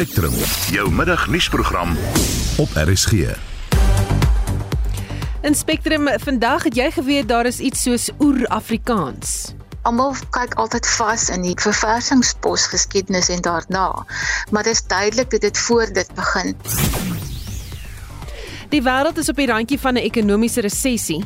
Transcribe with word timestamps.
Spectrum, 0.00 0.32
jou 0.72 0.90
middagnuusprogram 0.90 1.96
op 2.56 2.68
RSG. 2.74 3.12
In 5.42 5.54
Spectrum 5.54 6.08
vandag 6.24 6.62
het 6.62 6.76
jy 6.76 6.86
geweet 6.90 7.28
daar 7.28 7.44
is 7.46 7.58
iets 7.58 7.82
soos 7.82 8.08
oer-Afrikaans. 8.18 9.52
Almal 9.82 10.16
kyk 10.32 10.56
altyd 10.56 10.88
vas 10.88 11.28
in 11.28 11.44
die 11.44 11.52
verversingspos 11.52 12.64
geskiedenis 12.72 13.28
en 13.28 13.44
daarna, 13.44 14.06
maar 14.50 14.64
dit 14.64 14.72
is 14.72 14.82
duidelik 14.88 15.30
dat 15.36 15.40
dit 15.40 15.58
voor 15.58 15.92
dit 15.92 16.08
begin. 16.14 16.56
Die 18.72 18.80
wêreld 18.80 19.20
is 19.20 19.28
op 19.28 19.36
die 19.36 19.50
randjie 19.52 19.80
van 19.80 20.00
'n 20.00 20.06
ekonomiese 20.08 20.60
resessie. 20.60 21.24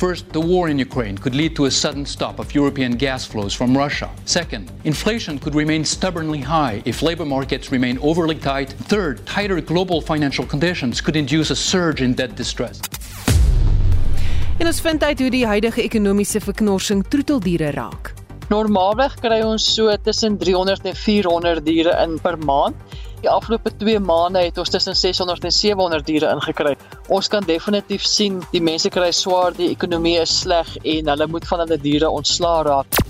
First, 0.00 0.32
the 0.32 0.40
war 0.40 0.70
in 0.70 0.78
Ukraine 0.78 1.18
could 1.18 1.34
lead 1.34 1.54
to 1.56 1.66
a 1.66 1.70
sudden 1.70 2.06
stop 2.06 2.38
of 2.38 2.54
European 2.54 2.92
gas 2.92 3.26
flows 3.26 3.52
from 3.52 3.76
Russia. 3.76 4.08
Second, 4.24 4.72
inflation 4.84 5.38
could 5.38 5.54
remain 5.54 5.84
stubbornly 5.84 6.40
high 6.40 6.80
if 6.86 7.02
labor 7.02 7.26
markets 7.26 7.70
remain 7.70 7.98
overly 7.98 8.36
tight. 8.36 8.70
Third, 8.88 9.20
tighter 9.26 9.60
global 9.60 10.00
financial 10.00 10.46
conditions 10.46 11.02
could 11.02 11.16
induce 11.16 11.50
a 11.50 11.54
surge 11.54 12.00
in 12.00 12.14
debt 12.14 12.34
distress. 12.34 12.80
En 14.58 14.66
ons 14.66 14.80
vind 14.80 15.04
uit 15.04 15.20
hoe 15.20 15.30
die 15.30 15.44
huidige 15.46 15.82
ekonomiese 15.82 16.40
verknorsing 16.40 17.04
troeteldiere 17.08 17.70
raak. 17.76 18.14
Normaalweg 18.48 19.20
kry 19.20 19.42
ons 19.44 19.68
so 19.74 19.92
tussen 20.02 20.38
300 20.40 20.88
en 20.88 20.96
400 20.96 21.60
diere 21.66 21.92
in 22.06 22.16
per 22.24 22.38
maand. 22.38 22.74
Die 23.20 23.28
afgelope 23.28 23.68
2 23.76 24.00
maande 24.00 24.40
het 24.46 24.58
ons 24.58 24.70
tussen 24.72 24.96
600 24.96 25.44
en 25.44 25.52
700 25.52 26.06
diere 26.06 26.30
ingekry. 26.32 26.72
Ons 27.12 27.28
kan 27.28 27.44
definitief 27.44 28.06
sien 28.08 28.38
die 28.54 28.62
mense 28.64 28.88
kry 28.88 29.10
swaar, 29.12 29.52
die 29.52 29.68
ekonomie 29.74 30.16
is 30.22 30.32
sleg 30.40 30.70
en 30.80 31.10
hulle 31.12 31.26
moet 31.28 31.44
van 31.50 31.60
hulle 31.66 31.76
diere 31.82 32.08
ontslaa 32.08 32.62
raak. 32.64 33.00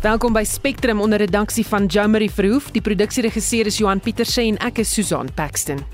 Welkom 0.00 0.32
by 0.32 0.44
Spectrum 0.48 1.04
onder 1.04 1.20
redaksie 1.20 1.66
van 1.68 1.90
Jomari 1.92 2.30
Verhoef. 2.32 2.70
Die 2.72 2.84
produksieregisseur 2.84 3.68
is 3.68 3.76
Johan 3.82 4.00
Pieterse 4.00 4.40
en 4.40 4.56
ek 4.64 4.80
is 4.86 4.94
Susan 4.94 5.28
Paxton. 5.36 5.84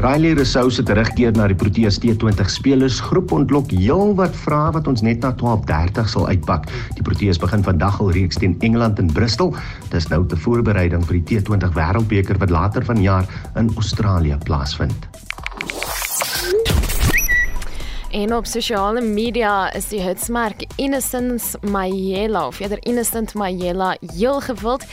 Riley 0.00 0.32
Rousseau 0.32 0.70
se 0.72 0.80
terugkeer 0.80 1.34
na 1.36 1.44
die 1.50 1.54
Proteas 1.60 1.98
T20 2.00 2.48
spelersgroep 2.48 3.34
ontlok 3.36 3.74
heelwat 3.76 4.32
vrae 4.46 4.70
wat 4.72 4.86
ons 4.88 5.02
net 5.04 5.20
na 5.20 5.34
12:30 5.36 6.08
sal 6.08 6.24
uitpak. 6.24 6.70
Die 6.96 7.04
Proteas 7.04 7.36
begin 7.42 7.60
vandag 7.66 7.98
al 8.00 8.08
reeks 8.16 8.40
teen 8.40 8.54
Engeland 8.64 8.98
in 8.98 9.12
Bristol. 9.12 9.52
Dis 9.92 10.08
nou 10.08 10.22
te 10.24 10.38
voorbereiding 10.40 11.04
vir 11.04 11.20
die 11.20 11.24
T20 11.28 11.76
Wêreldbeker 11.76 12.40
wat 12.40 12.48
later 12.50 12.84
vanjaar 12.84 13.28
in 13.60 13.68
Australië 13.76 14.38
plaasvind. 14.48 15.08
En 18.10 18.34
op 18.34 18.46
sosiale 18.46 19.00
media 19.04 19.68
is 19.76 19.92
die 19.92 20.00
hitsmerk 20.00 20.64
Innocence 20.76 21.58
Mayela 21.60 22.46
of 22.46 22.60
eerder 22.60 22.80
Innocent 22.88 23.34
Mayela 23.34 23.96
heel 24.16 24.40
gewild. 24.40 24.88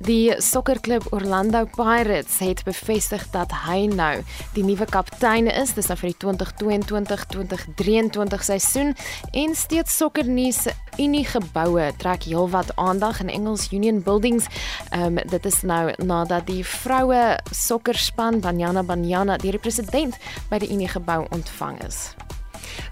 Die 0.00 0.32
sokkerklub 0.40 1.12
Orlando 1.12 1.66
Pirates 1.76 2.38
het 2.40 2.62
bevestig 2.64 3.20
dat 3.34 3.52
hy 3.66 3.82
nou 3.92 4.22
die 4.54 4.62
nuwe 4.64 4.86
kaptein 4.88 5.44
is, 5.52 5.74
dis 5.76 5.90
nou 5.92 5.98
vir 6.00 6.08
die 6.14 6.20
2022-2023 6.24 8.46
seisoen 8.48 8.96
en 9.36 9.52
steeds 9.52 9.92
sokkernuus 10.00 10.72
Unie 10.96 11.28
geboue 11.28 11.92
trek 12.00 12.24
heelwat 12.24 12.72
aandag 12.80 13.20
in 13.20 13.28
Engels 13.28 13.68
Union 13.76 14.00
Buildings. 14.00 14.48
Ehm 14.88 15.20
um, 15.20 15.24
dit 15.28 15.44
is 15.52 15.60
nou 15.68 15.92
nadat 16.00 16.48
die 16.48 16.64
vroue 16.64 17.36
sokkerspan 17.52 18.40
Banyana 18.40 18.80
Banyana 18.82 19.36
die 19.36 19.52
president 19.58 20.16
by 20.48 20.58
die 20.64 20.72
Unie 20.72 20.88
gebou 20.88 21.28
ontvang 21.28 21.76
is. 21.84 22.16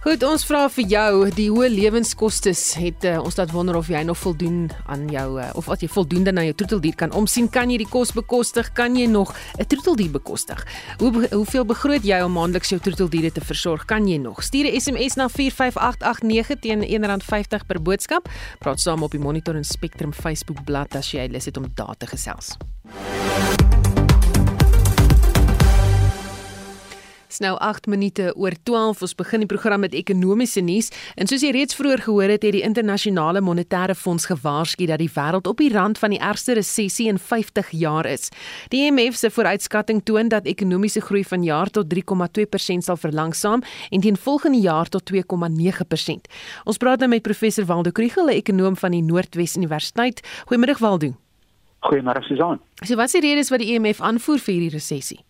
Goed, 0.02 0.22
ons 0.22 0.44
vra 0.46 0.68
vir 0.72 0.86
jou, 0.88 1.30
die 1.34 1.48
hoë 1.50 1.68
lewenskoste 1.72 2.52
het 2.80 3.04
uh, 3.04 3.18
ons 3.22 3.36
laat 3.36 3.50
wonder 3.52 3.76
of 3.76 3.88
jy 3.90 4.02
nog 4.06 4.18
voldoen 4.18 4.70
aan 4.86 5.08
jou 5.12 5.26
uh, 5.40 5.48
of 5.58 5.66
wat 5.66 5.82
jy 5.82 5.88
voldoende 5.92 6.32
na 6.32 6.44
jou 6.46 6.54
troeteldier 6.54 6.96
kan 6.96 7.12
omsien. 7.12 7.48
Kan 7.50 7.70
jy 7.70 7.80
die 7.82 7.88
kos 7.88 8.12
bekostig? 8.16 8.72
Kan 8.78 8.96
jy 8.96 9.06
nog 9.10 9.34
'n 9.58 9.66
troeteldier 9.66 10.10
bekostig? 10.10 10.64
Hoe 10.98 11.28
hoeveel 11.32 11.64
begroot 11.64 12.04
jy 12.04 12.20
om 12.22 12.32
maandeliks 12.32 12.70
jou 12.70 12.80
troeteldiere 12.80 13.32
te 13.32 13.40
versorg? 13.40 13.84
Kan 13.84 14.08
jy 14.08 14.18
nog? 14.18 14.42
Stuur 14.42 14.70
'n 14.70 14.80
SMS 14.80 15.14
na 15.16 15.28
45889 15.28 16.58
teen 16.60 16.82
R1.50 16.82 17.66
per 17.66 17.82
boodskap. 17.82 18.28
Praat 18.58 18.80
saam 18.80 19.02
op 19.02 19.10
die 19.10 19.20
Monitor 19.20 19.54
en 19.54 19.64
Spectrum 19.64 20.12
Facebook 20.12 20.64
bladsy 20.64 20.96
as 20.98 21.10
jy 21.10 21.28
lus 21.30 21.44
het 21.44 21.56
om 21.56 21.66
daar 21.74 21.96
te 21.96 22.06
gesels. 22.06 22.56
Nou 27.38 27.56
8 27.58 27.86
minute 27.86 28.32
oor 28.36 28.54
12. 28.62 29.02
Ons 29.02 29.14
begin 29.14 29.42
die 29.42 29.48
program 29.48 29.80
met 29.80 29.94
ekonomiese 29.94 30.60
nuus. 30.60 30.90
En 31.16 31.26
soos 31.26 31.42
jy 31.44 31.50
reeds 31.54 31.76
vroeër 31.78 32.02
gehoor 32.06 32.32
het, 32.34 32.42
het 32.46 32.54
die 32.56 32.62
internasionale 32.66 33.40
monetaire 33.40 33.94
fonds 33.94 34.26
gewaarsku 34.30 34.86
dat 34.86 35.02
die 35.02 35.10
wêreld 35.14 35.46
op 35.50 35.60
die 35.62 35.70
rand 35.72 35.98
van 35.98 36.14
die 36.14 36.20
ergste 36.20 36.56
resessie 36.58 37.08
in 37.08 37.18
50 37.18 37.70
jaar 37.70 38.06
is. 38.06 38.28
Die 38.72 38.84
IMF 38.86 39.16
se 39.16 39.30
vooruitskatting 39.30 40.02
toon 40.04 40.28
dat 40.28 40.46
ekonomiese 40.46 41.00
groei 41.00 41.24
van 41.24 41.44
jaar 41.44 41.70
tot 41.70 41.92
3,2% 41.94 42.86
sal 42.88 42.96
verlangsaam 42.96 43.62
en 43.90 44.00
teen 44.00 44.16
volgende 44.16 44.58
jaar 44.58 44.88
tot 44.88 45.10
2,9%. 45.12 46.28
Ons 46.64 46.76
praat 46.76 46.98
nou 46.98 47.10
met 47.10 47.22
professor 47.22 47.64
Waldo 47.64 47.90
Kriegel, 47.90 48.26
'n 48.28 48.40
ekonom 48.42 48.76
van 48.76 48.90
die 48.90 49.02
Noordwes 49.02 49.56
Universiteit. 49.56 50.20
Goeiemôre 50.46 50.78
Waldo. 50.78 51.14
Goeiemôre 51.80 52.22
Susan. 52.22 52.60
So 52.82 52.96
wat 52.96 53.06
is 53.06 53.12
die 53.12 53.20
redes 53.20 53.50
wat 53.50 53.62
die 53.62 53.74
IMF 53.74 54.00
aanvoer 54.00 54.38
vir 54.38 54.54
hierdie 54.54 54.74
resessie? 54.74 55.20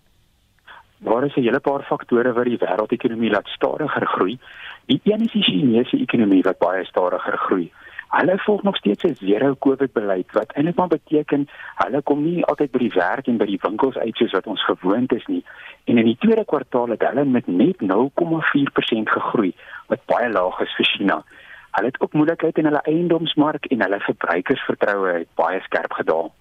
Daar 0.99 1.25
is 1.25 1.35
'n 1.37 1.41
hele 1.41 1.61
paar 1.61 1.83
faktore 1.83 2.33
wat 2.33 2.45
die 2.45 2.59
wêreldekonomie 2.59 3.31
laat 3.31 3.47
stadiger 3.47 4.07
groei. 4.07 4.39
Die 4.87 5.01
een 5.05 5.21
is 5.21 5.33
die 5.33 5.43
Chinese 5.43 5.97
ekonomie 5.97 6.43
wat 6.43 6.59
baie 6.59 6.85
stadiger 6.85 7.39
groei. 7.39 7.73
Hulle 8.09 8.39
volg 8.39 8.63
nog 8.63 8.77
steeds 8.77 9.05
'n 9.05 9.15
zero 9.15 9.55
COVID 9.59 9.93
beleid 9.93 10.33
wat 10.33 10.53
eintlik 10.53 10.77
maar 10.77 10.89
beteken 10.89 11.49
hulle 11.75 12.03
kom 12.03 12.23
nie 12.23 12.45
altyd 12.45 12.71
by 12.71 12.79
die 12.79 12.93
werk 12.95 13.27
en 13.27 13.37
by 13.37 13.45
die 13.45 13.59
winkels 13.61 13.97
uit 13.97 14.17
soos 14.17 14.33
wat 14.33 14.47
ons 14.47 14.65
gewoond 14.65 15.13
is 15.13 15.27
nie. 15.27 15.45
En 15.85 15.99
in 15.99 16.05
die 16.05 16.17
tweede 16.19 16.45
kwartaal 16.45 16.89
het 16.89 17.03
hulle 17.03 17.25
met 17.25 17.47
net 17.47 17.77
0,4% 17.81 19.11
gegroei, 19.11 19.55
wat 19.87 20.05
baie 20.07 20.31
laag 20.31 20.61
is 20.61 20.75
vir 20.77 20.87
China. 20.87 21.25
Hulle 21.71 21.87
het 21.87 22.01
ook 22.01 22.13
moeilikheid 22.13 22.59
in 22.59 22.65
hulle 22.65 22.83
eiendomsmark 22.83 23.65
en 23.65 23.83
hulle 23.83 24.01
verbruikersvertroue 24.01 25.13
het 25.13 25.29
baie 25.35 25.61
skerp 25.61 25.93
gedaal. 25.93 26.33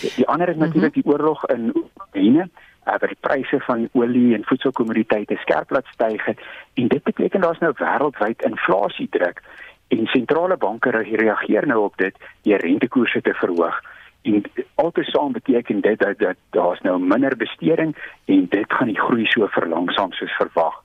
Die, 0.00 0.28
ander 0.28 0.48
is 0.48 0.56
natuurlik 0.56 0.94
die 0.94 1.06
oorlog 1.06 1.44
in 1.46 1.72
Oekraïne 1.74 2.48
uh, 2.92 2.98
waar 2.98 3.08
die 3.08 3.20
pryse 3.20 3.60
van 3.60 3.88
olie 3.92 4.34
en 4.34 4.44
voedselkommoditeite 4.44 5.36
skerp 5.36 5.70
laat 5.70 5.86
styg 5.92 6.24
het. 6.24 6.40
En 6.74 6.88
dit 6.88 7.02
beteken 7.02 7.40
daar's 7.40 7.58
nou 7.58 7.72
wêreldwyd 7.76 8.42
inflasie 8.42 9.08
druk 9.10 9.42
en 9.88 10.06
sentrale 10.06 10.56
banke 10.56 10.90
reageer 10.90 11.66
nou 11.66 11.80
op 11.84 11.96
dit. 11.96 12.16
Deur 12.42 12.60
rentekoerse 12.60 13.20
te 13.20 13.34
verhoog. 13.34 13.80
En 14.22 14.42
altesaam 14.74 15.32
beteken 15.32 15.80
dit 15.80 15.98
dat, 15.98 16.18
dat 16.18 16.36
daar's 16.50 16.80
nou 16.80 17.00
minder 17.00 17.36
besteding 17.36 17.96
en 18.24 18.46
dit 18.48 18.72
gaan 18.72 18.86
die 18.86 19.00
groei 19.00 19.26
so 19.26 19.46
verlangsaam 19.46 20.12
soos 20.12 20.36
verwag 20.36 20.82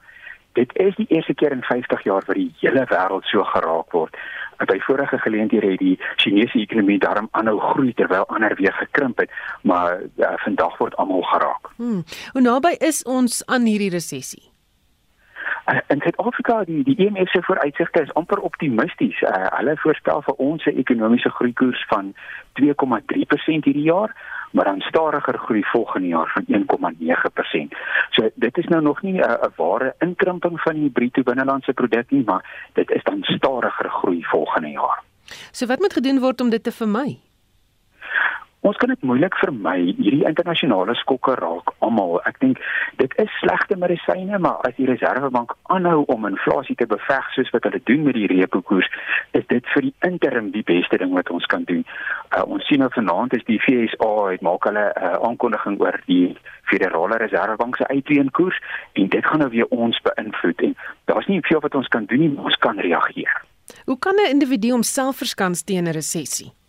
dit 0.55 0.71
is 0.79 0.95
die 0.95 1.07
eerste 1.09 1.33
keer 1.33 1.51
in 1.51 1.63
50 1.63 2.03
jaar 2.03 2.23
wat 2.25 2.35
die 2.35 2.51
hele 2.59 2.85
wêreld 2.89 3.27
so 3.31 3.43
geraak 3.43 3.91
word 3.91 4.17
by 4.63 4.79
vorige 4.87 5.17
geleenthede 5.19 5.71
het 5.71 5.79
die 5.79 5.99
Chinese 6.15 6.59
ekonomie 6.59 6.99
daarom 6.99 7.27
aanhou 7.31 7.59
groei 7.59 7.93
terwyl 7.93 8.25
ander 8.31 8.55
weer 8.55 8.73
gekrimp 8.73 9.17
het, 9.17 9.31
maar 9.61 9.99
ja, 10.15 10.31
vandag 10.47 10.77
word 10.77 10.95
almal 10.95 11.21
geraak. 11.21 11.71
Hmm. 11.75 12.03
Hoe 12.31 12.41
naby 12.41 12.75
is 12.79 13.03
ons 13.03 13.43
aan 13.45 13.67
hierdie 13.67 13.91
resessie? 13.91 14.54
Uh, 15.65 15.79
in 15.87 16.01
Suid-Afrika 16.01 16.63
die 16.63 16.83
die 16.83 16.95
IMF 16.95 17.29
se 17.29 17.41
vooruitsigte 17.41 18.01
is 18.01 18.13
amper 18.13 18.39
optimisties. 18.39 19.21
Uh, 19.21 19.47
hulle 19.57 19.77
voorspel 19.77 20.21
vir 20.21 20.35
ons 20.37 20.65
'n 20.65 20.77
ekonomiese 20.77 21.29
groeikoers 21.29 21.85
van 21.89 22.13
2,3% 22.53 23.65
hierdie 23.65 23.89
jaar 23.89 24.13
maar 24.55 24.65
dan 24.65 24.79
stadiger 24.79 25.37
groei 25.37 25.63
volgende 25.63 26.07
jaar 26.07 26.31
van 26.33 26.45
1,9%. 26.47 27.77
So 28.09 28.29
dit 28.35 28.57
is 28.57 28.65
nou 28.65 28.81
nog 28.81 29.01
nie 29.01 29.21
'n 29.21 29.51
ware 29.55 29.95
inkrimping 29.99 30.61
van 30.61 30.73
die 30.73 30.89
bruto 30.89 31.23
binnelandse 31.23 31.73
produk 31.73 32.11
nie, 32.11 32.23
maar 32.23 32.69
dit 32.73 32.89
is 32.89 33.03
dan 33.03 33.23
stadiger 33.23 33.89
groei 33.89 34.23
volgende 34.23 34.69
jaar. 34.69 35.03
So 35.51 35.65
wat 35.65 35.79
moet 35.79 35.93
gedoen 35.93 36.19
word 36.19 36.41
om 36.41 36.49
dit 36.49 36.63
te 36.63 36.71
vermy? 36.71 37.19
Ons 38.65 38.77
kan 38.81 38.89
dit 38.89 39.01
moeilik 39.05 39.35
vermy. 39.37 39.75
Hierdie 39.93 40.25
internasionale 40.25 40.95
skokke 40.97 41.35
raak 41.37 41.69
almal. 41.85 42.15
Ek 42.25 42.39
dink 42.41 42.61
dit 42.97 43.11
is 43.21 43.35
slegte 43.37 43.77
medisyne, 43.77 44.39
maar 44.41 44.63
as 44.65 44.73
die 44.79 44.87
Reserwebank 44.89 45.53
aanhou 45.75 45.99
om 46.09 46.25
inflasie 46.25 46.77
te 46.79 46.87
beveg 46.89 47.27
soos 47.35 47.51
wat 47.53 47.67
hulle 47.69 47.81
doen 47.85 48.07
met 48.07 48.17
die 48.17 48.25
repo 48.31 48.63
koers, 48.65 48.89
is 49.37 49.45
dit 49.53 49.69
vir 49.75 49.85
die 49.85 49.93
interim 50.09 50.49
die 50.55 50.65
beste 50.65 50.97
ding 50.97 51.13
wat 51.13 51.29
ons 51.29 51.45
kan 51.53 51.67
doen. 51.69 51.85
Uh, 52.33 52.41
ons 52.57 52.65
sien 52.65 52.81
nou 52.81 52.89
vanaand 52.97 53.37
is 53.37 53.45
die 53.45 53.59
FSA 53.67 54.11
het 54.31 54.41
maak 54.49 54.65
hulle 54.65 54.87
'n 54.89 54.97
uh, 54.97 55.21
aankondiging 55.29 55.77
oor 55.85 56.01
die 56.09 56.33
Federale 56.65 57.21
Reservebank 57.21 57.77
se 57.77 57.87
uitweenkoers 57.87 58.57
en 58.93 59.07
dit 59.13 59.25
gaan 59.25 59.39
nou 59.45 59.51
weer 59.53 59.69
ons 59.69 60.01
beïnvloed 60.01 60.61
en 60.61 60.77
daar's 61.05 61.27
nie 61.27 61.41
veel 61.45 61.61
wat 61.61 61.75
ons 61.75 61.87
kan 61.87 62.05
doen 62.05 62.19
nie, 62.19 62.33
ons 62.37 62.57
kan 62.57 62.79
reageer. 62.79 63.41
Hoe 63.85 63.99
kan 63.99 64.15
'n 64.15 64.29
individu 64.29 64.71
homself 64.71 65.17
verskans 65.17 65.63
teen 65.63 65.85
'n 65.85 65.93
resessie? 65.93 66.64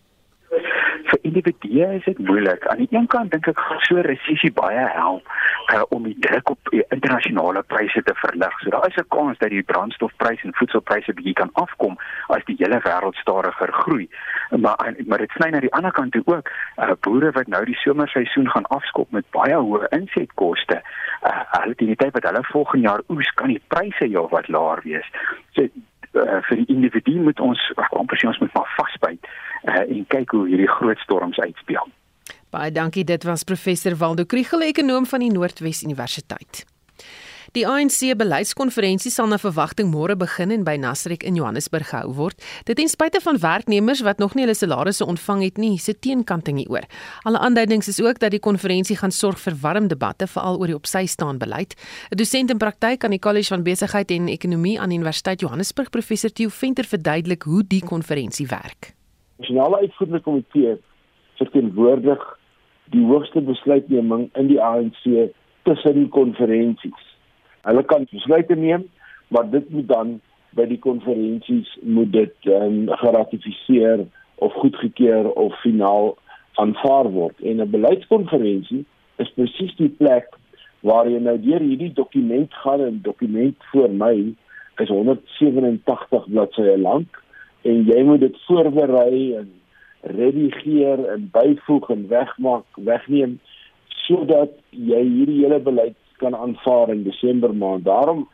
Vir 1.11 1.19
individue 1.23 1.87
is 1.95 2.05
dit 2.05 2.19
moeilik. 2.19 2.67
Aan 2.67 2.83
die 2.83 2.89
een 2.91 3.07
kant 3.07 3.31
dink 3.31 3.47
ek 3.51 3.61
gaan 3.61 3.83
so 3.87 4.03
resessie 4.07 4.53
baie 4.55 4.85
help 4.95 5.29
uh, 5.75 5.83
om 5.95 6.07
die 6.09 6.17
druk 6.27 6.51
op 6.51 6.73
uh, 6.73 6.83
internasionale 6.95 7.63
pryse 7.73 8.03
te 8.03 8.15
verlig. 8.23 8.59
So 8.61 8.71
daar 8.75 8.87
is 8.89 8.99
'n 9.03 9.09
kans 9.09 9.39
dat 9.39 9.51
die 9.51 9.63
brandstofprys 9.63 10.43
en 10.43 10.55
voedselpryse 10.55 11.15
bietjie 11.15 11.35
kan 11.43 11.51
afkom 11.53 11.99
as 12.27 12.45
die 12.45 12.57
hele 12.59 12.81
wêreld 12.89 13.17
stadiger 13.23 13.73
groei. 13.73 14.09
Maar 14.51 14.95
maar 15.07 15.19
dit 15.19 15.31
sny 15.31 15.49
na 15.51 15.61
die 15.61 15.73
ander 15.73 15.93
kant 15.93 16.13
toe 16.13 16.23
ook. 16.25 16.51
Uh, 16.77 16.93
boere 17.01 17.31
wat 17.31 17.47
nou 17.47 17.65
die 17.65 17.79
somerseisoen 17.79 18.51
gaan 18.51 18.67
afskop 18.67 19.11
met 19.11 19.31
baie 19.31 19.55
hoë 19.55 19.89
insetkoste. 19.89 20.83
Uh, 21.23 21.43
hulle 21.51 21.75
teen 21.75 21.95
die 21.95 21.97
tyd 21.97 22.13
wat 22.13 22.25
hulle 22.25 22.43
volgende 22.43 22.89
jaar 22.89 23.03
oes 23.09 23.31
kan 23.35 23.49
die 23.49 23.63
pryse 23.67 24.09
jou 24.09 24.29
wat 24.29 24.49
laer 24.49 24.81
wees. 24.83 25.11
So 25.51 25.63
uh, 25.63 26.41
vir 26.43 26.57
die 26.57 26.67
individu 26.75 27.21
moet 27.21 27.41
ons 27.41 27.73
amper 27.77 28.19
sê 28.19 28.27
ons 28.27 28.39
moet 28.39 28.55
maar 28.55 28.73
vasbyt 28.77 29.27
uh, 29.69 29.83
en 29.85 30.07
kyk 30.13 30.31
hoe 30.31 30.47
hierdie 30.49 30.71
groot 30.79 30.99
storms 31.05 31.39
uitspeel. 31.39 31.91
Baie 32.55 32.73
dankie. 32.73 33.05
Dit 33.05 33.27
was 33.27 33.45
professor 33.45 33.97
Waldo 33.97 34.25
Kriegel, 34.25 34.63
ekonom 34.63 35.07
van 35.07 35.21
die 35.21 35.33
Noordwes 35.33 35.83
Universiteit. 35.83 36.65
Die 37.57 37.65
ANC 37.65 38.11
beleidskonferensie 38.21 39.09
sal 39.09 39.31
na 39.31 39.39
verwagting 39.41 39.89
môre 39.89 40.13
begin 40.19 40.51
en 40.53 40.65
by 40.67 40.75
Nasrek 40.77 41.23
in 41.25 41.39
Johannesburg 41.39 41.89
gehou 41.89 42.11
word. 42.19 42.43
Dit 42.69 42.77
ten 42.77 42.91
spyte 42.93 43.23
van 43.25 43.39
werknemers 43.41 44.03
wat 44.05 44.21
nog 44.21 44.35
nie 44.37 44.45
hulle 44.45 44.57
salarisse 44.59 45.07
ontvang 45.07 45.45
het 45.47 45.61
nie, 45.63 45.79
se 45.81 45.95
teenkanting 45.95 46.59
hieroor. 46.61 46.85
Alle 47.25 47.41
aanduidings 47.41 47.89
is 47.89 48.01
ook 48.05 48.21
dat 48.21 48.35
die 48.35 48.43
konferensie 48.45 48.99
gaan 49.01 49.15
sorg 49.15 49.41
vir 49.41 49.57
warm 49.63 49.89
debatte 49.89 50.29
veral 50.29 50.61
oor 50.61 50.73
die 50.73 50.77
opsy 50.77 51.07
staan 51.07 51.39
beleid. 51.39 51.73
'n 52.11 52.17
Dosent 52.21 52.51
in 52.51 52.59
praktyk 52.59 53.05
aan 53.05 53.17
die 53.17 53.25
College 53.25 53.49
van 53.49 53.63
Besigheid 53.63 54.11
en 54.11 54.29
Ekonomie 54.29 54.81
aan 54.81 54.93
Universiteit 54.93 55.41
Johannesburg, 55.41 55.91
professor 55.91 56.31
Theo 56.31 56.49
Venter 56.49 56.85
verduidelik 56.85 57.43
hoe 57.43 57.65
die 57.65 57.81
konferensie 57.81 58.47
werk. 58.47 58.96
Nasionale 59.37 59.77
Uitvoerende 59.77 60.21
Komitee 60.21 60.77
verteenwoordig 61.37 62.23
die 62.95 63.05
hoogste 63.05 63.41
besluitneming 63.45 64.31
in 64.33 64.47
die 64.49 64.61
ANC 64.63 65.03
tussen 65.69 66.09
konferensies. 66.09 67.03
Hulle 67.67 67.83
kan 67.85 68.07
besluite 68.11 68.57
neem, 68.57 68.87
maar 69.29 69.51
dit 69.51 69.69
moet 69.71 69.89
dan 69.89 70.15
by 70.57 70.65
die 70.71 70.79
konferensies 70.81 71.69
moet 71.83 72.15
dit 72.15 72.49
um, 72.49 72.87
geratifiseer 73.03 74.07
of 74.41 74.57
goedgekeur 74.63 75.29
of 75.35 75.61
finaal 75.61 76.15
aanvaar 76.63 77.11
word. 77.13 77.37
En 77.45 77.61
'n 77.61 77.71
beleidskonferensie 77.71 78.85
is 79.17 79.33
presies 79.37 79.77
die 79.77 79.93
plek 80.01 80.33
waar 80.81 81.11
jy 81.11 81.21
nou 81.21 81.37
deur 81.41 81.61
hierdie 81.61 81.93
dokument 81.93 82.55
gaan 82.65 82.81
en 82.81 83.03
dokument 83.03 83.57
voor 83.73 83.91
my 83.91 84.33
is 84.81 84.89
187 84.89 86.27
bladsye 86.29 86.79
lank 86.79 87.25
en 87.67 87.85
jy 87.89 88.03
moet 88.07 88.21
dit 88.21 88.37
voorberei 88.47 89.21
en 89.41 89.53
redigeer 90.17 91.03
en 91.13 91.29
byvoeg 91.35 91.91
en 91.91 92.09
wegmaak, 92.09 92.81
wegneem 92.89 93.39
sodat 94.07 94.53
jy 94.71 95.03
hierdie 95.03 95.41
hele 95.43 95.59
beleid 95.61 95.97
kan 96.23 96.35
aanvaar 96.35 96.93
in 96.95 97.03
Desember 97.05 97.55
maand. 97.55 97.85
Daarom 97.85 98.27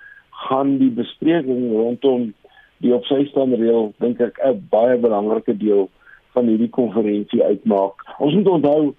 gaan 0.49 0.77
die 0.79 0.91
bespreking 0.93 1.71
rondom 1.73 2.33
die 2.83 2.95
opsystaan 2.95 3.55
reël 3.55 3.93
dink 4.03 4.21
ek 4.21 4.39
'n 4.45 4.67
baie 4.71 4.99
belangrike 4.99 5.57
deel 5.57 5.89
van 6.35 6.49
hierdie 6.49 6.71
konferensie 6.71 7.43
uitmaak. 7.45 7.95
Ons 8.19 8.35
moet 8.35 8.49
onthou 8.49 8.95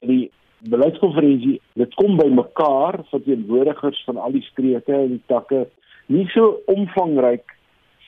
die 0.00 0.30
beleidskonferensie, 0.68 1.60
dit 1.74 1.94
kom 1.94 2.16
by 2.16 2.26
mekaar 2.26 3.04
verteenwoordigers 3.10 4.02
van 4.06 4.16
al 4.16 4.32
die 4.32 4.46
streke 4.50 4.94
en 4.94 5.08
die 5.08 5.26
takke, 5.26 5.66
nie 6.06 6.26
so 6.34 6.60
omvangryk 6.66 7.57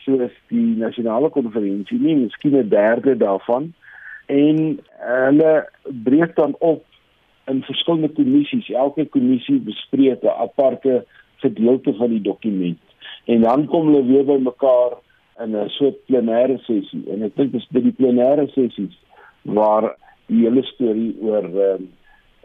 soos 0.04 0.32
die 0.48 0.76
nasionale 0.76 1.30
konferensie 1.30 1.98
nie, 1.98 2.16
miskien 2.16 2.56
'n 2.56 2.68
derde 2.68 3.16
daarvan. 3.16 3.72
En 4.26 4.80
hulle 4.98 5.68
breek 6.04 6.36
dan 6.36 6.54
op 6.58 6.84
in 7.46 7.62
verskillende 7.62 8.08
kommissies. 8.08 8.70
Elke 8.70 9.06
kommissie 9.06 9.58
bespreek 9.58 10.22
'n 10.22 10.36
aparte 10.46 11.04
gedeelte 11.36 11.94
van 11.94 12.08
die 12.08 12.20
dokument. 12.20 12.78
En 13.24 13.40
dan 13.40 13.66
kom 13.66 13.86
hulle 13.86 14.04
weer 14.04 14.24
by 14.24 14.38
mekaar 14.42 14.92
in 15.38 15.56
'n 15.56 15.68
soort 15.68 15.96
plenêre 16.06 16.58
sessie. 16.58 17.02
En 17.12 17.22
ek 17.22 17.36
dink 17.36 17.52
dis 17.52 17.66
by 17.70 17.80
die 17.80 17.96
plenêre 17.96 18.46
sessies 18.48 18.98
waar 19.42 19.96
die 20.26 20.44
hele 20.44 20.62
storie 20.62 21.16
oor 21.20 21.44
uh, 21.44 21.80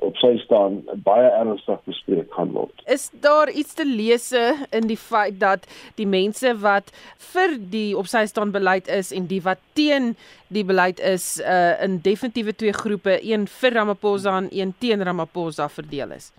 op 0.04 0.18
sy 0.20 0.36
staan 0.44 0.82
baie 1.06 1.30
ernstig 1.40 1.80
bespreek 1.88 2.34
gaan 2.36 2.52
word. 2.52 2.84
Is 2.92 3.10
daar 3.24 3.50
iets 3.50 3.74
te 3.74 3.86
lees 3.88 4.32
in 4.76 4.88
die 4.90 5.00
feit 5.00 5.40
dat 5.40 5.68
die 5.96 6.08
mense 6.08 6.52
wat 6.64 6.92
vir 7.32 7.56
die 7.72 7.96
op 7.98 8.10
sy 8.12 8.26
staan 8.30 8.52
beleid 8.52 8.90
is 8.92 9.14
en 9.16 9.30
die 9.32 9.42
wat 9.46 9.62
teen 9.74 10.14
die 10.54 10.66
beleid 10.68 11.00
is 11.00 11.36
uh, 11.42 11.76
in 11.84 12.00
definitiewe 12.04 12.54
twee 12.54 12.74
groepe, 12.76 13.20
een 13.24 13.48
vir 13.48 13.78
Ramaphosa 13.80 14.38
en 14.38 14.50
een 14.52 14.74
teen 14.80 15.04
Ramaphosa 15.04 15.70
verdeel 15.70 16.12
is? 16.12 16.32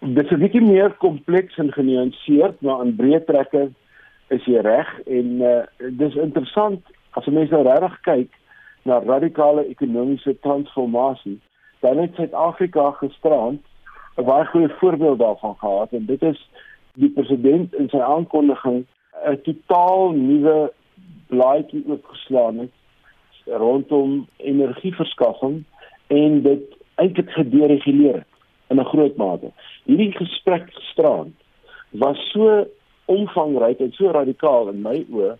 Dit 0.00 0.24
is 0.24 0.30
'n 0.30 0.40
bietjie 0.44 0.62
meer 0.62 0.92
kompleks 1.02 1.58
en 1.58 1.72
genuanceerd, 1.72 2.60
maar 2.60 2.80
aan 2.80 2.96
breë 2.96 3.24
trekke 3.24 3.70
is 4.28 4.44
jy 4.44 4.60
reg 4.60 4.88
en 5.06 5.40
uh, 5.40 5.64
dis 5.90 6.14
interessant 6.14 6.84
as 7.10 7.26
mense 7.26 7.52
nou 7.52 7.64
regtig 7.64 8.00
kyk 8.00 8.30
na 8.84 9.00
radikale 9.00 9.64
ekonomiese 9.66 10.36
transformasie 10.44 11.38
dan 11.80 11.98
het 11.98 12.14
Suid-Afrika 12.14 12.90
gisterand 12.90 13.60
'n 14.16 14.24
baie 14.24 14.44
goeie 14.44 14.68
voorbeeld 14.68 15.18
daarvan 15.18 15.54
gehad 15.58 15.92
en 15.92 16.06
dit 16.06 16.22
is 16.22 16.48
die 16.94 17.10
president 17.10 17.74
in 17.74 17.88
sy 17.88 17.98
aankondiging 17.98 18.86
'n 19.26 19.40
totaal 19.42 20.10
nuwe 20.10 20.72
blaadjie 21.26 21.84
oopgeslaan 21.86 22.58
het 22.58 22.72
rondom 23.44 24.26
energieverskaffing 24.36 25.64
en 26.06 26.42
dit 26.42 26.76
eintlik 26.94 27.30
gedereguleer 27.30 28.14
het 28.14 28.32
in 28.68 28.80
'n 28.80 28.84
groot 28.84 29.16
mate. 29.16 29.50
Hierdie 29.84 30.12
gesprek 30.12 30.74
gisterand 30.74 31.34
was 31.90 32.30
so 32.30 32.66
omvangryk 33.04 33.78
en 33.78 33.92
so 33.92 34.10
radikaal 34.10 34.68
in 34.68 34.82
my 34.82 35.06
oë 35.12 35.36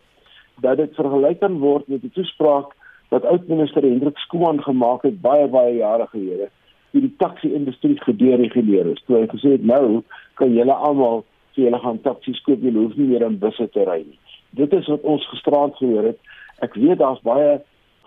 dat 0.60 0.76
dit 0.76 0.94
vergelyk 0.94 1.40
kan 1.40 1.58
word 1.58 1.88
met 1.88 2.00
die 2.00 2.10
toespraak 2.10 2.76
wat 3.08 3.24
oud-minister 3.24 3.82
Hendrik 3.82 4.18
Skooman 4.18 4.62
gemaak 4.62 5.02
het 5.02 5.20
baie 5.20 5.46
baie 5.48 5.74
jare 5.76 6.06
gelede 6.12 6.50
toe 6.90 7.00
die 7.04 7.14
taxi-industrie 7.20 7.96
gedereguleer 8.00 8.86
is. 8.92 9.02
Toe 9.06 9.20
hy 9.20 9.26
gesê 9.32 9.56
het 9.56 9.64
nou 9.64 10.02
kan 10.40 10.52
julle 10.54 10.72
almal 10.72 11.24
vir 11.54 11.66
julle 11.66 11.80
gaan 11.82 12.00
taksies 12.04 12.40
koop, 12.46 12.62
julle 12.64 12.86
hoef 12.86 12.96
nie 12.96 13.10
meer 13.10 13.26
in 13.26 13.38
busse 13.42 13.68
te 13.74 13.84
ry 13.84 14.00
nie. 14.04 14.18
Dit 14.56 14.72
is 14.72 14.88
wat 14.88 15.04
ons 15.04 15.26
gisterand 15.32 15.76
gehoor 15.76 16.12
het. 16.12 16.20
Ek 16.64 16.76
weet 16.80 17.02
daar's 17.02 17.20
baie 17.26 17.58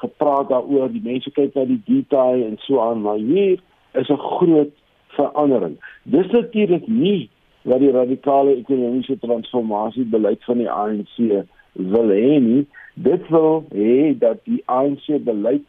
gepraat 0.02 0.50
daaroor, 0.50 0.90
die 0.90 1.04
mense 1.06 1.30
kyk 1.36 1.54
na 1.56 1.68
die 1.70 1.82
detail 1.86 2.42
en 2.48 2.58
so 2.66 2.82
aan, 2.82 3.04
maar 3.06 3.22
hier 3.22 3.62
is 3.94 4.10
'n 4.10 4.18
groot 4.18 4.74
verandering. 5.18 5.78
Dis 6.04 6.32
natuurlik 6.32 6.88
nie 6.88 7.30
wat 7.64 7.80
die 7.80 7.92
radikale 7.92 8.56
ekonomiese 8.56 9.20
transformasie 9.20 10.06
beleid 10.06 10.44
van 10.44 10.58
die 10.58 10.70
ANC 10.70 11.46
wil 11.74 12.10
hê 12.10 12.40
nie 12.42 12.66
dit 12.94 13.28
wil 13.28 13.66
hê 13.74 14.18
dat 14.20 14.44
die 14.44 14.62
ANC 14.66 15.06
beleid 15.24 15.66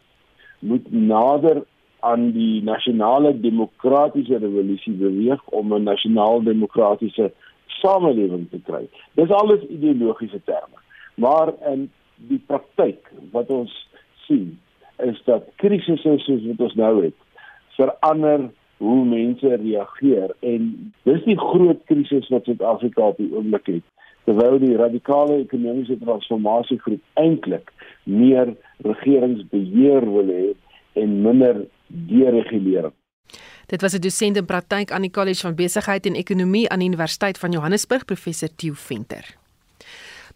moet 0.59 0.91
nader 0.91 1.63
aan 1.99 2.31
die 2.31 2.63
nasionale 2.63 3.39
demokratiese 3.39 4.37
revolusie 4.37 4.93
beweeg 4.93 5.43
om 5.45 5.73
'n 5.73 5.83
nasionaal 5.83 6.43
demokratiese 6.43 7.31
samelewing 7.65 8.49
te 8.49 8.59
kry. 8.63 8.87
Dis 9.13 9.29
alles 9.29 9.61
ideologiese 9.61 10.41
terme. 10.43 10.77
Maar 11.15 11.53
in 11.71 11.91
die 12.15 12.41
praktyk 12.47 13.11
wat 13.31 13.49
ons 13.49 13.89
sien 14.27 14.59
is 14.97 15.21
dat 15.25 15.43
krisisse 15.55 16.17
soos 16.17 16.45
wat 16.45 16.59
ons 16.59 16.75
nou 16.75 17.03
het 17.03 17.15
verander 17.77 18.49
hoe 18.77 19.05
mense 19.05 19.55
reageer 19.55 20.35
en 20.39 20.93
dis 21.07 21.23
die 21.23 21.39
groot 21.39 21.81
krisis 21.89 22.27
wat 22.33 22.45
Suid-Afrika 22.45 23.01
op 23.13 23.17
die 23.17 23.31
oomblik 23.33 23.69
het 23.71 23.85
terwyl 24.25 24.59
die 24.59 24.75
radikale 24.79 25.39
ekonomiese 25.43 25.97
transformasiegroep 25.99 27.01
eintlik 27.19 27.71
meer 28.03 28.55
regeringsbeheer 28.87 30.05
wil 30.15 30.31
hê 30.31 30.49
en 31.03 31.21
minder 31.25 31.63
deregulering. 31.87 32.93
Dit 33.67 33.81
was 33.81 33.95
'n 33.95 34.01
dosent 34.01 34.37
in 34.37 34.45
praktyk 34.45 34.91
aan 34.91 35.01
die 35.01 35.11
College 35.11 35.41
van 35.41 35.55
Besigheid 35.55 36.05
en 36.05 36.15
Ekonomie 36.15 36.69
aan 36.69 36.79
die 36.79 36.87
Universiteit 36.87 37.37
van 37.37 37.51
Johannesburg, 37.51 38.05
professor 38.05 38.49
Theo 38.55 38.73
Venter. 38.73 39.42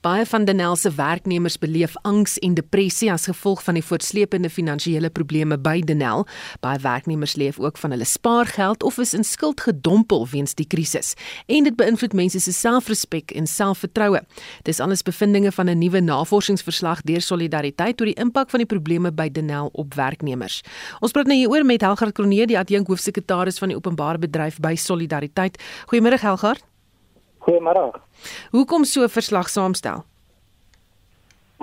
Baie 0.01 0.25
van 0.25 0.45
Denel 0.45 0.75
se 0.75 0.91
werknemers 0.93 1.57
beleef 1.57 1.95
angs 2.01 2.37
en 2.45 2.53
depressie 2.53 3.09
as 3.11 3.23
gevolg 3.25 3.63
van 3.63 3.73
die 3.73 3.83
voortsleepende 3.83 4.49
finansiële 4.49 5.09
probleme 5.09 5.57
by 5.57 5.79
Denel. 5.81 6.27
Baie 6.61 6.77
werknemers 6.83 7.33
leef 7.35 7.57
ook 7.59 7.77
van 7.81 7.95
hulle 7.95 8.05
spaargeld 8.05 8.83
of 8.83 8.99
is 9.01 9.15
in 9.17 9.23
skuld 9.25 9.61
gedompel 9.61 10.27
weens 10.27 10.53
die 10.53 10.67
krisis. 10.67 11.15
En 11.45 11.65
dit 11.65 11.75
beïnvloed 11.75 12.13
mense 12.13 12.39
se 12.39 12.53
selfrespek 12.53 13.33
en 13.33 13.49
selfvertroue. 13.49 14.21
Dis 14.69 14.79
alles 14.79 15.01
bevindinge 15.01 15.51
van 15.51 15.69
'n 15.69 15.77
nuwe 15.77 15.99
navorsingsverslag 15.99 17.01
deur 17.01 17.21
Solidariteit 17.21 18.01
oor 18.01 18.07
die 18.07 18.21
impak 18.21 18.49
van 18.49 18.59
die 18.59 18.69
probleme 18.69 19.11
by 19.11 19.29
Denel 19.31 19.69
op 19.73 19.93
werknemers. 19.93 20.61
Ons 20.99 21.11
praat 21.11 21.25
nou 21.25 21.37
hieroor 21.37 21.65
met 21.65 21.81
Helgard 21.81 22.13
Kronee, 22.13 22.45
die 22.45 22.59
adjunk 22.59 22.87
hoofsekretaris 22.87 23.57
van 23.57 23.67
die 23.67 23.77
openbare 23.77 24.17
bedryf 24.17 24.59
by 24.59 24.75
Solidariteit. 24.75 25.57
Goeiemôre 25.87 26.19
Helgard. 26.19 26.76
Goeiemôre. 27.47 27.91
Hoekom 28.51 28.83
so 28.83 29.07
verslag 29.07 29.49
saamstel? 29.49 30.03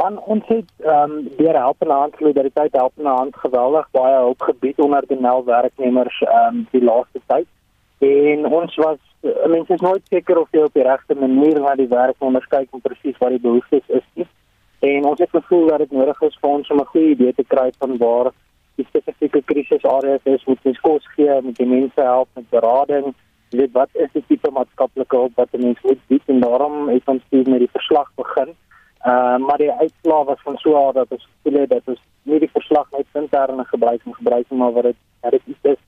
Man, 0.00 0.16
ons 0.18 0.46
het 0.48 0.70
ehm 0.82 1.10
um, 1.12 1.28
deur 1.36 1.56
helpende 1.60 1.94
hand 1.94 2.14
solidariteit 2.18 2.72
helpende 2.72 3.10
hand 3.10 3.36
geweldig 3.36 3.90
baie 3.92 4.14
hulp 4.14 4.40
gebied 4.42 4.78
onder 4.80 5.04
die 5.08 5.20
nel 5.20 5.44
werknemers 5.44 6.20
ehm 6.24 6.46
um, 6.46 6.62
die 6.70 6.84
laaste 6.84 7.20
tyd. 7.26 7.46
En 7.98 8.46
ons 8.46 8.74
was 8.74 8.98
mense 9.24 9.72
is 9.72 9.80
nooit 9.80 10.02
seker 10.08 10.38
of 10.38 10.48
jy 10.52 10.64
op 10.64 10.74
die 10.74 10.86
regte 10.88 11.14
manier 11.14 11.60
na 11.60 11.74
die 11.74 11.88
werknemers 11.88 12.48
kyk 12.52 12.72
en 12.72 12.82
presies 12.84 13.20
wat 13.20 13.36
die 13.36 13.44
behoeftes 13.44 13.84
is 14.00 14.08
nie. 14.14 14.26
En 14.88 15.04
ons 15.10 15.20
het 15.20 15.30
gevoel 15.30 15.68
dat 15.68 15.84
dit 15.84 15.92
nodig 15.92 16.22
is 16.28 16.40
vir 16.40 16.50
ons 16.50 16.70
om 16.70 16.80
'n 16.80 16.92
goeie 16.92 17.12
idee 17.12 17.34
te 17.34 17.44
kry 17.44 17.70
van 17.78 17.96
waar 17.98 18.32
die 18.76 18.86
spesifieke 18.88 19.42
krisisareas 19.42 20.24
is, 20.24 20.44
moet 20.44 20.58
ons 20.62 20.80
kos 20.80 21.06
gee, 21.14 21.40
moet 21.42 21.56
die 21.56 21.66
mense 21.66 22.00
help 22.00 22.28
met 22.34 22.50
berading, 22.50 23.14
weet 23.56 23.72
wat 23.72 23.88
is 23.92 24.12
die 24.12 24.24
tipe 24.28 24.50
maatskaplike 24.50 25.16
hulp 25.16 25.36
wat 25.40 25.52
mense 25.52 25.86
moet 25.86 26.06
bied 26.06 26.22
en 26.26 26.40
daarom 26.40 26.88
het 26.88 27.08
ons 27.08 27.22
hier 27.30 27.48
met 27.50 27.58
die 27.58 27.72
verslag 27.72 28.10
begin. 28.14 28.54
Uh, 29.04 29.36
maar 29.36 29.58
die 29.60 29.72
uitslae 29.72 30.24
was 30.24 30.40
van 30.42 30.56
so 30.56 30.76
aard 30.86 30.94
dat 30.94 31.10
ons 31.12 31.28
gevoel 31.28 31.60
het 31.60 31.70
dat 31.70 31.82
ons 31.92 32.00
nie 32.22 32.38
die 32.40 32.52
verslag 32.52 32.86
net 32.90 33.06
interne 33.12 33.64
gebruik 33.64 34.00
en 34.04 34.14
gebruik 34.14 34.50
maar 34.50 34.72
wat 34.72 34.82
dit 34.82 34.96
dit 35.30 35.72
is 35.72 35.82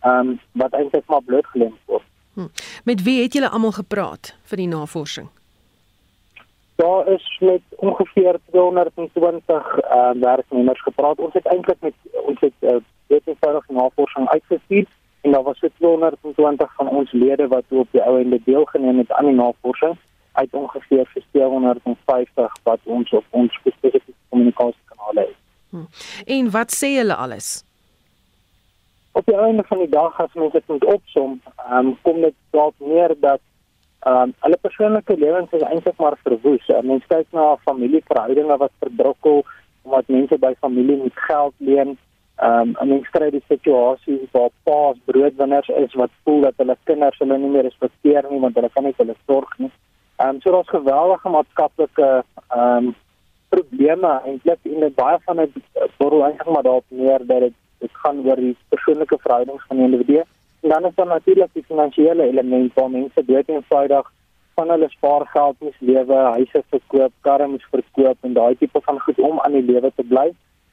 ehm 0.00 0.28
um, 0.28 0.40
wat 0.52 0.72
eintlik 0.72 1.04
maar 1.06 1.22
blootgelê 1.22 1.68
word. 1.86 2.02
Hm. 2.34 2.48
Met 2.84 3.02
wie 3.02 3.22
het 3.22 3.32
julle 3.32 3.48
almal 3.48 3.72
gepraat 3.72 4.34
vir 4.50 4.56
die 4.56 4.68
navorsing? 4.68 5.28
Daar 6.74 7.08
is 7.08 7.26
met 7.40 7.62
ongeveer 7.76 8.38
220 8.50 9.78
ehm 9.78 10.16
uh, 10.16 10.22
werknemers 10.22 10.82
gepraat. 10.82 11.18
Ons 11.18 11.32
het 11.32 11.46
eintlik 11.46 11.80
met 11.80 11.94
ons 12.24 12.40
het 12.40 12.58
uh, 12.60 12.76
wetenskaplike 13.06 13.72
navorsing 13.72 14.28
uitgestuur 14.28 14.86
en 15.22 15.32
daar 15.32 15.42
was 15.42 15.58
so 15.58 15.68
220 15.78 16.74
van 16.76 16.88
ons 16.88 17.12
lede 17.12 17.48
wat 17.48 17.64
op 17.68 17.88
die 17.90 18.02
ou 18.02 18.18
ende 18.20 18.40
deelgeneem 18.44 18.98
het 18.98 19.12
aan 19.12 19.30
die 19.30 19.34
navorsing 19.34 19.96
uit 20.32 20.52
ongeveer 20.52 21.10
450 21.32 22.56
wat 22.62 22.80
ons 22.84 23.12
op 23.12 23.24
ons 23.30 23.54
spesifieke 23.54 24.12
kommunikasiekanale 24.28 25.20
het. 25.20 25.36
Hm. 25.70 25.84
En 26.26 26.50
wat 26.50 26.74
sê 26.74 26.96
hulle 27.00 27.14
alles? 27.14 27.62
op 29.12 29.26
die 29.26 29.36
einde 29.36 29.62
van 29.62 29.78
die 29.78 29.88
dag 29.88 30.20
as 30.20 30.32
mens 30.34 30.52
dit 30.52 30.66
moet 30.66 30.84
opsom, 30.84 31.40
um, 31.70 31.96
kom 32.02 32.20
dit 32.20 32.34
dalk 32.56 32.74
neer 32.78 33.12
dat 33.20 33.40
um, 34.08 34.32
hulle 34.44 34.58
persoonlike 34.60 35.16
lewens 35.20 35.52
is 35.52 35.64
eintlik 35.66 35.98
maar 36.00 36.16
verwoes. 36.22 36.68
Uh, 36.68 36.80
mens 36.80 37.04
kyk 37.12 37.28
na 37.36 37.52
familieverhoudinge 37.66 38.56
wat 38.64 38.72
verbrokkel 38.84 39.44
omdat 39.82 40.08
mense 40.14 40.38
by 40.38 40.52
familie 40.60 40.96
moet 40.96 41.22
geld 41.26 41.54
leen. 41.58 41.96
Ehm 42.42 42.60
um, 42.60 42.74
en 42.80 42.88
mens 42.88 43.10
kry 43.14 43.28
die 43.30 43.44
situasies 43.48 44.30
waar 44.34 44.50
paas 44.66 44.96
broodwinners 45.06 45.68
is 45.68 45.92
wat 46.00 46.10
voel 46.24 46.40
dat 46.46 46.56
hulle 46.58 46.76
kinders 46.90 47.18
hulle 47.22 47.38
nie 47.38 47.50
meer 47.54 47.68
respekteer 47.68 48.26
nie 48.30 48.40
want 48.44 48.58
hulle 48.58 48.70
kan 48.74 48.88
nie 48.88 48.94
hulle 48.98 49.14
sorg 49.26 49.52
nie. 49.58 49.70
Ehm 50.16 50.28
um, 50.28 50.40
so 50.42 50.54
daar's 50.54 50.74
geweldige 50.74 51.34
maatskaplike 51.36 52.08
ehm 52.16 52.88
um, 52.88 52.94
probleme 53.54 54.12
eintlik 54.26 54.58
en 54.72 54.94
baie 54.98 55.18
van 55.26 55.42
dit 55.44 55.60
word 56.02 56.18
eintlik 56.22 56.50
maar 56.56 56.66
daarop 56.68 56.98
neer 57.04 57.26
dat 57.30 57.46
dit 57.46 57.58
dit 57.84 57.96
gaan 58.02 58.26
oor 58.26 58.42
die 58.48 58.56
persoonlike 58.74 59.18
verhoudings 59.22 59.64
van 59.68 59.76
die 59.76 59.86
individu. 59.90 60.22
En 60.62 60.68
dan 60.68 60.84
is 60.86 60.94
daar 60.94 61.10
natuurlik 61.14 61.50
die 61.52 61.68
finansiële 61.70 62.28
element 62.28 62.74
waar 62.74 62.90
mense 62.90 63.24
dood 63.24 63.48
eenvoudig 63.48 64.12
van 64.54 64.70
hulle 64.70 64.88
spaargeld 64.88 65.56
moet 65.60 65.78
lewe, 65.78 66.14
huise 66.14 66.62
verkoop, 66.70 67.12
karre 67.20 67.46
moet 67.46 67.64
verkoop 67.70 68.18
en 68.20 68.32
daai 68.32 68.56
tipe 68.56 68.80
van 68.80 69.00
goed 69.00 69.18
om 69.18 69.40
aan 69.40 69.52
die 69.58 69.68
lewe 69.72 69.92
te 69.94 70.04
bly. 70.14 70.32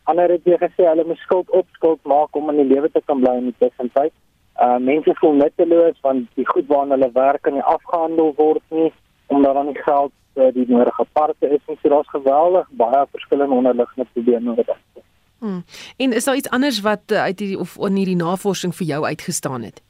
Ander 0.09 0.31
het 0.33 0.47
weer 0.47 0.61
gesê 0.61 0.87
hulle 0.87 1.05
moet 1.05 1.21
skuld 1.25 1.49
op 1.59 1.67
skuld 1.77 1.99
maak 2.03 2.35
om 2.35 2.49
aan 2.49 2.61
die 2.61 2.69
lewe 2.69 2.89
te 2.91 3.01
kan 3.05 3.21
bly 3.21 3.35
in 3.41 3.51
die 3.51 3.59
tussentyd. 3.63 4.13
Uh 4.59 4.77
mense 4.91 5.13
voel 5.19 5.35
nutteloos 5.41 5.99
want 6.05 6.27
die 6.39 6.47
goed 6.47 6.67
waarna 6.71 6.97
hulle 6.97 7.11
werk 7.17 7.43
kan 7.47 7.53
nie 7.57 7.67
afgehandel 7.75 8.33
word 8.37 8.63
nie 8.79 8.91
omdat 9.29 9.53
dan 9.53 9.65
nie 9.65 9.81
geld 9.83 10.11
uh, 10.35 10.47
die 10.53 10.65
nodige 10.67 11.05
parte 11.11 11.49
is 11.49 11.61
nie. 11.67 11.77
So 11.81 11.89
daar's 11.93 12.09
geweldig 12.09 12.71
baie 12.81 13.05
verskillende 13.11 13.55
onderliggende 13.55 14.07
probleme 14.13 14.55
wat 14.55 14.65
daar 14.65 14.81
is. 14.93 15.03
Hmm. 15.39 15.63
En 15.97 16.13
is 16.13 16.25
daar 16.25 16.35
iets 16.35 16.49
anders 16.49 16.81
wat 16.81 17.01
uh, 17.11 17.21
uit 17.21 17.39
hierdie 17.39 17.59
of 17.59 17.77
in 17.77 17.95
hierdie 17.95 18.15
navorsing 18.15 18.75
vir 18.75 18.87
jou 18.87 19.05
uitgestaan 19.05 19.61
het? 19.61 19.81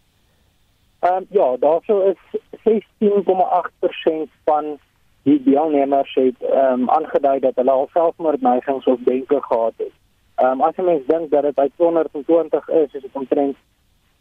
Ehm 1.00 1.14
um, 1.16 1.26
ja, 1.30 1.58
daarso 1.58 2.02
is 2.12 2.18
16,8% 2.68 4.30
van 4.44 4.78
die 5.24 5.44
deelnemers 5.44 6.14
het 6.14 6.36
ehm 6.42 6.82
um, 6.82 6.90
aangedui 6.90 7.40
dat 7.40 7.56
hulle 7.56 7.72
al 7.72 7.90
selfmoordneigings 7.94 8.86
of 8.86 9.00
denke 9.04 9.42
gehad 9.42 9.74
het. 9.78 9.96
Ehm 10.40 10.52
um, 10.52 10.62
as 10.62 10.76
mens 10.76 11.06
dink 11.08 11.32
dat 11.32 11.44
dit 11.44 11.58
uit 11.60 11.72
220 11.76 12.70
is, 12.70 12.94
is 12.94 13.02
dit 13.02 13.12
omtrent 13.12 13.56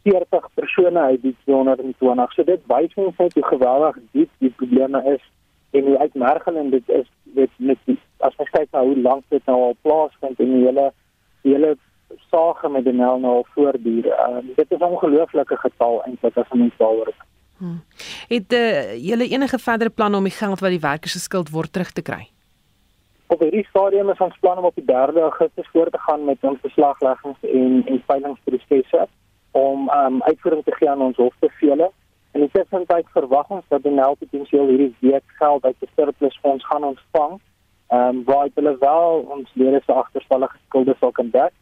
40 0.03 0.49
persone 0.55 1.01
uit 1.01 1.23
die 1.23 1.37
220. 1.45 2.33
So 2.33 2.45
dit 2.45 2.63
wys 2.67 2.95
ons 2.95 3.17
net 3.17 3.35
hoe 3.35 3.45
geweldig 3.45 3.99
diep 4.13 4.31
die 4.39 4.51
probleme 4.51 5.03
is 5.15 5.23
en 5.71 5.85
hoe 5.87 5.99
uitmergelend 5.99 6.71
dit 6.71 6.89
is 6.89 7.07
met 7.23 7.51
met 7.57 7.79
as 8.27 8.35
jy 8.39 8.47
kyk 8.51 8.73
na 8.73 8.83
hoe 8.83 8.97
lank 9.03 9.25
dit 9.29 9.45
nou 9.47 9.59
al 9.69 9.77
plaasvind 9.83 10.41
in 10.43 10.55
die 10.57 10.65
hele 10.65 10.89
die 11.47 11.53
hele 11.55 11.77
sage 12.31 12.69
met 12.69 12.85
die 12.85 12.97
mel 12.97 13.21
nou 13.23 13.35
al 13.41 13.47
voortduur. 13.55 14.07
Uh, 14.07 14.41
dit 14.57 14.71
is 14.71 14.79
'n 14.79 14.91
ongelooflike 14.91 15.57
getal 15.57 16.03
eintlik 16.03 16.37
as 16.37 16.51
ons 16.51 16.73
daaroor 16.79 17.13
kyk. 17.13 17.27
Hmm. 17.59 17.81
Het 18.29 18.53
uh, 18.53 18.97
julle 19.09 19.29
enige 19.29 19.59
verdere 19.59 19.91
planne 19.91 20.17
om 20.17 20.25
die 20.25 20.39
geld 20.41 20.61
wat 20.61 20.71
die 20.71 20.87
werkers 20.91 21.13
geskuld 21.13 21.51
word 21.51 21.73
terug 21.73 21.93
te 21.93 22.03
kry? 22.03 22.29
Op 23.29 23.41
hierdie 23.45 23.67
stadium 23.69 24.11
is 24.11 24.21
ons 24.25 24.39
plan 24.41 24.59
om 24.59 24.65
op 24.65 24.75
die 24.75 24.85
3de 24.85 25.21
Augustus 25.21 25.69
voort 25.73 25.93
te 25.93 25.99
gaan 25.99 26.25
met 26.25 26.39
ons 26.41 26.61
beslagleggings 26.61 27.41
en 27.43 27.83
en 27.87 28.03
veilingsprosesse 28.07 29.07
om 29.51 29.89
um, 29.89 30.23
uitvoering 30.23 30.65
te 30.65 30.75
gee 30.79 30.91
aan 30.91 31.03
ons 31.03 31.17
hofbevele. 31.17 31.91
En 32.33 32.41
in 32.41 32.51
tussentyd 32.51 33.07
verwag 33.13 33.49
ons 33.49 33.65
dat 33.69 33.83
die 33.83 33.93
NEL 33.93 34.17
potensieel 34.21 34.67
hierdie 34.73 34.95
week 35.01 35.37
geld 35.41 35.65
uit 35.65 35.77
die 35.81 35.89
surplusfonds 35.97 36.67
gaan 36.67 36.85
ontvang 36.85 37.39
Ehm 37.89 38.17
um, 38.17 38.25
waar 38.25 38.49
hulle 38.55 38.77
wel 38.79 39.25
ons 39.29 39.51
lede 39.55 39.81
se 39.85 39.93
agterstallige 39.93 40.57
skulde 40.67 40.95
sal 40.99 41.11
kan 41.11 41.31
dek, 41.31 41.53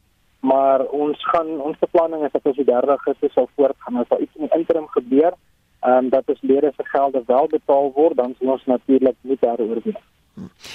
maar 0.41 0.83
ons 0.87 1.27
gaan 1.31 1.61
ons 1.61 1.79
beplanning 1.79 2.25
is 2.25 2.33
dat 2.33 2.49
ons 2.51 2.57
die 2.57 2.65
30 2.65 2.89
Augustus 2.89 3.33
sal 3.33 3.49
voortgaan 3.55 4.01
as 4.01 4.09
daar 4.09 4.25
iets 4.25 4.35
in 4.35 4.49
die 4.49 4.59
interim 4.59 4.89
gebeur, 4.97 5.37
ehm 5.81 5.93
um, 5.99 6.09
dat 6.09 6.33
ons 6.35 6.43
lede 6.43 6.73
se 6.77 6.85
gelde 6.85 7.23
wel 7.27 7.47
betaal 7.53 7.93
word, 7.95 8.17
dan 8.17 8.35
sal 8.39 8.53
ons 8.57 8.65
natuurlik 8.65 9.17
nie 9.21 9.39
daaroor 9.41 9.81
wees. 9.85 10.03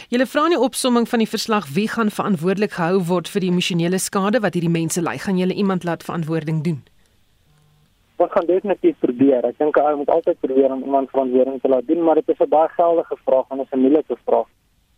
Julle 0.10 0.26
vra 0.26 0.48
nie 0.48 0.60
opsomming 0.60 1.10
van 1.10 1.22
die 1.24 1.30
verslag 1.30 1.68
wie 1.76 1.88
gaan 1.88 2.10
verantwoordelik 2.10 2.72
gehou 2.78 3.02
word 3.10 3.30
vir 3.30 3.42
die 3.42 3.52
emosionele 3.52 4.00
skade 4.00 4.42
wat 4.42 4.58
hierdie 4.58 4.74
mense 4.74 5.02
ly. 5.02 5.18
Gaan 5.18 5.38
julle 5.38 5.54
iemand 5.54 5.84
laat 5.84 6.04
verantwoording 6.04 6.64
doen? 6.64 6.80
Ons 8.22 8.32
gaan 8.32 8.46
definitief 8.46 8.98
probeer. 9.00 9.46
Ek 9.46 9.58
dink 9.58 9.78
ou 9.82 9.94
moet 9.98 10.10
altyd 10.10 10.40
probeer 10.40 10.74
om 10.74 10.84
iemand 10.84 11.10
verantwoording 11.10 11.62
te 11.62 11.70
laat 11.70 11.88
doen, 11.88 12.04
maar 12.04 12.16
dit 12.22 12.30
is 12.30 12.42
'n 12.42 12.50
baie 12.50 12.70
geldige 12.78 13.18
vraag 13.26 13.46
en 13.50 13.62
'n 13.62 13.72
familielike 13.74 14.18
vraag. 14.26 14.50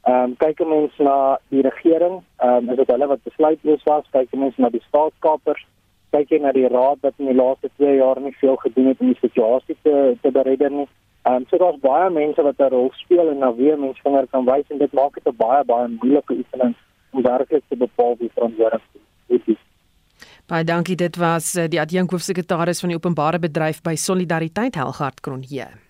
Ehm 0.03 0.23
um, 0.23 0.35
kyk 0.35 0.59
mense 0.67 1.03
na 1.03 1.39
die 1.49 1.61
regering, 1.61 2.23
ehm 2.37 2.67
um, 2.67 2.69
is 2.69 2.75
dit 2.75 2.89
hulle 2.91 3.07
wat 3.07 3.23
besluitloos 3.23 3.83
was, 3.83 4.09
kyk 4.11 4.33
mense 4.35 4.61
na 4.61 4.69
die 4.69 4.83
staatskapers, 4.87 5.63
kyk 6.11 6.29
jy 6.29 6.39
na 6.43 6.51
die 6.51 6.67
raad 6.67 6.97
wat 7.01 7.13
in 7.17 7.29
die 7.31 7.35
laaste 7.35 7.69
2 7.77 7.95
jaar 7.95 8.19
nie 8.19 8.35
veel 8.41 8.55
gedoen 8.55 8.87
het 8.91 8.99
om 8.99 9.13
die 9.13 9.21
situasie 9.21 9.77
te 9.81 10.17
te 10.21 10.31
beredder 10.31 10.71
nie. 10.71 10.87
Ehm 11.23 11.35
um, 11.35 11.45
so 11.49 11.57
daar's 11.57 11.79
baie 11.79 12.09
mense 12.09 12.41
wat 12.41 12.59
'n 12.59 12.73
rol 12.73 12.91
speel 12.93 13.29
en 13.29 13.37
na 13.37 13.53
wie 13.55 13.75
mense 13.75 14.01
vinger 14.03 14.27
kan 14.31 14.45
wys 14.45 14.67
en 14.69 14.77
dit 14.77 14.93
maak 14.93 15.13
dit 15.13 15.27
'n 15.27 15.35
baie 15.37 15.63
baie 15.63 15.87
moeilike 15.87 16.33
oefening 16.33 16.75
om 17.11 17.21
werklik 17.21 17.63
te 17.67 17.75
bepaal 17.75 18.15
wie 18.19 18.31
verantwoordelik 18.33 18.81
is. 19.27 19.61
Baie 20.47 20.63
dankie, 20.63 20.95
dit 20.95 21.15
was 21.15 21.55
eh, 21.55 21.69
die 21.69 21.79
adjunk 21.81 22.11
hoofsekretaris 22.11 22.79
van 22.79 22.89
die 22.91 22.97
openbare 22.97 23.39
bedryf 23.39 23.81
by 23.81 23.95
Solidariteit 23.95 24.75
Helgard 24.75 25.21
Kronje. 25.21 25.82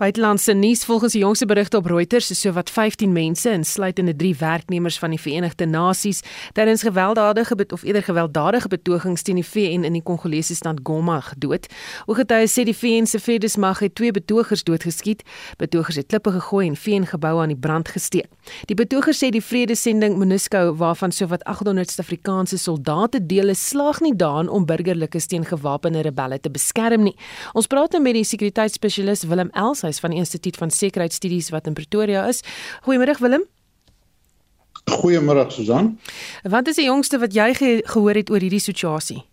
Buitelandse 0.00 0.52
nuus 0.52 0.84
volgens 0.84 1.12
die 1.12 1.20
jongste 1.20 1.46
berigte 1.46 1.76
op 1.76 1.86
Reuters 1.86 2.30
is 2.30 2.40
sowat 2.40 2.70
15 2.70 3.12
mense 3.12 3.50
insluitende 3.50 4.16
3 4.16 4.36
werknemers 4.36 4.98
van 4.98 5.10
die 5.10 5.20
Verenigde 5.20 5.66
Nasies 5.66 6.22
tydens 6.52 6.82
gewelddadige 6.82 7.56
of 7.68 7.82
eerder 7.82 8.02
gewelddadige 8.02 8.68
betogings 8.68 9.22
teen 9.22 9.34
die 9.34 9.44
VN 9.44 9.84
in 9.84 9.92
die 9.92 10.02
Kongolese 10.02 10.54
stad 10.54 10.80
Goma 10.82 11.18
gedood. 11.20 11.66
Ooggetuies 12.06 12.56
sê 12.56 12.64
die 12.64 12.76
VN 12.76 13.04
se 13.04 13.20
vredesmag 13.20 13.82
het 13.84 13.94
twee 13.94 14.10
betogers 14.10 14.64
doodgeskiet. 14.64 15.20
Betogers 15.56 16.00
het 16.00 16.06
klippe 16.06 16.32
gegooi 16.32 16.66
en 16.68 16.76
VN-geboue 16.76 17.42
aan 17.42 17.52
die 17.52 17.60
brand 17.60 17.88
gesteek. 17.88 18.32
Die 18.72 18.76
betogers 18.76 19.20
sê 19.20 19.28
die 19.28 19.44
vredesending 19.44 20.16
MONUSCO 20.16 20.76
waarvan 20.80 21.12
sowat 21.12 21.44
800 21.44 21.92
Suid-Afrikaanse 21.92 22.56
soldate 22.56 23.20
deel 23.26 23.52
is 23.52 23.68
slaag 23.68 24.00
nie 24.00 24.16
daarin 24.16 24.48
om 24.48 24.64
burgerlikes 24.64 25.28
teen 25.28 25.44
gewapende 25.44 26.00
rebelle 26.08 26.40
te 26.40 26.48
beskerm 26.48 27.04
nie. 27.04 27.16
Ons 27.52 27.68
praat 27.68 27.92
nou 27.92 28.02
met 28.08 28.16
die 28.16 28.24
sekuriteitsspesialis 28.24 29.28
Willem 29.28 29.52
Els 29.52 29.84
Wyshuis 29.90 30.00
van 30.00 30.14
die 30.14 30.20
Instituut 30.22 30.56
van 30.56 30.70
Sekuriteitsstudies 30.70 31.50
wat 31.50 31.66
in 31.66 31.74
Pretoria 31.74 32.26
is. 32.28 32.42
Goeiemôre 32.86 33.18
Willem. 33.20 33.44
Goeiemôre 34.90 35.50
Susan. 35.50 35.98
Wat 36.42 36.68
is 36.68 36.76
die 36.76 36.86
jongste 36.86 37.18
wat 37.18 37.34
jy 37.34 37.54
ge 37.54 37.82
gehoor 37.84 38.14
het 38.14 38.30
oor 38.30 38.40
hierdie 38.40 38.62
situasie? 38.62 39.24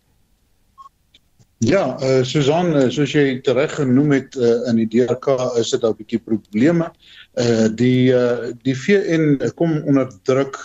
Ja, 1.59 1.97
uh, 2.01 2.23
Susan, 2.23 2.75
uh, 2.75 2.89
soos 2.93 3.13
jy 3.15 3.41
reg 3.41 3.71
genoem 3.73 4.11
het 4.13 4.35
uh, 4.37 4.67
in 4.69 4.77
die 4.77 4.87
DRK 4.93 5.39
is 5.57 5.71
dit 5.73 5.83
'n 5.83 5.95
bietjie 5.97 6.19
probleme. 6.21 6.91
Uh 7.33 7.67
die 7.69 8.13
uh 8.13 8.53
die 8.63 8.75
VN 8.75 9.37
kom 9.55 9.81
onder 9.85 10.09
druk 10.23 10.57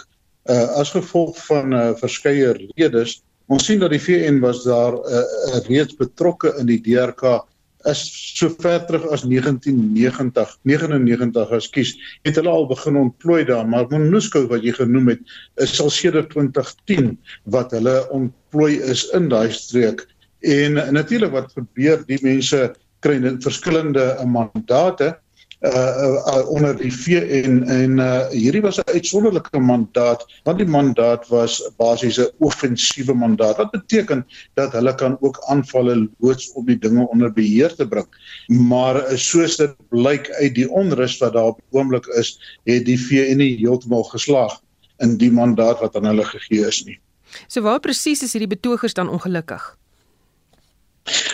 uh 0.49 0.81
as 0.81 0.93
gevolg 0.93 1.37
van 1.47 1.73
uh 1.73 1.93
verskeie 1.97 2.53
redes. 2.77 3.23
Ons 3.49 3.65
sien 3.65 3.81
dat 3.81 3.91
die 3.91 4.01
VN 4.01 4.41
was 4.41 4.65
daar 4.65 4.93
uh, 4.93 5.25
reeds 5.69 5.97
betrokke 5.97 6.55
in 6.61 6.67
die 6.67 6.81
DRK 6.81 7.45
is 7.91 8.03
so 8.39 8.49
ver 8.63 8.85
terug 8.87 9.07
as 9.15 9.25
1990 9.27 10.57
99 10.63 11.55
ekskuus 11.59 11.93
het 12.27 12.39
hulle 12.39 12.53
al 12.53 12.69
begin 12.71 12.99
ontplooi 13.01 13.45
daar 13.49 13.69
maar 13.69 13.89
MONUSCO 13.91 14.47
wat 14.53 14.65
jy 14.67 14.75
genoem 14.77 15.13
het 15.15 15.35
is 15.65 15.81
al 15.81 15.91
sedert 15.91 16.31
2010 16.35 17.17
wat 17.57 17.75
hulle 17.77 17.97
ontplooi 18.11 18.79
is 18.93 19.07
in 19.17 19.29
daai 19.33 19.51
streek. 19.53 20.07
En 20.43 20.79
natuurlik 20.95 21.31
wat 21.31 21.53
gebeur, 21.55 22.03
die 22.07 22.19
mense 22.23 22.73
kry 23.03 23.19
verskillende 23.43 24.05
mandate 24.27 25.17
uh, 25.63 26.19
uh 26.27 26.49
onder 26.51 26.77
die 26.77 26.91
VN 26.93 27.63
en 27.71 27.99
uh 27.99 28.29
hierdie 28.31 28.63
was 28.63 28.79
'n 28.79 28.91
uitsonderlike 28.95 29.59
mandaat 29.59 30.27
want 30.45 30.59
die 30.59 30.67
mandaat 30.67 31.29
was 31.29 31.63
basies 31.77 32.19
'n 32.19 32.31
offensiewe 32.39 33.15
mandaat 33.15 33.57
wat 33.57 33.71
beteken 33.71 34.27
dat 34.55 34.73
hulle 34.73 34.95
kan 34.95 35.17
ook 35.21 35.39
aanvalle 35.47 36.09
loods 36.19 36.53
om 36.53 36.67
die 36.67 36.79
dinge 36.79 37.09
onder 37.09 37.33
beheer 37.33 37.75
te 37.75 37.89
bring. 37.89 38.07
Maar 38.47 39.03
soos 39.19 39.57
dit 39.57 39.75
blyk 39.89 40.31
uit 40.31 40.55
die 40.55 40.71
onrus 40.71 41.19
wat 41.19 41.33
daar 41.33 41.55
op 41.55 41.61
die 41.61 41.79
oomblik 41.79 42.07
is 42.07 42.39
het 42.65 42.85
die 42.85 42.99
VN 42.99 43.37
nie 43.37 43.57
heeltemal 43.57 44.05
geslaag 44.05 44.61
in 44.99 45.17
die 45.17 45.33
mandaat 45.33 45.81
wat 45.81 45.97
aan 45.97 46.05
hulle 46.05 46.25
gegee 46.25 46.67
is 46.67 46.85
nie. 46.85 46.99
So 47.47 47.63
waar 47.63 47.81
presies 47.81 48.23
is 48.23 48.33
hierdie 48.33 48.57
betogers 48.57 48.95
dan 48.95 49.09
ongelukkig 49.09 49.82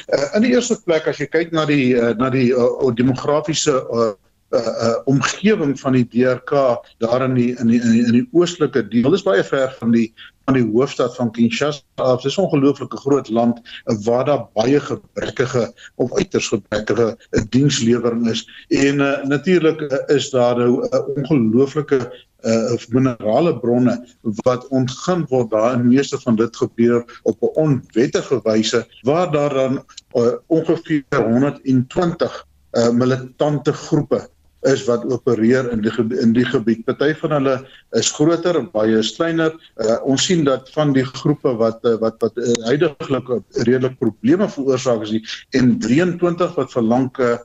Uh, 0.09 0.37
in 0.37 0.47
die 0.47 0.55
eerste 0.55 0.79
plek 0.85 1.09
as 1.11 1.19
jy 1.21 1.27
kyk 1.29 1.53
na 1.53 1.67
die 1.69 1.93
uh, 1.93 2.15
na 2.17 2.31
die 2.33 2.49
uh, 2.57 2.89
demografiese 2.97 3.75
uh, 3.93 4.13
uh, 4.51 4.61
uh, 4.61 4.95
omgewing 5.05 5.81
van 5.81 5.93
die 5.93 6.07
DRK 6.09 6.51
daar 6.99 7.23
in 7.23 7.35
die 7.35 7.57
in 7.59 7.67
die 7.67 7.81
in 7.81 7.91
die, 7.93 8.05
in 8.07 8.13
die 8.13 8.29
oostelike 8.33 8.89
deel 8.89 9.13
is 9.15 9.23
baie 9.27 9.45
ver 9.45 9.75
van 9.79 9.93
die 9.93 10.13
van 10.49 10.57
die 10.57 10.65
hoofstad 10.73 11.13
van 11.17 11.29
Kinshasa. 11.31 11.83
Dit 12.17 12.25
is 12.25 12.37
'n 12.39 12.47
ongelooflike 12.47 12.97
groot 12.97 13.29
land 13.29 13.61
waar 14.05 14.25
daar 14.25 14.47
baie 14.55 14.81
gebrekkige 14.81 15.73
of 15.95 16.15
uiters 16.17 16.49
gebrekkige 16.49 17.19
dienslewering 17.49 18.29
is 18.29 18.49
en 18.69 19.01
uh, 19.01 19.25
natuurlik 19.25 19.81
uh, 19.81 20.17
is 20.17 20.31
daar 20.31 20.57
nou 20.57 20.81
'n 20.81 20.95
uh, 20.95 21.17
ongelooflike 21.17 22.27
uh 22.47 22.77
minerale 22.89 23.59
bronne 23.59 24.07
wat 24.21 24.69
ontgin 24.69 25.27
word 25.29 25.51
daar 25.51 25.75
in 25.75 25.89
meeste 25.89 26.21
van 26.21 26.37
dit 26.37 26.57
gebeur 26.57 27.21
op 27.23 27.43
'n 27.43 27.55
onwettige 27.55 28.41
wyse 28.43 28.87
waar 29.03 29.31
daar 29.31 29.55
dan 29.55 29.85
uh, 30.15 30.33
ongeveer 30.47 31.05
120 31.11 32.47
uh 32.73 32.91
militante 32.91 33.73
groepe 33.73 34.29
is 34.67 34.85
wat 34.89 35.05
opereer 35.07 35.69
in 35.71 35.83
die 35.85 35.93
in 36.19 36.33
die 36.35 36.45
gebied. 36.45 36.85
Party 36.87 37.13
van 37.21 37.31
hulle 37.37 37.55
is 37.99 38.11
groter 38.11 38.59
en 38.59 38.71
baie 38.73 39.03
kleiner. 39.17 39.55
Uh, 39.79 39.99
ons 40.03 40.25
sien 40.27 40.45
dat 40.45 40.71
van 40.75 40.93
die 40.97 41.05
groepe 41.05 41.55
wat 41.61 41.85
uh, 41.87 41.95
wat 42.03 42.19
wat 42.25 42.39
uh, 42.43 42.51
heidaglik 42.67 43.31
redelik 43.69 43.99
probleme 44.03 44.49
veroorsaak 44.51 45.05
is 45.07 45.15
die 45.15 45.23
en 45.59 45.77
23 45.79 46.57
wat 46.59 46.73
vir 46.75 46.83
lank 46.83 47.19
uh, 47.23 47.37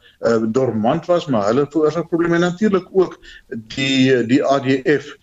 dormant 0.55 1.05
was, 1.05 1.27
maar 1.27 1.51
hulle 1.51 1.67
veroorsaak 1.69 2.09
probleme 2.09 2.41
natuurlik 2.41 2.89
ook 2.91 3.19
die 3.75 4.25
die 4.27 4.41
ADF 4.43 5.13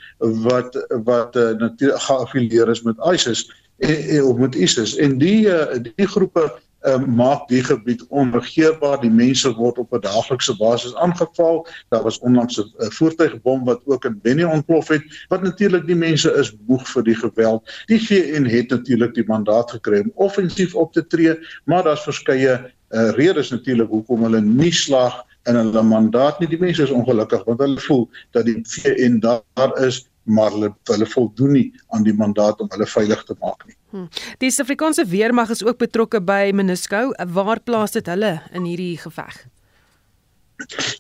wat 0.47 0.79
wat 1.07 1.37
uh, 1.37 1.51
natuurlik 1.59 2.07
geaffilieer 2.07 2.71
is 2.71 2.83
met 2.87 2.97
ISIS 3.13 3.49
en, 3.79 3.97
en 4.21 4.41
met 4.41 4.55
ISIS 4.55 4.97
en 4.97 5.19
die 5.19 5.49
uh, 5.49 5.67
die 5.83 6.07
groepe 6.07 6.51
uh, 6.83 6.99
maak 7.05 7.49
die 7.49 7.63
gebied 7.65 8.05
onregeerbaar. 8.09 9.01
Die 9.01 9.11
mense 9.11 9.53
word 9.55 9.79
op 9.79 9.93
'n 9.93 10.01
daaglikse 10.01 10.57
basis 10.57 10.95
aangeval. 10.95 11.67
Daar 11.89 12.03
was 12.03 12.19
onlangs 12.19 12.59
'n 12.59 12.73
uh, 12.79 12.91
voertuigbom 12.91 13.65
wat 13.65 13.81
ook 13.85 14.05
in 14.05 14.21
Beni 14.23 14.45
ontplof 14.45 14.89
het, 14.89 15.05
wat 15.29 15.43
natuurlik 15.43 15.87
die 15.87 15.97
mense 15.97 16.33
is 16.33 16.57
moeg 16.67 16.89
vir 16.89 17.03
die 17.03 17.15
geweld. 17.15 17.71
Die 17.87 18.01
VN 18.01 18.45
het 18.45 18.69
natuurlik 18.71 19.15
die 19.15 19.27
mandaat 19.27 19.71
gekry 19.71 20.01
om 20.01 20.13
offensief 20.15 20.75
op 20.75 20.93
te 20.93 21.07
tree, 21.07 21.39
maar 21.65 21.83
daar's 21.83 22.03
verskeie 22.03 22.73
uh, 22.91 23.11
redes 23.11 23.51
natuurlik 23.51 23.89
hoekom 23.89 24.23
hulle 24.23 24.41
nie 24.41 24.73
slaag 24.73 25.25
in 25.49 25.55
hulle 25.55 25.83
mandaat 25.83 26.41
nie. 26.41 26.49
Die 26.49 26.61
mense 26.61 26.83
is 26.83 26.91
ongelukkig 26.91 27.45
want 27.45 27.61
hulle 27.61 27.81
voel 27.81 28.09
dat 28.31 28.45
die 28.45 28.61
VN 28.63 29.19
daar 29.21 29.77
is 29.87 30.10
maar 30.23 30.51
hulle 30.51 30.73
hulle 30.91 31.07
voldoen 31.07 31.53
nie 31.53 31.69
aan 31.89 32.05
die 32.07 32.15
mandaat 32.15 32.61
om 32.61 32.69
hulle 32.71 32.87
veilig 32.87 33.23
te 33.25 33.37
maak 33.41 33.65
nie. 33.67 33.77
Hmm. 33.91 34.09
Die 34.39 34.51
Suid-Afrikaanse 34.51 35.07
weermag 35.11 35.51
is 35.51 35.65
ook 35.65 35.79
betrokke 35.79 36.21
by 36.23 36.51
MONUSCO. 36.55 37.11
Waar 37.35 37.61
plaas 37.61 37.97
dit 37.97 38.07
hulle 38.07 38.39
in 38.53 38.69
hierdie 38.69 38.99
geveg? 38.99 39.47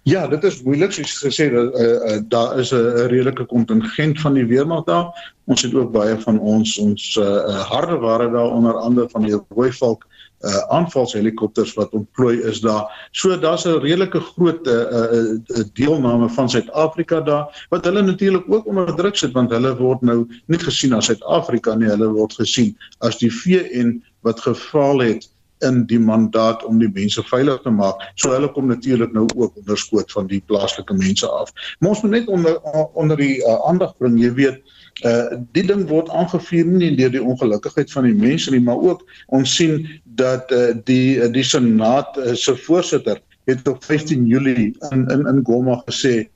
Ja, 0.08 0.26
dit 0.26 0.44
is 0.44 0.62
moeilik 0.64 0.92
soos 0.92 1.18
gesê 1.20 1.50
dat 1.52 1.74
uh, 1.76 1.84
uh, 1.84 2.18
daar 2.32 2.58
is 2.58 2.72
'n 2.72 3.08
redelike 3.12 3.44
kontingent 3.44 4.20
van 4.20 4.32
die 4.34 4.46
weermag 4.46 4.84
daar. 4.84 5.34
Ons 5.44 5.62
het 5.62 5.74
ook 5.74 5.92
baie 5.92 6.16
van 6.20 6.38
ons 6.38 6.78
ons 6.78 7.16
uh, 7.16 7.60
harde 7.68 7.98
ware 7.98 8.30
daar 8.30 8.50
onder 8.50 8.74
andere 8.74 9.08
van 9.08 9.22
die 9.22 9.36
Rooivalk 9.48 10.06
uh 10.40 10.60
aanvalshelikopters 10.76 11.74
wat 11.76 11.92
ontplooi 11.96 12.40
is 12.42 12.60
daar. 12.60 13.08
So 13.10 13.38
daar's 13.38 13.64
'n 13.64 13.80
redelike 13.80 14.20
groot 14.20 14.66
uh, 14.66 14.72
uh 14.72 15.64
deelname 15.72 16.28
van 16.28 16.50
Suid-Afrika 16.50 17.20
daar 17.20 17.66
wat 17.68 17.84
hulle 17.84 18.02
natuurlik 18.02 18.44
ook 18.48 18.66
onder 18.66 18.94
druk 18.96 19.16
sit 19.16 19.32
want 19.32 19.50
hulle 19.50 19.76
word 19.76 20.00
nou 20.00 20.26
nie 20.46 20.58
gesien 20.58 20.92
as 20.92 21.04
Suid-Afrika 21.04 21.74
nie, 21.74 21.88
hulle 21.88 22.08
word 22.08 22.32
gesien 22.32 22.76
as 22.98 23.18
die 23.18 23.32
VN 23.32 24.02
wat 24.20 24.40
gefaal 24.40 24.98
het 24.98 25.28
in 25.58 25.84
die 25.86 26.00
mandaat 26.00 26.64
om 26.64 26.78
die 26.78 26.90
mense 26.92 27.22
veilig 27.22 27.60
te 27.62 27.70
maak. 27.70 28.00
So 28.14 28.32
hulle 28.32 28.48
kom 28.52 28.66
natuurlik 28.66 29.12
nou 29.12 29.28
ook 29.36 29.56
onder 29.56 29.78
skoot 29.78 30.12
van 30.12 30.26
die 30.26 30.42
plaaslike 30.46 30.94
mense 30.94 31.28
af. 31.28 31.52
Maar 31.78 31.90
ons 31.90 32.02
moet 32.02 32.10
net 32.10 32.28
onder 32.28 32.60
onder 32.94 33.16
die 33.16 33.36
uh, 33.44 33.68
aandag 33.68 33.96
bring, 33.96 34.20
jy 34.20 34.32
weet, 34.32 34.56
uh 34.56 34.80
Uh 35.00 35.40
die 35.56 35.64
ding 35.64 35.86
word 35.88 36.10
aangevuur 36.12 36.66
nie 36.68 36.90
deur 36.98 37.12
die 37.14 37.22
ongelukkigheid 37.22 37.92
van 37.92 38.04
die 38.04 38.16
mense 38.16 38.50
nie, 38.52 38.60
maar 38.60 38.80
ook 38.84 39.04
ons 39.32 39.54
sien 39.56 39.86
dat 40.20 40.52
uh 40.52 40.70
die 40.84 41.30
die 41.32 41.46
senaat 41.46 42.16
uh, 42.20 42.34
se 42.34 42.56
voorsitter 42.66 43.20
het 43.48 43.68
op 43.68 43.84
15 43.84 44.26
Julie 44.26 44.72
in 44.90 45.06
in 45.08 45.26
in 45.26 45.40
Goma 45.44 45.82
gesê 45.86 46.28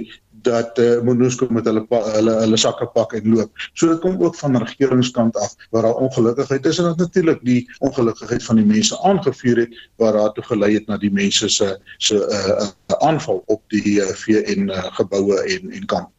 dat 0.45 0.79
uh, 0.79 1.01
MONUSCO 1.01 1.47
met 1.51 1.65
hulle 1.69 1.85
hulle 1.89 2.35
hulle 2.43 2.59
sakke 2.61 2.87
pak 2.97 3.15
en 3.17 3.29
loop. 3.33 3.51
So 3.73 3.89
dit 3.89 4.01
kom 4.03 4.19
ook 4.23 4.37
van 4.37 4.59
regeringskant 4.61 5.37
af 5.41 5.55
waar 5.71 5.89
daar 5.89 6.01
ongelukkigheid 6.07 6.67
is 6.67 6.79
en 6.79 6.91
dit 6.93 7.05
natuurlik 7.07 7.41
die 7.49 7.61
ongelukkigheid 7.79 8.45
van 8.45 8.61
die 8.61 8.67
mense 8.69 8.99
aangevuur 9.01 9.63
het 9.65 9.79
waar 10.03 10.19
daartoe 10.19 10.45
gelei 10.51 10.75
het 10.75 10.91
na 10.91 11.01
die 11.01 11.13
mense 11.13 11.49
se 11.49 11.71
se 11.97 12.21
uh, 12.21 12.69
aanval 13.09 13.43
op 13.47 13.63
die 13.73 14.01
uh, 14.01 14.11
VN 14.25 14.69
uh, 14.69 14.85
geboue 15.01 15.41
en 15.41 15.73
en 15.73 15.87
kamp. 15.87 16.13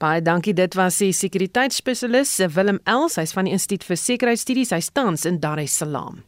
Baie 0.00 0.22
dankie. 0.24 0.54
Dit 0.56 0.74
was 0.74 0.96
die 0.96 1.12
sekuriteitsspesialis 1.12 2.38
Willem 2.54 2.80
Els, 2.88 3.20
hy's 3.20 3.36
van 3.36 3.44
die 3.44 3.52
Instituut 3.52 3.84
vir 3.84 4.00
Sekuriteitsstudies. 4.00 4.72
Hy 4.72 4.80
staan 4.80 5.20
in 5.28 5.42
Dar 5.44 5.60
es 5.60 5.76
Salaam. 5.76 6.22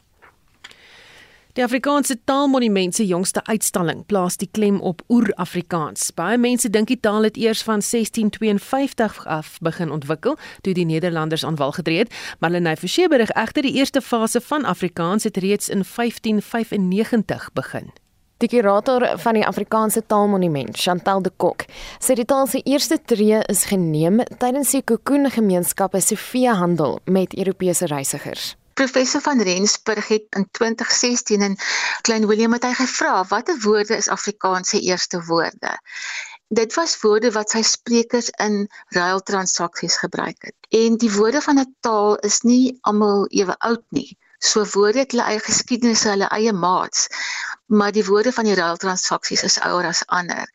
Die 1.53 1.65
Afrikaanse 1.65 2.17
Taalmonument 2.25 2.95
se 2.95 3.05
jongste 3.05 3.43
uitstalling 3.45 4.07
plaas 4.09 4.39
die 4.41 4.49
klem 4.51 4.79
op 4.81 5.03
Oer-Afrikaans. 5.13 6.07
Baie 6.17 6.39
mense 6.41 6.71
dink 6.73 6.89
die 6.89 6.97
taal 6.97 7.27
het 7.29 7.37
eers 7.37 7.61
van 7.67 7.83
1652 7.85 9.19
af 9.29 9.59
begin 9.61 9.93
ontwikkel 9.93 10.39
toe 10.65 10.73
die 10.73 10.87
Nederlanders 10.89 11.45
aan 11.45 11.59
wal 11.61 11.75
gedreë 11.77 12.07
het, 12.07 12.15
maar 12.41 12.55
Lenay 12.55 12.77
Forsie 12.81 13.05
berig 13.13 13.35
egter 13.37 13.69
die 13.69 13.75
eerste 13.77 14.01
fase 14.01 14.41
van 14.41 14.65
Afrikaans 14.65 15.29
het 15.29 15.37
reeds 15.37 15.69
in 15.69 15.85
1595 15.85 17.51
begin. 17.53 17.93
Die 18.41 18.49
kurator 18.49 19.07
van 19.21 19.37
die 19.37 19.45
Afrikaanse 19.47 20.07
Taalmonument, 20.07 20.73
Chantal 20.81 21.21
de 21.23 21.31
Kok, 21.37 21.69
sê 22.01 22.17
die 22.17 22.25
taal 22.25 22.49
se 22.49 22.65
eerste 22.65 22.97
tree 23.05 23.45
is 23.53 23.69
geneem 23.69 24.25
tydens 24.41 24.73
die 24.73 24.83
Cocoon 24.85 25.29
Gemeenskappe 25.31 26.01
se 26.01 26.17
veehandel 26.17 26.99
met 27.05 27.37
Europese 27.37 27.93
reisigers. 27.93 28.55
Professor 28.75 29.21
van 29.21 29.43
Rensburg 29.43 30.09
het 30.09 30.25
in 30.31 30.49
2016 30.51 31.41
in 31.41 31.59
Klein 32.01 32.27
Willem 32.27 32.53
het 32.53 32.65
hy 32.65 32.73
gevra 32.75 33.25
watter 33.29 33.59
woorde 33.61 33.97
is 33.97 34.09
Afrikaanse 34.09 34.81
eerste 34.81 35.23
woorde. 35.25 35.77
Dit 36.49 36.75
was 36.75 37.01
woorde 37.01 37.31
wat 37.33 37.51
sy 37.51 37.63
sprekers 37.63 38.29
in 38.45 38.69
ruiltransaksies 38.89 39.97
gebruik 39.97 40.49
het. 40.49 40.57
En 40.69 40.97
die 40.97 41.13
woorde 41.13 41.41
van 41.41 41.59
'n 41.59 41.77
taal 41.81 42.19
is 42.19 42.41
nie 42.41 42.79
almal 42.81 43.27
ewe 43.29 43.57
oud 43.59 43.85
nie. 43.89 44.19
So 44.39 44.65
woorde 44.73 44.99
het 44.99 45.11
hulle 45.11 45.25
eie 45.25 45.41
geskiedenis, 45.41 46.03
hulle 46.05 46.29
eie 46.29 46.53
maats, 46.53 47.09
maar 47.67 47.93
die 47.93 48.05
woorde 48.05 48.33
van 48.33 48.45
die 48.45 48.55
ruiltransaksies 48.59 49.43
is 49.43 49.61
ouer 49.61 49.87
as 49.87 50.07
ander. 50.07 50.51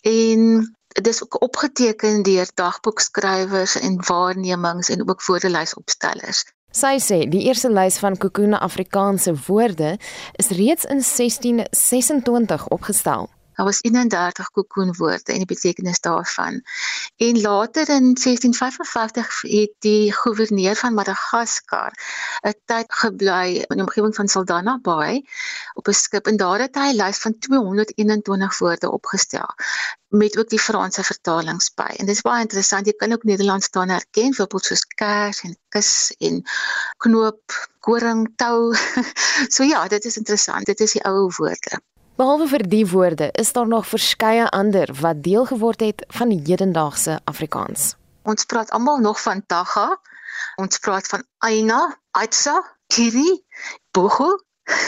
En 0.00 0.40
dit 0.88 1.06
is 1.06 1.22
ook 1.22 1.42
opgeteken 1.42 2.22
deur 2.22 2.50
dagboekskrywers 2.54 3.74
en 3.74 4.04
waarnemings 4.06 4.88
en 4.88 5.08
ook 5.08 5.24
woordelysopstellers. 5.24 6.44
Sy 6.68 6.98
sê 7.00 7.22
die 7.32 7.46
eerste 7.48 7.70
lys 7.72 7.96
van 8.02 8.18
Kokone 8.20 8.58
Afrikaanse 8.60 9.32
woorde 9.46 9.96
is 10.36 10.50
reeds 10.52 10.84
in 10.84 11.00
1626 11.00 12.68
opgestel. 12.68 13.30
Daar 13.58 13.66
was 13.66 13.82
31 13.82 14.50
kokoonwoorde 14.50 15.32
en 15.32 15.42
die 15.42 15.46
betekenis 15.46 16.00
daarvan. 16.00 16.62
En 17.16 17.40
later 17.40 17.88
in 17.88 18.14
1655 18.14 19.40
het 19.40 19.72
die 19.78 20.12
goewerneur 20.12 20.76
van 20.76 20.94
Madagaskar 20.94 21.92
'n 22.46 22.54
tyd 22.64 22.92
gebly 23.00 23.48
in 23.56 23.76
die 23.76 23.86
omgewing 23.86 24.14
van 24.14 24.28
Saldanha 24.28 24.78
Bay 24.82 25.26
op 25.74 25.88
'n 25.88 25.92
skip 25.92 26.26
en 26.26 26.36
daar 26.36 26.60
het 26.60 26.74
hy 26.74 26.88
'n 26.92 27.00
lys 27.02 27.18
van 27.18 27.38
221 27.38 28.58
woorde 28.58 28.90
opgestel 28.90 29.50
met 30.08 30.38
ook 30.38 30.48
die 30.48 30.60
Franse 30.60 31.02
vertalings 31.02 31.74
by. 31.74 31.90
En 31.96 32.06
dit 32.06 32.14
is 32.14 32.22
baie 32.22 32.40
interessant. 32.40 32.86
Jy 32.86 32.92
kan 32.92 33.12
ook 33.12 33.22
Nederlands 33.22 33.66
staan 33.66 33.88
herken, 33.88 34.34
voorbeeld 34.34 34.64
soos 34.64 34.86
kers 34.86 35.42
en 35.42 35.58
kus 35.68 36.14
en 36.18 36.42
knoop, 36.96 37.42
koring, 37.80 38.32
tou. 38.36 38.74
so 39.54 39.62
ja, 39.62 39.88
dit 39.88 40.04
is 40.04 40.16
interessant. 40.16 40.66
Dit 40.66 40.80
is 40.80 40.92
die 40.92 41.04
ou 41.04 41.32
woorde. 41.36 41.80
Behalwe 42.18 42.48
vir 42.50 42.64
die 42.66 42.86
woorde, 42.90 43.28
is 43.38 43.52
daar 43.54 43.68
nog 43.70 43.84
verskeie 43.86 44.48
ander 44.50 44.90
wat 45.00 45.20
deel 45.22 45.44
geword 45.46 45.80
het 45.86 46.02
van 46.18 46.32
die 46.32 46.40
hedendaagse 46.42 47.20
Afrikaans. 47.30 47.92
Ons 48.26 48.44
praat 48.44 48.72
almal 48.74 48.98
nog 48.98 49.20
van 49.22 49.44
tagga. 49.46 50.00
Ons 50.58 50.80
praat 50.82 51.06
van 51.06 51.22
aina, 51.46 51.78
aitsa, 52.18 52.56
kiri, 52.90 53.36
bogo, 53.94 54.32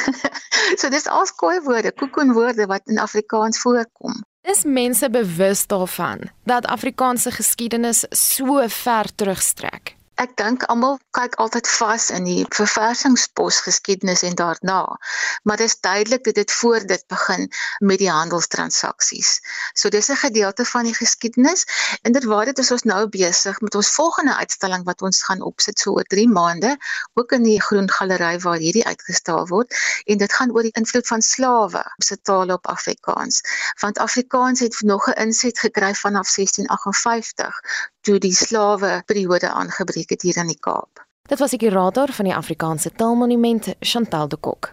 so 0.81 0.91
dis 0.91 1.07
al 1.07 1.27
skooi 1.31 1.61
woorde, 1.69 1.95
koekoen 1.95 2.35
woorde 2.35 2.67
wat 2.67 2.91
in 2.91 2.99
Afrikaans 2.99 3.63
voorkom. 3.63 4.19
Is 4.43 4.65
mense 4.67 5.11
bewus 5.11 5.67
daarvan 5.71 6.27
dat 6.51 6.67
Afrikaanse 6.67 7.31
geskiedenis 7.31 8.03
so 8.11 8.59
ver 8.67 9.15
terugstrek? 9.15 9.95
Ek 10.21 10.35
dink 10.37 10.65
almal 10.73 10.99
kyk 11.17 11.39
altyd 11.41 11.69
vas 11.71 12.11
in 12.13 12.27
die 12.29 12.43
verversingspos 12.53 13.61
geskiedenis 13.65 14.23
en 14.29 14.35
daarna. 14.37 14.83
Maar 15.49 15.61
dit 15.63 15.71
is 15.71 15.79
duidelik 15.81 16.25
dat 16.25 16.35
dit 16.35 16.53
voor 16.53 16.85
dit 16.87 17.05
begin 17.09 17.49
met 17.79 17.99
die 18.03 18.11
handelstransaksies. 18.11 19.31
So 19.73 19.89
dis 19.89 20.11
'n 20.11 20.21
gedeelte 20.21 20.65
van 20.65 20.85
die 20.85 20.95
geskiedenis. 20.95 21.65
Inderdaad, 22.03 22.45
dit 22.53 22.59
is 22.59 22.71
ons 22.71 22.83
nou 22.83 23.09
besig 23.09 23.61
met 23.61 23.75
ons 23.75 23.91
volgende 23.91 24.37
uitstalling 24.37 24.85
wat 24.85 25.03
ons 25.03 25.23
gaan 25.23 25.43
opsit 25.43 25.79
so 25.79 25.97
oor 25.97 26.05
3 26.05 26.29
maande, 26.29 26.77
ook 27.15 27.33
in 27.33 27.43
die 27.43 27.61
Groen 27.63 27.91
Galery 27.91 28.39
waar 28.39 28.59
hierdie 28.59 28.87
uitgestal 28.87 29.47
word 29.49 29.75
en 30.05 30.19
dit 30.19 30.33
gaan 30.33 30.53
oor 30.53 30.63
die 30.63 30.77
invloed 30.77 31.07
van 31.07 31.23
slawe 31.23 31.79
op 31.97 32.05
se 32.05 32.21
tale 32.21 32.53
op 32.53 32.67
Afrikaans. 32.67 33.41
Want 33.81 33.99
Afrikaans 33.99 34.61
het 34.61 34.81
nog 34.81 35.09
'n 35.09 35.21
inset 35.27 35.59
gekry 35.59 35.95
vanaf 35.95 36.29
1658 36.29 37.61
toe 38.01 38.19
die 38.19 38.33
slawe 38.33 39.03
periode 39.07 39.49
aangebreek 39.49 40.11
het 40.11 40.23
hier 40.23 40.37
in 40.41 40.53
die 40.53 40.61
Kaap. 40.61 41.05
Dit 41.29 41.39
was 41.39 41.55
die 41.55 41.63
kurator 41.63 42.13
van 42.13 42.25
die 42.25 42.35
Afrikaanse 42.35 42.91
Taalmonument, 42.91 43.75
Chantal 43.81 44.29
de 44.29 44.37
Kok. 44.37 44.73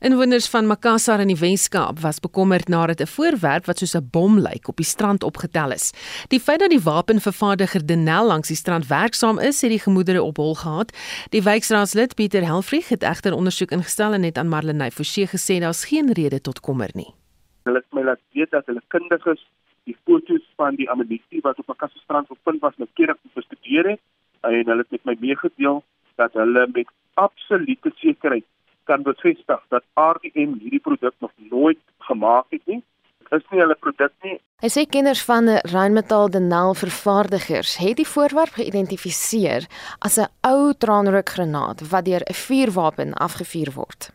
Inwoners 0.00 0.46
van 0.48 0.66
Makassar 0.66 1.20
in 1.20 1.32
die 1.32 1.38
Wes-Kaap 1.40 1.98
was 2.00 2.20
bekommerd 2.22 2.68
nadat 2.68 3.00
'n 3.00 3.06
voorwerp 3.06 3.66
wat 3.66 3.78
soos 3.78 3.96
'n 3.96 4.08
bom 4.10 4.38
lyk 4.38 4.68
op 4.68 4.76
die 4.76 4.86
strand 4.86 5.22
opgetel 5.22 5.72
is. 5.72 5.92
Die 6.28 6.40
feit 6.40 6.60
dat 6.60 6.70
die 6.70 6.80
wapenvervaardiger 6.80 7.86
Denel 7.86 8.26
langs 8.26 8.48
die 8.48 8.56
strand 8.56 8.86
werksaam 8.86 9.38
is, 9.38 9.60
het 9.60 9.70
die 9.70 9.80
gemoedere 9.80 10.22
op 10.22 10.36
hol 10.36 10.54
gehad. 10.54 10.96
Die 11.30 11.42
wijkraadslid 11.42 12.14
Pieter 12.14 12.44
Helfrich 12.44 12.88
het 12.88 13.02
egter 13.02 13.34
ondersoek 13.34 13.70
ingestel 13.70 14.12
en 14.12 14.22
het 14.22 14.38
aan 14.38 14.48
Marlenae 14.48 14.90
Forsie 14.90 15.26
gesê 15.26 15.58
daar's 15.60 15.84
geen 15.84 16.12
rede 16.12 16.40
tot 16.40 16.60
kommer 16.60 16.90
nie. 16.92 17.14
Hulle 17.62 17.78
het 17.78 17.92
my 17.92 18.02
laat 18.02 18.20
weet 18.32 18.50
dat 18.50 18.66
hulle 18.66 18.82
kundig 18.88 19.26
is 19.26 19.50
die 19.86 19.96
foto's 20.04 20.46
van 20.60 20.76
die 20.80 20.88
ammunisie 20.90 21.42
wat 21.46 21.58
op 21.62 21.70
Makassar 21.70 22.02
strand 22.02 22.30
gevind 22.32 22.60
was 22.60 22.76
met 22.82 22.90
keurig 22.98 23.18
bestudeer 23.38 23.90
het 23.94 24.02
en 24.40 24.66
hulle 24.70 24.84
het 24.84 24.92
met 24.96 25.04
my 25.04 25.16
meegedeel 25.20 25.82
dat 26.20 26.34
hulle 26.34 26.66
met 26.72 26.90
absolute 27.14 27.92
sekerheid 28.02 28.44
kan 28.84 29.02
bevestig 29.02 29.62
dat 29.74 29.84
RDM 29.94 30.58
hierdie 30.62 30.82
produk 30.82 31.14
nog 31.18 31.32
nooit 31.50 31.80
gemaak 32.08 32.46
het 32.54 32.62
nie. 32.66 32.82
Dit 33.26 33.40
is 33.42 33.48
nie 33.50 33.60
hulle 33.60 33.74
produk 33.82 34.12
nie. 34.22 34.36
Hy 34.62 34.70
sê 34.72 34.86
kinders 34.88 35.22
van 35.26 35.50
Rheinmetall 35.72 36.30
Denel 36.34 36.74
vervaardigers 36.78 37.76
het 37.82 37.98
die 37.98 38.06
voorwerp 38.06 38.54
geïdentifiseer 38.58 39.66
as 39.98 40.18
'n 40.18 40.30
ou 40.46 40.72
traanrookgranaat 40.84 41.82
wat 41.90 42.04
deur 42.04 42.22
'n 42.22 42.38
vuurwapen 42.46 43.14
afgevuur 43.14 43.70
word. 43.74 44.10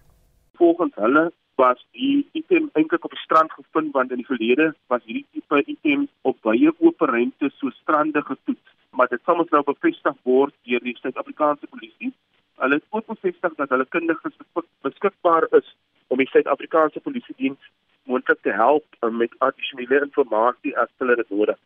Volgens 0.56 0.96
hulle 0.96 1.32
was 1.62 1.80
die 1.98 2.26
item 2.42 2.70
eintlik 2.74 3.06
op 3.06 3.14
die 3.16 3.24
strand 3.26 3.54
gevind 3.58 3.94
want 3.98 4.12
in 4.12 4.24
die 4.24 4.30
verlede 4.32 4.72
was 4.94 5.06
hierdie 5.06 5.28
tipe 5.32 5.64
item 5.76 6.08
op 6.32 6.38
baie 6.48 6.74
oop 6.80 7.08
ruimtes 7.14 7.58
so 7.60 7.70
strande 7.82 8.22
getoets, 8.32 8.76
maar 8.98 9.10
dit 9.14 9.22
sal 9.26 9.40
ons 9.44 9.54
nou 9.56 9.64
bevestig 9.70 10.18
word 10.34 10.56
deur 10.68 10.84
die 10.90 10.98
Suid-Afrikaanse 11.02 11.70
polisie 11.76 12.14
Hulle 12.62 12.74
het 12.74 12.84
ook 12.90 13.06
bevestig 13.06 13.54
dat 13.56 13.70
hulle 13.70 13.86
kundiges 13.90 14.34
beskikbaar 14.82 15.48
is 15.58 15.76
om 16.08 16.18
die 16.18 16.28
Suid-Afrikaanse 16.30 17.00
Polisie 17.00 17.36
Diens 17.38 17.72
moontlik 18.04 18.42
te 18.42 18.54
help 18.54 18.86
uh, 19.00 19.10
met 19.10 19.34
addisionele 19.38 20.02
inligting 20.06 20.76
as 20.78 20.90
hulle 20.98 21.16
dit 21.16 21.30
nodig. 21.30 21.58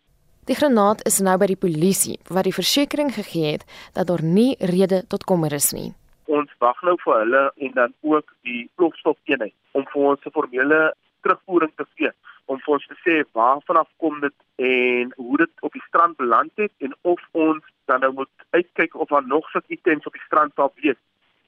Die 0.48 0.56
granaat 0.56 1.04
is 1.10 1.20
nou 1.20 1.36
by 1.42 1.50
die 1.52 1.60
polisie 1.60 2.16
wat 2.30 2.48
die 2.48 2.56
versekering 2.56 3.12
gegee 3.18 3.58
het 3.58 3.68
dat 3.98 4.08
daar 4.08 4.24
nie 4.24 4.56
rede 4.72 5.04
tot 5.08 5.28
kommer 5.28 5.54
is 5.54 5.72
nie. 5.74 5.92
Ons 6.26 6.52
wag 6.60 6.82
nou 6.82 6.96
vir 7.04 7.18
hulle 7.22 7.52
en 7.56 7.72
dan 7.72 7.94
ook 8.02 8.32
die 8.42 8.70
plofstofeenheid 8.76 9.54
om 9.72 9.86
vir 9.94 10.02
ons 10.12 10.26
'n 10.26 10.32
formele 10.32 10.94
terugvoering 11.22 11.72
te 11.76 11.86
gee 11.96 12.12
om 12.46 12.60
vir 12.62 12.74
ons 12.78 12.88
te 12.88 12.98
sê 13.04 13.16
waar 13.38 13.62
vanaf 13.66 13.90
kom 13.98 14.20
dit 14.22 14.36
en 14.56 15.14
hoe 15.18 15.38
dit 15.38 15.52
op 15.68 15.74
die 15.74 15.84
strand 15.88 16.18
beland 16.18 16.52
het 16.62 16.72
en 16.78 16.94
of 17.02 17.22
ons 17.32 17.64
dan 17.90 18.00
nou 18.06 18.12
moet 18.14 18.46
uitkyk 18.50 18.96
of 18.96 19.10
daar 19.10 19.28
nog 19.28 19.50
sulke 19.50 19.74
items 19.78 20.06
op 20.06 20.14
die 20.14 20.26
strand 20.26 20.54
sal 20.56 20.72
wees. 20.76 21.00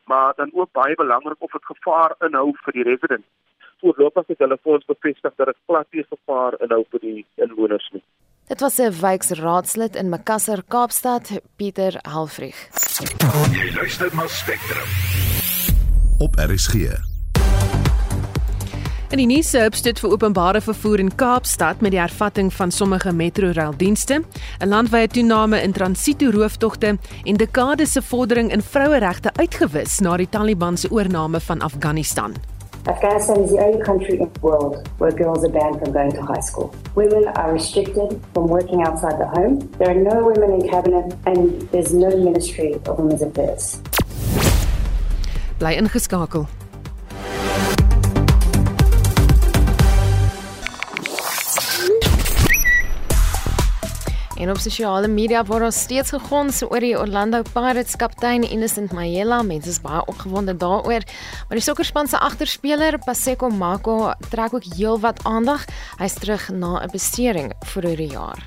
Maar 0.05 0.33
dan 0.35 0.49
ook 0.53 0.71
baie 0.71 0.95
belangrik 0.95 1.41
of 1.43 1.51
dit 1.51 1.65
gevaar 1.65 2.15
inhou 2.19 2.53
vir 2.63 2.73
die 2.73 2.87
residents. 2.89 3.27
Voorlopig 3.81 4.27
het 4.27 4.39
hulle 4.39 4.57
vir 4.63 4.73
ons 4.73 4.85
bevestig 4.85 5.35
dat 5.35 5.51
dit 5.53 5.93
nie 5.93 6.05
gevaar 6.09 6.57
inhou 6.65 6.83
vir 6.91 6.99
die 6.99 7.25
inwoners 7.35 7.89
nie. 7.93 8.03
Dit 8.47 8.59
was 8.59 8.77
'n 8.77 8.99
wijkraadslid 8.99 9.95
in 9.95 10.09
Makassar, 10.09 10.63
Kaapstad, 10.67 11.29
Pieter 11.55 11.99
Halfrich. 12.01 12.69
Jy 13.51 13.73
luister 13.75 14.15
na 14.15 14.27
Spectrum. 14.27 14.87
Op 16.17 16.35
RSG. 16.35 16.73
In 19.09 19.17
die 19.17 19.25
nuus 19.25 19.53
opstoot 19.55 19.99
vir 19.99 20.09
openbare 20.09 20.61
vervoer 20.61 20.99
in 20.99 21.15
Kaapstad 21.15 21.81
met 21.81 21.91
die 21.91 21.99
hervatting 21.99 22.53
van 22.53 22.71
sommige 22.71 23.13
metroraildienste, 23.13 24.23
'n 24.59 24.67
landwyse 24.67 25.07
toename 25.07 25.61
in 25.61 25.71
transito-rooftogte 25.71 26.97
en 27.23 27.37
dekades 27.37 27.91
se 27.91 28.01
vordering 28.01 28.51
in 28.51 28.61
vroueregte 28.61 29.29
uitgewis 29.33 29.99
na 29.99 30.17
die 30.17 30.29
Taliban 30.29 30.77
se 30.77 30.91
oorneem 30.91 31.41
van 31.41 31.61
Afghanistan. 31.61 32.33
Afghanistan 32.87 33.41
is 33.41 33.51
the 33.51 33.59
only 33.59 33.83
country 33.83 34.17
in 34.17 34.31
the 34.31 34.39
world 34.39 34.87
where 34.97 35.11
girls 35.11 35.43
are 35.43 35.49
banned 35.49 35.77
from 35.79 35.91
going 35.91 36.09
to 36.13 36.21
high 36.21 36.39
school. 36.39 36.73
Women 36.95 37.27
are 37.27 37.51
restricted 37.51 38.23
from 38.33 38.47
working 38.47 38.81
outside 38.81 39.19
the 39.19 39.27
home. 39.27 39.59
There 39.77 39.89
are 39.89 40.01
no 40.11 40.23
women 40.23 40.53
in 40.53 40.69
cabinet 40.69 41.13
and 41.25 41.61
there's 41.71 41.93
no 41.93 42.09
ministry 42.15 42.75
of 42.85 42.97
women's 42.97 43.21
affairs. 43.21 43.81
Bly 45.59 45.75
ingeskakel. 45.75 46.47
En 54.37 54.49
op 54.49 54.59
sosiale 54.61 55.07
media 55.09 55.39
word 55.45 55.63
daar 55.65 55.73
steeds 55.73 56.11
gegons 56.13 56.59
oor 56.61 56.83
die 56.83 56.93
Orlando 56.93 57.39
Pirates 57.55 57.95
kaptein 57.97 58.43
Innocent 58.45 58.91
Mayela. 58.93 59.39
Mense 59.41 59.71
is 59.73 59.79
baie 59.81 60.03
opgewonde 60.05 60.53
daaroor. 60.53 61.05
Maar 61.47 61.57
die 61.57 61.65
sokkerspan 61.65 62.07
se 62.07 62.19
agterspeler, 62.21 62.99
Paseko 63.01 63.49
Mako, 63.49 64.13
trek 64.29 64.53
ook 64.53 64.67
heelwat 64.75 65.23
aandag. 65.25 65.65
Hy's 65.97 66.19
terug 66.21 66.49
na 66.53 66.83
'n 66.83 66.93
besering 66.93 67.53
vroeër 67.65 67.97
die 67.97 68.11
jaar. 68.13 68.45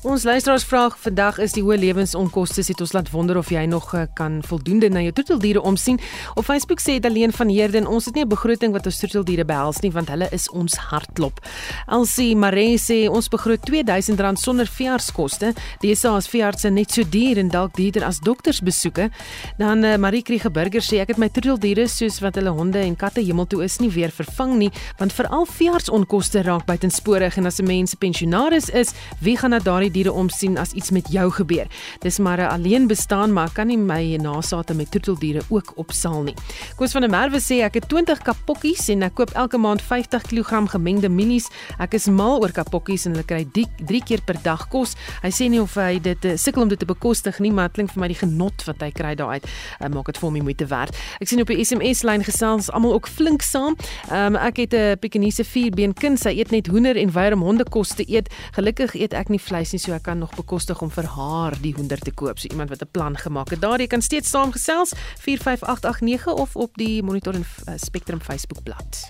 Ons 0.00 0.22
luisteraarsvraag 0.24 0.94
vandag 0.96 1.36
is 1.44 1.52
die 1.52 1.60
hoë 1.60 1.76
lewensonkoste 1.76 2.62
het 2.64 2.78
ons 2.80 2.94
laat 2.96 3.10
wonder 3.12 3.36
of 3.36 3.50
jy 3.52 3.66
nog 3.68 3.90
eh, 3.92 4.06
kan 4.16 4.38
voldoende 4.48 4.88
na 4.88 5.02
jou 5.04 5.10
troeteldiere 5.12 5.60
omsien. 5.60 5.98
Op 6.40 6.46
Facebook 6.46 6.80
sê 6.80 6.94
Daleen 7.04 7.34
van 7.36 7.50
Heerden, 7.52 7.84
ons 7.84 8.06
het 8.08 8.14
nie 8.14 8.24
'n 8.24 8.28
begroting 8.28 8.72
wat 8.72 8.86
ons 8.86 8.96
troeteldiere 8.96 9.44
behels 9.44 9.82
nie 9.82 9.92
want 9.92 10.08
hulle 10.08 10.28
is 10.32 10.48
ons 10.50 10.74
hartklop. 10.74 11.44
Elsie 11.86 12.34
Maree 12.34 12.78
sê 12.78 13.10
ons 13.10 13.28
begroot 13.28 13.60
R2000 13.60 14.40
sonder 14.40 14.66
veeartskoste. 14.66 15.52
Dis 15.80 16.04
as 16.04 16.28
veeartse 16.28 16.70
net 16.70 16.90
so 16.90 17.02
duur 17.02 17.36
en 17.36 17.48
dalk 17.48 17.76
duurder 17.76 18.04
as 18.04 18.20
doktersbesoeke. 18.20 19.10
Dan 19.58 19.84
uh, 19.84 19.96
Marie 19.96 20.22
Kriegeburger 20.22 20.80
sê 20.80 21.00
ek 21.00 21.08
het 21.08 21.18
my 21.18 21.28
troeteldiere 21.28 21.86
soos 21.88 22.20
wat 22.20 22.36
hulle 22.36 22.50
honde 22.50 22.78
en 22.78 22.96
katte 22.96 23.20
hemel 23.20 23.46
toe 23.46 23.64
is 23.64 23.78
nie 23.80 23.90
weer 23.90 24.10
vervang 24.10 24.56
nie 24.56 24.70
want 24.98 25.12
veral 25.12 25.44
veeartsonkoste 25.44 26.42
raak 26.42 26.64
buitensporig 26.64 27.36
en 27.36 27.46
as 27.46 27.60
'n 27.60 27.66
mens 27.66 27.94
pensionaris 27.94 28.70
is, 28.70 28.94
wie 29.20 29.36
gaan 29.36 29.50
na 29.50 29.58
daardie 29.58 29.89
die 29.90 30.00
diere 30.00 30.14
omsien 30.14 30.58
as 30.58 30.72
iets 30.78 30.90
met 30.94 31.10
jou 31.10 31.26
gebeur. 31.34 31.66
Dis 32.00 32.18
maar 32.18 32.38
'n 32.38 32.50
alleen 32.50 32.86
bestaan, 32.86 33.32
maar 33.32 33.50
kan 33.52 33.66
nie 33.66 33.78
my 33.78 34.16
nasate 34.16 34.74
met 34.74 34.90
troeteldiere 34.90 35.42
ook 35.48 35.72
opsaal 35.76 36.22
nie. 36.22 36.34
Koos 36.76 36.92
van 36.92 37.00
der 37.00 37.10
Merwe 37.10 37.40
sê 37.40 37.62
ek 37.62 37.74
het 37.74 37.88
20 37.88 38.22
kapokkies 38.22 38.88
en 38.88 39.02
ek 39.02 39.14
koop 39.14 39.30
elke 39.30 39.58
maand 39.58 39.82
50 39.82 40.22
kg 40.22 40.70
gemengde 40.70 41.08
mielies. 41.08 41.48
Ek 41.78 41.94
is 41.94 42.06
mal 42.06 42.40
oor 42.40 42.52
kapokkies 42.52 43.06
en 43.06 43.12
hulle 43.12 43.24
kry 43.24 43.46
3 43.86 44.02
keer 44.04 44.20
per 44.24 44.36
dag 44.42 44.68
kos. 44.68 44.94
Hy 45.22 45.30
sê 45.30 45.48
nie 45.48 45.60
of 45.60 45.74
hy 45.74 45.98
dit 45.98 46.24
uh, 46.24 46.36
sukkel 46.36 46.62
om 46.62 46.68
dit 46.68 46.78
te 46.78 46.86
bekostig 46.86 47.38
nie, 47.38 47.52
maar 47.52 47.68
dit 47.68 47.74
klink 47.74 47.92
vir 47.92 48.00
my 48.00 48.08
die 48.08 48.18
genot 48.18 48.64
wat 48.66 48.80
hy 48.80 48.90
kry 48.90 49.14
daaruit 49.14 49.44
uh, 49.44 49.88
maak 49.88 50.06
dit 50.06 50.18
vir 50.18 50.28
hom 50.28 50.38
moeite 50.42 50.66
werd. 50.66 50.96
Ek 51.20 51.28
sien 51.28 51.40
op 51.40 51.50
die 51.50 51.64
SMS 51.64 52.02
lyn 52.06 52.24
gesels 52.24 52.70
almal 52.70 52.94
ook 52.94 53.08
flink 53.08 53.42
saam. 53.42 53.76
Um, 54.12 54.36
ek 54.36 54.62
het 54.64 54.74
'n 54.74 54.98
Pekingese 55.00 55.44
vierbeen 55.44 55.94
kind, 55.94 56.18
sy 56.18 56.30
eet 56.38 56.50
net 56.50 56.66
hoender 56.66 56.96
en 56.96 57.12
weier 57.12 57.34
om 57.34 57.42
hondekos 57.42 57.94
te 57.94 58.04
eet. 58.08 58.28
Gelukkig 58.52 58.94
eet 58.94 59.14
ek 59.14 59.28
nie 59.28 59.40
vleis 59.40 59.72
nie, 59.72 59.79
so 59.80 59.92
ek 59.96 60.04
kan 60.08 60.18
nog 60.18 60.34
bekostig 60.36 60.82
om 60.82 60.90
vir 60.90 61.08
haar 61.16 61.56
die 61.62 61.74
hoender 61.76 61.98
te 61.98 62.12
koop. 62.12 62.38
So 62.38 62.48
iemand 62.48 62.70
wat 62.70 62.82
'n 62.82 62.90
plan 62.90 63.16
gemaak 63.16 63.50
het. 63.50 63.60
Daardie 63.60 63.86
kan 63.86 64.02
steeds 64.02 64.30
saamgesels 64.30 64.92
45889 65.18 66.26
of 66.26 66.56
op 66.56 66.70
die 66.76 67.02
Monitor 67.02 67.34
en 67.34 67.44
uh, 67.68 67.74
Spectrum 67.76 68.20
Facebook 68.20 68.62
bladsy. 68.62 69.06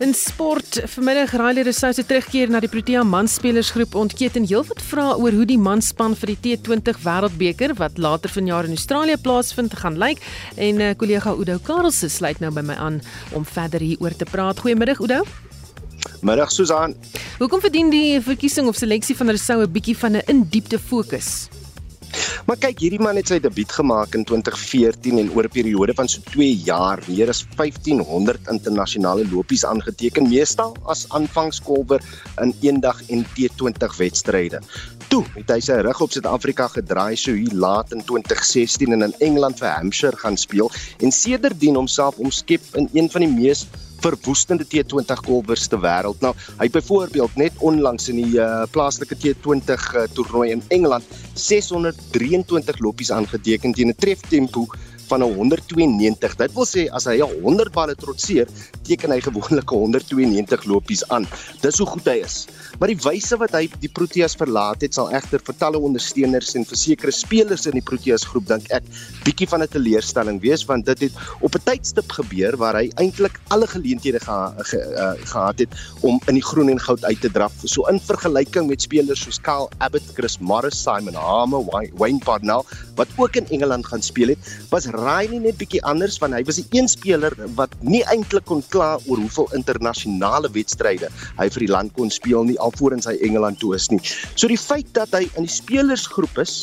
In 0.00 0.14
sport 0.14 0.78
vanmiddag 0.88 1.34
Riley 1.36 1.62
Rousseau 1.66 1.92
se 1.92 2.06
terugkeer 2.08 2.48
na 2.48 2.62
die 2.64 2.70
Protea 2.72 3.02
manspelersgroep 3.04 3.92
ontketen 4.00 4.46
heelwat 4.48 4.80
vrae 4.80 5.18
oor 5.20 5.36
hoe 5.36 5.44
die 5.44 5.58
manspan 5.60 6.16
vir 6.16 6.32
die 6.32 6.56
T20 6.56 7.02
Wêreldbeker 7.04 7.74
wat 7.76 8.00
later 8.00 8.32
vanjaar 8.32 8.70
in 8.70 8.78
Australië 8.78 9.18
plaasvind 9.20 9.76
gaan 9.82 10.00
lyk 10.00 10.24
en 10.56 10.80
'n 10.80 10.80
uh, 10.80 10.96
kollega 10.96 11.36
Oudo 11.36 11.58
Karelse 11.58 12.08
sluit 12.08 12.40
nou 12.40 12.48
by 12.50 12.64
my 12.64 12.80
aan 12.80 13.02
om 13.36 13.44
verder 13.44 13.80
hieroor 13.80 14.16
te 14.16 14.24
praat. 14.24 14.64
Goeiemiddag 14.64 15.04
Oudo. 15.04 15.49
Middag 16.20 16.52
Susan. 16.52 16.94
Hoekom 17.38 17.60
verdien 17.60 17.90
die 17.90 18.20
verkiesing 18.20 18.68
of 18.68 18.76
seleksie 18.76 19.16
van 19.16 19.32
Rousseau 19.32 19.62
'n 19.62 19.72
bietjie 19.72 19.96
van 19.96 20.16
'n 20.16 20.22
indiepte 20.26 20.78
fokus? 20.78 21.48
Maar 22.46 22.58
kyk, 22.58 22.80
hierdie 22.82 23.02
man 23.02 23.18
het 23.18 23.30
sy 23.30 23.38
debuut 23.42 23.72
gemaak 23.72 24.14
in 24.18 24.24
2014 24.26 25.18
en 25.22 25.28
oor 25.36 25.46
'n 25.46 25.54
periode 25.54 25.94
van 25.94 26.08
so 26.08 26.20
2 26.32 26.48
jaar 26.66 26.98
meer 27.06 27.28
as 27.28 27.44
1500 27.56 28.48
internasionale 28.50 29.24
lopies 29.30 29.64
aangeteken, 29.64 30.28
meestal 30.28 30.74
as 30.84 31.06
aanvangskolwer 31.08 32.02
in 32.42 32.54
eendag 32.60 33.02
en 33.08 33.24
T20 33.36 33.96
wedstryde. 33.98 34.60
Toe 35.08 35.24
het 35.34 35.50
hy 35.50 35.60
sy 35.60 35.78
rug 35.86 36.00
op 36.00 36.10
Suid-Afrika 36.10 36.68
gedraai 36.68 37.16
so 37.16 37.32
hier 37.32 37.54
laat 37.54 37.92
in 37.92 38.02
2016 38.04 38.92
en 38.92 39.02
in 39.02 39.14
Engeland 39.20 39.58
vir 39.58 39.68
Hampshire 39.68 40.16
gaan 40.16 40.36
speel 40.36 40.70
en 41.00 41.12
sedertdien 41.12 41.74
homself 41.74 42.18
omskep 42.18 42.62
in 42.74 42.88
een 42.92 43.10
van 43.10 43.20
die 43.20 43.30
mees 43.30 43.66
verwoestende 44.00 44.64
T20 44.64 45.24
kolwers 45.26 45.66
ter 45.70 45.80
wêreld. 45.80 46.20
Nou, 46.24 46.34
hy 46.58 46.68
het 46.68 46.76
byvoorbeeld 46.76 47.36
net 47.36 47.52
onlangs 47.58 48.08
in 48.08 48.20
die 48.22 48.38
uh, 48.40 48.64
plaaslike 48.70 49.16
T20 49.16 49.74
uh, 49.94 50.06
toernooi 50.14 50.50
in 50.50 50.62
Engeland 50.68 51.04
623 51.34 52.80
lopies 52.84 53.12
aangeteken 53.12 53.72
teen 53.72 53.92
'n 53.92 53.98
treftempo 53.98 54.66
van 55.10 55.22
192. 55.26 56.36
Dit 56.40 56.54
wil 56.56 56.68
sê 56.68 56.86
as 56.96 57.08
hy 57.10 57.18
100 57.20 57.72
balle 57.74 57.96
trotseer, 57.98 58.50
teken 58.86 59.14
hy 59.14 59.20
gewoonlik 59.24 59.74
192 59.74 60.66
lopies 60.70 61.04
aan. 61.10 61.26
Dis 61.64 61.80
hoe 61.82 61.88
goed 61.90 62.06
hy 62.10 62.20
is. 62.24 62.46
Maar 62.80 62.92
die 62.92 63.00
wyse 63.02 63.36
wat 63.40 63.54
hy 63.56 63.66
die 63.82 63.90
Proteas 63.92 64.36
verlaat 64.38 64.84
het, 64.84 64.94
sal 64.96 65.10
egter 65.16 65.42
vir 65.44 65.56
talle 65.60 65.80
ondersteuners 65.82 66.54
en 66.58 66.66
versekerde 66.68 67.14
spelers 67.14 67.66
in 67.68 67.76
die 67.78 67.84
Proteas 67.84 68.24
groep 68.30 68.46
dink 68.48 68.70
ek 68.74 68.86
bietjie 69.26 69.48
van 69.50 69.62
'n 69.62 69.68
teleurstelling 69.68 70.40
wees 70.40 70.64
want 70.68 70.86
dit 70.86 71.06
het 71.06 71.14
op 71.40 71.54
'n 71.54 71.64
tydstip 71.66 72.10
gebeur 72.18 72.56
waar 72.56 72.76
hy 72.80 72.90
eintlik 72.96 73.40
alle 73.48 73.66
geleenthede 73.66 74.20
geha 74.20 74.54
ge 74.70 74.78
uh, 74.78 75.12
gehad 75.32 75.58
het 75.58 75.72
om 76.00 76.20
in 76.26 76.34
die 76.34 76.46
groen 76.50 76.68
en 76.68 76.80
goud 76.80 77.04
uit 77.04 77.20
te 77.20 77.30
draf. 77.30 77.52
So 77.64 77.86
in 77.88 78.00
vergelyking 78.00 78.68
met 78.68 78.82
spelers 78.82 79.20
soos 79.20 79.40
Kyle 79.40 79.68
Abbott, 79.78 80.04
Chris 80.14 80.38
Morris, 80.38 80.82
Simon 80.82 81.14
Harmer, 81.14 81.64
Wayne 81.98 82.18
Parnell 82.18 82.62
wat 82.94 83.08
ook 83.16 83.36
in 83.36 83.48
Engeland 83.48 83.86
gaan 83.86 84.02
speel 84.02 84.28
het, 84.28 84.38
was 84.70 84.86
Riley 85.00 85.40
net 85.42 85.58
bietjie 85.60 85.82
anders 85.88 86.18
want 86.22 86.36
hy 86.36 86.42
was 86.48 86.60
die 86.60 86.78
een 86.78 86.88
speler 86.90 87.34
wat 87.58 87.72
nie 87.80 88.02
eintlik 88.12 88.46
kon 88.50 88.62
kla 88.74 88.92
oor 89.06 89.22
hoeveel 89.22 89.48
internasionale 89.56 90.50
wedstryde 90.56 91.08
hy 91.38 91.48
vir 91.56 91.66
die 91.66 91.72
land 91.72 91.94
kon 91.96 92.12
speel 92.12 92.44
nie 92.48 92.58
alvorens 92.60 93.08
hy 93.08 93.16
Engeland 93.26 93.60
toe 93.62 93.74
is 93.78 93.88
nie. 93.92 94.00
So 94.34 94.50
die 94.50 94.60
feit 94.60 94.92
dat 94.96 95.14
hy 95.16 95.26
in 95.34 95.48
die 95.48 95.56
spelersgroep 95.56 96.40
is 96.44 96.54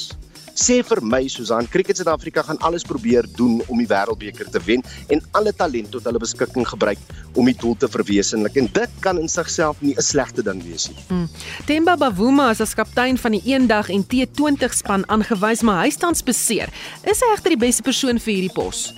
sê 0.58 0.80
vir 0.82 1.02
my 1.06 1.22
Susan 1.30 1.68
Cricket 1.70 2.00
Suid-Afrika 2.00 2.42
gaan 2.44 2.60
alles 2.66 2.84
probeer 2.88 3.28
doen 3.38 3.62
om 3.68 3.78
die 3.78 3.88
wêreldbeker 3.90 4.50
te 4.52 4.62
wen 4.66 4.84
en 5.14 5.22
alle 5.38 5.54
talent 5.54 5.92
tot 5.94 6.06
hulle 6.10 6.22
beskikking 6.22 6.66
gebruik 6.68 7.02
om 7.38 7.46
die 7.46 7.56
doel 7.62 7.78
te 7.78 7.90
verwesenlik 7.92 8.58
en 8.58 8.70
dit 8.74 9.00
kan 9.06 9.22
in 9.22 9.30
sigself 9.30 9.78
nie 9.82 9.94
'n 9.94 10.02
slegte 10.02 10.44
ding 10.44 10.64
wees 10.64 10.90
nie. 10.90 10.98
Hmm. 11.08 11.30
Temba 11.66 11.96
Bavuma 11.96 12.50
is 12.52 12.62
as 12.62 12.74
kaptein 12.74 13.18
van 13.18 13.32
die 13.32 13.44
eendag 13.46 13.90
en 13.90 14.04
T20 14.04 14.74
span 14.74 15.06
aangewys 15.08 15.62
maar 15.62 15.84
hy 15.84 15.90
staan 15.90 16.16
beseer. 16.26 16.70
Is 17.04 17.22
hy 17.22 17.34
egter 17.34 17.50
die 17.50 17.66
beste 17.68 17.84
persoon 17.84 18.20
vir 18.20 18.34
hierdie 18.34 18.54
pos? 18.54 18.94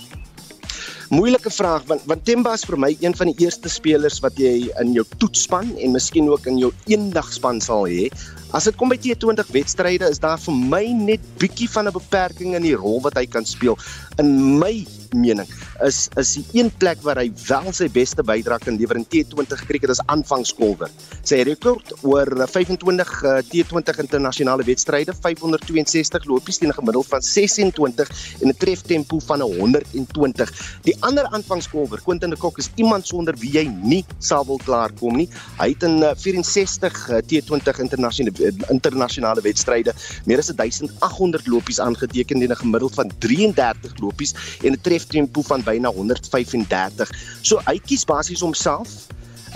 Moeilike 1.10 1.50
vraag 1.50 1.84
want 1.90 2.02
want 2.06 2.24
Temba 2.24 2.52
is 2.54 2.64
vir 2.64 2.78
my 2.78 2.96
een 3.00 3.14
van 3.18 3.26
die 3.26 3.44
eerste 3.44 3.68
spelers 3.68 4.20
wat 4.20 4.38
jy 4.38 4.70
in 4.80 4.92
jou 4.94 5.04
toetsspan 5.18 5.76
en 5.76 5.92
miskien 5.92 6.28
ook 6.30 6.46
in 6.46 6.58
jou 6.58 6.72
eendagspan 6.86 7.60
sal 7.60 7.88
hê 7.90 8.08
As 8.50 8.66
dit 8.66 8.74
kom 8.74 8.90
by 8.90 8.96
T20 8.98 9.46
wedstryde 9.54 10.08
is 10.10 10.18
daar 10.18 10.40
vir 10.42 10.56
my 10.72 10.82
net 10.98 11.22
bietjie 11.38 11.68
van 11.70 11.86
'n 11.86 11.94
beperking 11.94 12.56
in 12.58 12.66
die 12.66 12.74
rol 12.74 12.98
wat 13.00 13.14
hy 13.14 13.26
kan 13.26 13.46
speel. 13.46 13.78
In 14.18 14.58
my 14.58 14.82
mening 15.14 15.46
is 15.86 16.08
is 16.16 16.34
die 16.34 16.44
een 16.60 16.70
plek 16.78 17.00
waar 17.02 17.18
hy 17.18 17.30
wel 17.48 17.72
sy 17.72 17.88
beste 17.88 18.22
bydrae 18.22 18.58
kan 18.58 18.76
lewer 18.76 18.96
in 18.96 19.06
T20 19.06 19.64
cricket 19.66 19.90
as 19.90 20.02
aanvangskolwer. 20.06 20.90
Sy 21.22 21.42
rekord 21.46 21.92
oor 22.02 22.26
25 22.26 23.22
uh, 23.24 23.38
T20 23.50 24.02
internasionale 24.02 24.64
wedstryde, 24.64 25.14
562 25.14 26.26
lopies 26.26 26.58
teen 26.58 26.70
'n 26.70 26.78
gemiddeld 26.78 27.06
van 27.06 27.22
26 27.22 28.10
en 28.42 28.48
'n 28.48 28.56
treftempo 28.58 29.20
van 29.20 29.40
120. 29.40 30.52
Die 30.82 30.96
ander 31.00 31.24
aanvangskolwer, 31.30 32.00
Quentin 32.02 32.30
de 32.30 32.36
Kock 32.36 32.58
is 32.58 32.70
iemand 32.76 33.06
sonder 33.06 33.34
wie 33.38 33.50
jy 33.50 33.66
nie 33.82 34.04
sal 34.18 34.44
wil 34.44 34.60
klaarkom 34.64 35.16
nie. 35.16 35.28
Hy 35.58 35.68
het 35.68 35.82
in 35.82 36.02
uh, 36.02 36.14
64 36.14 37.10
uh, 37.10 37.16
T20 37.18 37.80
internasionale 37.80 38.39
internasionale 38.68 39.40
wedstryde 39.40 39.94
meer 40.24 40.38
as 40.38 40.52
1800 40.54 41.46
lopies 41.46 41.80
aangeteken 41.80 42.38
teen 42.38 42.50
'n 42.50 42.62
gemiddeld 42.62 42.94
van 42.94 43.12
33 43.18 43.98
lopies 44.00 44.34
en 44.62 44.72
'n 44.72 44.80
treftempo 44.80 45.42
van 45.42 45.62
byna 45.62 45.88
135. 45.88 47.10
So 47.40 47.60
hy 47.64 47.78
kies 47.78 48.04
basies 48.04 48.40
homself 48.40 48.88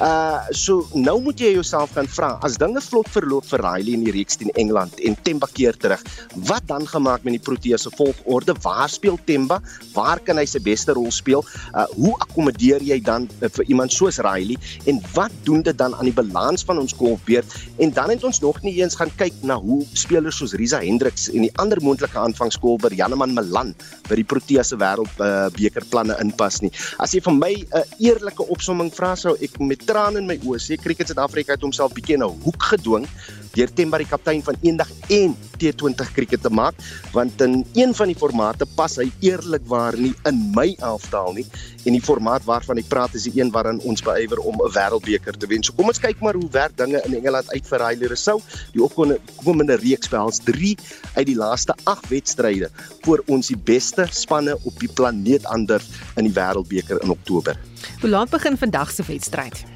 Uh 0.02 0.42
so 0.50 0.88
nou 0.98 1.20
moet 1.22 1.38
jy 1.38 1.52
jouself 1.54 1.92
gaan 1.94 2.08
vra 2.10 2.32
as 2.42 2.56
dinge 2.58 2.80
vlot 2.82 3.06
verloop 3.14 3.46
vir 3.46 3.62
Riley 3.62 3.94
in 3.94 4.02
die 4.02 4.14
reeks 4.14 4.34
teen 4.40 4.50
Engeland 4.58 4.96
en 5.06 5.14
Temba 5.22 5.46
keer 5.54 5.76
terug. 5.78 6.02
Wat 6.48 6.66
dan 6.66 6.82
gemaak 6.90 7.22
met 7.22 7.36
die 7.36 7.42
Proteas 7.42 7.86
se 7.86 7.92
volgorde? 7.94 8.56
Waar 8.64 8.90
speel 8.90 9.18
Temba? 9.24 9.60
Waar 9.94 10.18
kan 10.18 10.40
hy 10.40 10.46
sy 10.50 10.58
beste 10.58 10.96
rol 10.98 11.12
speel? 11.14 11.44
Uh 11.70 11.86
hoe 11.94 12.14
akkommodeer 12.26 12.82
jy 12.82 12.98
dan 13.06 13.28
uh, 13.38 13.46
vir 13.46 13.70
iemand 13.70 13.94
soos 13.94 14.18
Riley 14.18 14.58
en 14.90 14.98
wat 15.14 15.34
doen 15.46 15.62
dit 15.62 15.78
dan 15.78 15.94
aan 15.94 16.10
die 16.10 16.16
balans 16.16 16.66
van 16.66 16.82
ons 16.82 16.96
golfbeurt? 16.98 17.54
En 17.78 17.94
dan 17.94 18.10
het 18.10 18.26
ons 18.26 18.42
nog 18.42 18.58
nie 18.66 18.74
eens 18.80 18.98
gaan 18.98 19.14
kyk 19.20 19.38
na 19.46 19.60
hoe 19.62 19.78
spelers 19.94 20.42
soos 20.42 20.56
Risa 20.58 20.82
Hendriks 20.82 21.28
en 21.30 21.46
die 21.46 21.52
ander 21.62 21.78
moontlike 21.84 22.18
aanvangskolwer 22.18 22.98
Janeman 22.98 23.36
Milan 23.38 23.74
by 24.08 24.18
die 24.18 24.26
Proteas 24.26 24.74
se 24.74 24.80
wêreld 24.80 25.22
uh, 25.22 25.46
bekerplanne 25.54 26.18
inpas 26.24 26.60
nie. 26.66 26.74
As 26.98 27.14
jy 27.14 27.22
vir 27.22 27.38
my 27.38 27.52
'n 27.54 27.78
uh, 27.78 27.86
eerlike 28.02 28.50
opsomming 28.50 28.90
vra 28.90 29.14
sou 29.14 29.38
ek 29.38 29.60
met 29.62 29.83
trane 29.84 30.18
in 30.18 30.26
my 30.26 30.38
oë 30.44 30.60
sê 30.62 30.78
Cricket 30.80 31.10
Suid-Afrika 31.10 31.54
het 31.54 31.64
homself 31.66 31.94
bietjie 31.96 32.16
in 32.18 32.24
'n 32.24 32.40
hoek 32.44 32.62
gedwing 32.72 33.06
deur 33.54 33.70
Temba 33.70 33.98
die 34.02 34.08
kaptein 34.08 34.42
van 34.42 34.56
eendag 34.62 34.90
en 35.14 35.36
T20 35.58 36.10
cricket 36.14 36.42
te 36.42 36.50
maak 36.50 36.74
want 37.14 37.40
in 37.40 37.64
een 37.78 37.94
van 37.94 38.10
die 38.10 38.18
formate 38.18 38.66
pas 38.76 38.96
hy 38.98 39.06
eerlikwaar 39.22 39.96
nie 39.98 40.12
in 40.28 40.40
my 40.56 40.74
elftal 40.80 41.32
nie 41.36 41.46
en 41.84 41.94
die 41.94 42.02
formaat 42.02 42.44
waarvan 42.48 42.80
ek 42.80 42.88
praat 42.90 43.14
is 43.14 43.28
die 43.28 43.40
een 43.40 43.52
waarin 43.54 43.80
ons 43.86 44.02
beywer 44.02 44.40
om 44.42 44.58
'n 44.58 44.72
wêreldbeker 44.72 45.36
te 45.38 45.46
wen. 45.46 45.62
So 45.62 45.72
kom 45.76 45.88
ons 45.88 46.00
kyk 46.00 46.20
maar 46.20 46.34
hoe 46.34 46.48
werk 46.50 46.76
dinge 46.76 47.02
in 47.04 47.14
Engeland 47.14 47.50
uit 47.52 47.66
vir 47.66 47.78
Riley 47.78 48.06
Rousseau. 48.06 48.40
Die 48.72 48.82
opkomende 48.82 49.76
reeks 49.76 50.08
behels 50.08 50.40
3 50.44 50.76
uit 51.14 51.26
die 51.26 51.36
laaste 51.36 51.74
8 51.84 52.08
wedstryde 52.08 52.70
voor 53.02 53.22
ons 53.26 53.46
die 53.46 53.56
beste 53.58 54.06
spanne 54.10 54.56
op 54.64 54.80
die 54.80 54.88
planeet 54.88 55.44
aandurf 55.44 55.84
in 56.16 56.24
die 56.24 56.34
wêreldbeker 56.34 57.02
in 57.02 57.10
Oktober. 57.10 57.56
Hoe 58.00 58.10
laat 58.10 58.30
begin 58.30 58.56
vandag 58.56 58.90
se 58.90 59.02
wedstryd? 59.06 59.73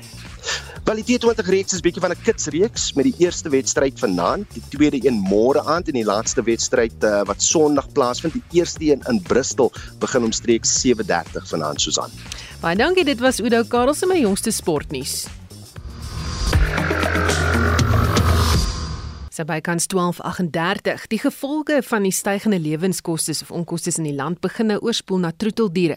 Wel 0.85 1.01
die 1.03 1.18
T20 1.18 1.48
reeks 1.53 1.74
is 1.77 1.83
bietjie 1.85 2.01
van 2.01 2.14
'n 2.14 2.22
kits 2.24 2.46
reeks 2.55 2.92
met 2.96 3.05
die 3.05 3.14
eerste 3.18 3.51
wedstryd 3.53 3.98
vanaand, 3.98 4.46
die 4.55 4.62
tweede 4.68 5.01
een 5.07 5.18
môre 5.20 5.64
aand 5.64 5.88
en 5.88 5.98
die 6.01 6.05
laaste 6.05 6.42
wedstryd 6.42 7.05
uh, 7.05 7.22
wat 7.29 7.42
Sondag 7.42 7.92
plaasvind. 7.92 8.33
Die 8.33 8.61
eerste 8.61 8.85
een 8.92 9.03
in 9.09 9.22
Bristol 9.22 9.72
begin 9.98 10.24
omstreeks 10.24 10.87
7:30 10.87 11.44
vanaand 11.44 11.81
Susan. 11.81 12.11
Baie 12.61 12.77
dankie, 12.77 13.05
dit 13.05 13.20
was 13.20 13.40
Udo 13.40 13.62
Karelse 13.68 14.07
met 14.07 14.18
jongste 14.18 14.51
sportnuus. 14.51 15.27
Sy 19.38 19.44
bykans 19.46 19.87
12:38. 19.87 21.05
Die 21.12 21.18
gevolge 21.22 21.77
van 21.87 22.03
die 22.03 22.11
stygende 22.11 22.59
lewenskoste 22.59 23.31
of 23.42 23.53
onkoste 23.55 23.92
in 23.96 24.09
die 24.09 24.14
land 24.14 24.40
begin 24.40 24.66
nou 24.66 24.79
oorspoel 24.83 25.20
na 25.22 25.31
troeteldiere. 25.31 25.94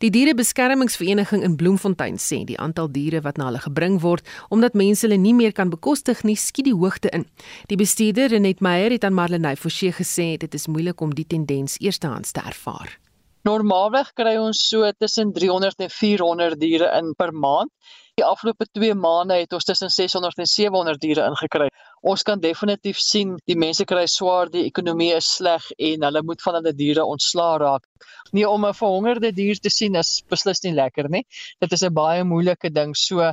Die 0.00 0.08
dierebeskermingsvereniging 0.10 1.42
in 1.44 1.56
Bloemfontein 1.56 2.16
sê 2.16 2.38
die 2.48 2.56
aantal 2.56 2.88
diere 2.88 3.20
wat 3.20 3.36
na 3.36 3.50
hulle 3.50 3.60
gebring 3.60 4.00
word 4.00 4.24
omdat 4.48 4.72
mense 4.72 5.04
hulle 5.04 5.20
nie 5.20 5.34
meer 5.34 5.52
kan 5.52 5.68
bekostig 5.68 6.22
nie, 6.24 6.36
skiet 6.36 6.64
die 6.70 6.74
hoogte 6.74 7.12
in. 7.12 7.26
Die 7.68 7.76
bestuurder 7.76 8.32
Renet 8.32 8.64
Meyer 8.64 8.90
het 8.90 9.04
aan 9.04 9.18
Marlenae 9.20 9.56
Forsie 9.56 9.92
gesê 9.92 10.38
dit 10.38 10.54
is 10.54 10.66
moeilik 10.66 11.00
om 11.00 11.12
die 11.12 11.26
tendens 11.28 11.76
eerstehands 11.84 12.32
te 12.32 12.40
ervaar. 12.40 12.96
Normaalweg 13.44 14.14
kry 14.16 14.38
ons 14.40 14.64
so 14.64 14.88
tussen 14.96 15.34
300 15.36 15.84
en 15.84 15.90
400 15.92 16.56
diere 16.60 16.88
in 16.96 17.12
per 17.12 17.34
maand. 17.36 17.68
Die 18.16 18.24
afgelope 18.24 18.66
2 18.72 18.96
maande 18.98 19.36
het 19.38 19.52
ons 19.52 19.64
tussen 19.64 19.92
600 19.94 20.40
en 20.42 20.46
700 20.46 21.00
diere 21.00 21.28
ingekry. 21.28 21.68
Ons 22.02 22.22
kan 22.22 22.40
definitief 22.40 22.98
sien 23.02 23.36
die 23.46 23.56
mense 23.58 23.84
kry 23.84 24.06
swaar, 24.06 24.50
die 24.50 24.66
ekonomie 24.66 25.12
is 25.16 25.28
sleg 25.36 25.64
en 25.78 26.06
hulle 26.06 26.22
moet 26.22 26.42
van 26.42 26.58
hulle 26.60 26.72
diere 26.72 27.04
ontslaa 27.04 27.58
raak. 27.58 27.86
Nee, 28.32 28.48
om 28.48 28.64
'n 28.66 28.74
verhongerde 28.74 29.32
dier 29.34 29.58
te 29.58 29.70
sien 29.70 29.94
is 29.96 30.22
beslis 30.30 30.62
nie 30.64 30.74
lekker 30.74 31.08
nie. 31.10 31.24
Dit 31.60 31.72
is 31.72 31.82
'n 31.82 31.94
baie 31.94 32.24
moeilike 32.24 32.70
ding. 32.70 32.94
So 32.94 33.32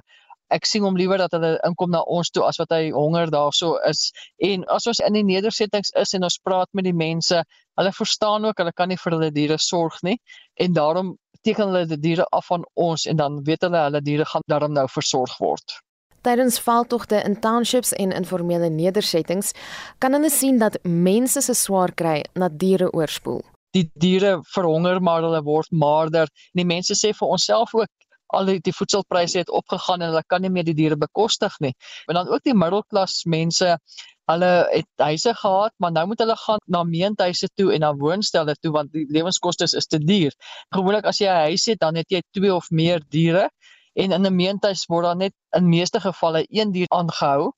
ek 0.49 0.65
sien 0.65 0.83
hom 0.83 0.97
liewer 0.97 1.17
dat 1.17 1.31
hulle 1.31 1.59
inkom 1.65 1.91
na 1.91 2.01
ons 2.01 2.29
toe 2.29 2.43
as 2.45 2.57
wat 2.61 2.71
hy 2.75 2.91
honger 2.91 3.31
daarso 3.33 3.77
is. 3.89 4.11
En 4.39 4.65
as 4.69 4.87
ons 4.87 4.99
in 4.99 5.13
die 5.13 5.23
nedersettings 5.23 5.91
is 5.95 6.13
en 6.13 6.23
ons 6.23 6.39
praat 6.43 6.69
met 6.73 6.85
die 6.85 6.93
mense, 6.93 7.43
hulle 7.77 7.91
verstaan 7.91 8.45
ook 8.45 8.57
hulle 8.57 8.73
kan 8.73 8.89
nie 8.89 8.97
vir 8.97 9.11
hulle 9.17 9.31
diere 9.31 9.57
sorg 9.57 10.01
nie 10.03 10.17
en 10.55 10.73
daarom 10.73 11.17
teken 11.45 11.69
hulle 11.69 11.85
die 11.89 12.01
diere 12.01 12.25
af 12.31 12.47
van 12.47 12.63
ons 12.73 13.05
en 13.05 13.17
dan 13.17 13.41
weet 13.45 13.65
hulle 13.67 13.81
hulle 13.87 14.01
diere 14.01 14.25
gaan 14.25 14.45
daarom 14.47 14.73
nou 14.73 14.87
versorg 14.89 15.37
word. 15.39 15.81
Tydens 16.25 16.57
veldtogte 16.59 17.19
in 17.21 17.35
townships 17.39 17.91
en 17.93 18.13
informele 18.17 18.69
nedersettings 18.73 19.51
kan 20.01 20.17
hulle 20.17 20.31
sien 20.33 20.57
dat 20.57 20.79
mense 20.83 21.41
se 21.45 21.53
swaar 21.53 21.93
kry 21.93 22.23
na 22.33 22.49
diere 22.49 22.89
oorspoel. 22.93 23.43
Die 23.77 23.85
diere 23.93 24.39
verhonger 24.55 25.01
maar 25.03 25.21
hulle 25.21 25.43
word 25.45 25.69
maarder. 25.69 26.31
Die 26.57 26.65
mense 26.65 26.97
sê 26.97 27.13
vir 27.13 27.35
onsself 27.37 27.75
ook 27.77 27.91
al 28.33 28.49
die, 28.49 28.57
die 28.65 28.73
voedselpryse 28.73 29.43
het 29.43 29.53
opgegaan 29.53 30.01
en 30.01 30.09
hulle 30.13 30.25
kan 30.25 30.41
nie 30.41 30.49
meer 30.49 30.65
die 30.65 30.73
diere 30.73 30.97
bekostig 30.97 31.53
nie. 31.61 31.75
En 32.09 32.17
dan 32.17 32.31
ook 32.33 32.43
die 32.47 32.57
middelklas 32.57 33.21
mense 33.29 33.77
Hulle 34.25 34.47
het 34.71 34.87
huise 35.05 35.35
gehad, 35.37 35.73
maar 35.77 35.91
nou 35.93 36.07
moet 36.09 36.21
hulle 36.23 36.35
gaan 36.35 36.61
na 36.65 36.79
meentuise 36.83 37.45
toe 37.53 37.67
en 37.75 37.83
na 37.85 37.91
woonstelle 37.93 38.55
toe 38.57 38.71
want 38.73 38.89
die 38.95 39.05
lewenskoste 39.13 39.67
is 39.69 39.85
te 39.85 39.99
duur. 40.01 40.33
Gewoonlik 40.73 41.05
as 41.05 41.19
jy 41.21 41.29
'n 41.29 41.43
huis 41.51 41.65
het, 41.69 41.79
dan 41.79 41.95
het 41.95 42.09
jy 42.09 42.21
2 42.33 42.53
of 42.55 42.71
meer 42.71 43.05
diere 43.09 43.49
en 43.95 44.11
in 44.11 44.25
'n 44.25 44.35
meentuis 44.35 44.85
word 44.91 45.05
daar 45.05 45.15
net 45.15 45.33
in 45.57 45.69
meeste 45.69 45.99
gevalle 45.99 46.45
een 46.49 46.71
dier 46.71 46.89
aangehou 46.89 47.51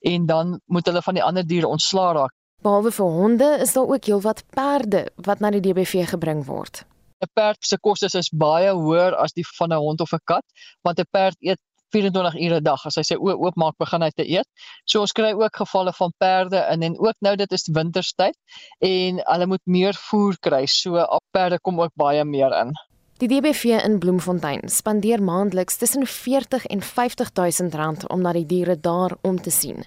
en 0.00 0.26
dan 0.26 0.60
moet 0.66 0.86
hulle 0.86 1.02
van 1.02 1.14
die 1.14 1.22
ander 1.22 1.46
diere 1.46 1.68
ontslaa 1.68 2.12
raak. 2.12 2.34
Behalwe 2.62 2.92
vir 2.92 3.06
honde 3.06 3.58
is 3.60 3.72
daar 3.72 3.88
ook 3.88 4.04
heelwat 4.04 4.44
perde 4.50 5.10
wat 5.16 5.40
na 5.40 5.50
die 5.50 5.60
DBV 5.60 6.08
gebring 6.08 6.44
word. 6.46 6.84
'n 7.22 7.30
Perd 7.32 7.56
se 7.60 7.78
kostes 7.78 8.14
is 8.14 8.30
baie 8.30 8.70
hoër 8.70 9.14
as 9.14 9.32
die 9.32 9.46
van 9.58 9.72
'n 9.72 9.82
hond 9.86 10.00
of 10.00 10.12
'n 10.12 10.24
kat, 10.24 10.44
want 10.82 10.98
'n 10.98 11.10
perd 11.10 11.36
eet 11.40 11.60
24 11.92 12.34
ure 12.34 12.60
'n 12.60 12.64
dag 12.64 12.86
as 12.86 12.96
hy 12.96 13.02
sy 13.02 13.16
oë 13.16 13.36
oopmaak 13.44 13.76
begin 13.78 14.02
hy 14.02 14.10
te 14.10 14.26
eet. 14.36 14.48
So 14.84 15.00
ons 15.00 15.12
kry 15.12 15.32
ook 15.32 15.56
gevalle 15.56 15.92
van 15.92 16.12
perde 16.18 16.60
in 16.72 16.82
en 16.82 16.98
ook 16.98 17.16
nou 17.20 17.36
dit 17.36 17.52
is 17.52 17.68
winterstyd 17.78 18.36
en 18.80 19.20
hulle 19.32 19.46
moet 19.46 19.64
meer 19.66 19.94
voer 20.08 20.38
kry. 20.40 20.66
So 20.66 20.96
op 21.02 21.22
perde 21.30 21.60
kom 21.60 21.80
ook 21.80 21.94
baie 21.94 22.24
meer 22.24 22.52
in. 22.62 22.72
Die 23.22 23.28
DBV 23.30 23.78
in 23.86 24.00
Bloemfontein 24.02 24.64
spandeer 24.66 25.20
maandeliks 25.22 25.76
tussen 25.78 26.06
40 26.06 26.64
en 26.66 26.80
50 26.82 27.28
000 27.32 27.70
rand 27.70 28.08
om 28.10 28.24
na 28.24 28.32
die 28.34 28.46
diere 28.46 28.74
daar 28.74 29.14
om 29.20 29.38
te 29.40 29.50
sien. 29.50 29.84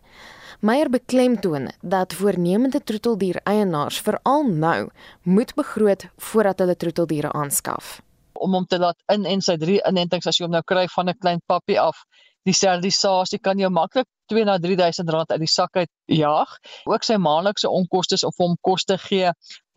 Meyer 0.63 0.87
beklemtoon 0.89 1.67
dat 1.81 2.15
voornemende 2.15 2.79
troeteldier 2.83 3.41
eienaars 3.43 3.99
veral 4.07 4.47
nou 4.47 4.87
moet 5.23 5.51
begroot 5.55 6.07
voordat 6.15 6.63
hulle 6.63 6.77
troeteldiere 6.79 7.31
aanskaf 7.31 7.99
om 8.39 8.53
hom 8.53 8.65
te 8.67 8.79
laat 8.79 8.99
in 9.13 9.25
en 9.25 9.41
sy 9.41 9.55
drie 9.57 9.81
inentings 9.87 10.27
as 10.27 10.39
jy 10.39 10.45
hom 10.45 10.55
nou 10.55 10.63
kry 10.63 10.85
van 10.95 11.09
'n 11.09 11.19
klein 11.19 11.41
pappie 11.45 11.79
af. 11.79 12.05
Die 12.45 12.53
sterilisasie 12.53 13.39
kan 13.41 13.57
jou 13.57 13.71
maklik 13.73 14.05
2 14.31 14.45
na 14.45 14.57
3000 14.61 15.09
rand 15.09 15.31
uit 15.31 15.41
die 15.41 15.49
sak 15.49 15.75
uit 15.75 15.89
jaag. 16.05 16.51
Ook 16.85 17.03
sy 17.03 17.17
maandelikse 17.21 17.69
onkoste 17.69 18.19
om 18.25 18.33
hom 18.37 18.57
kos 18.61 18.85
te 18.85 18.97
gee. 19.01 19.31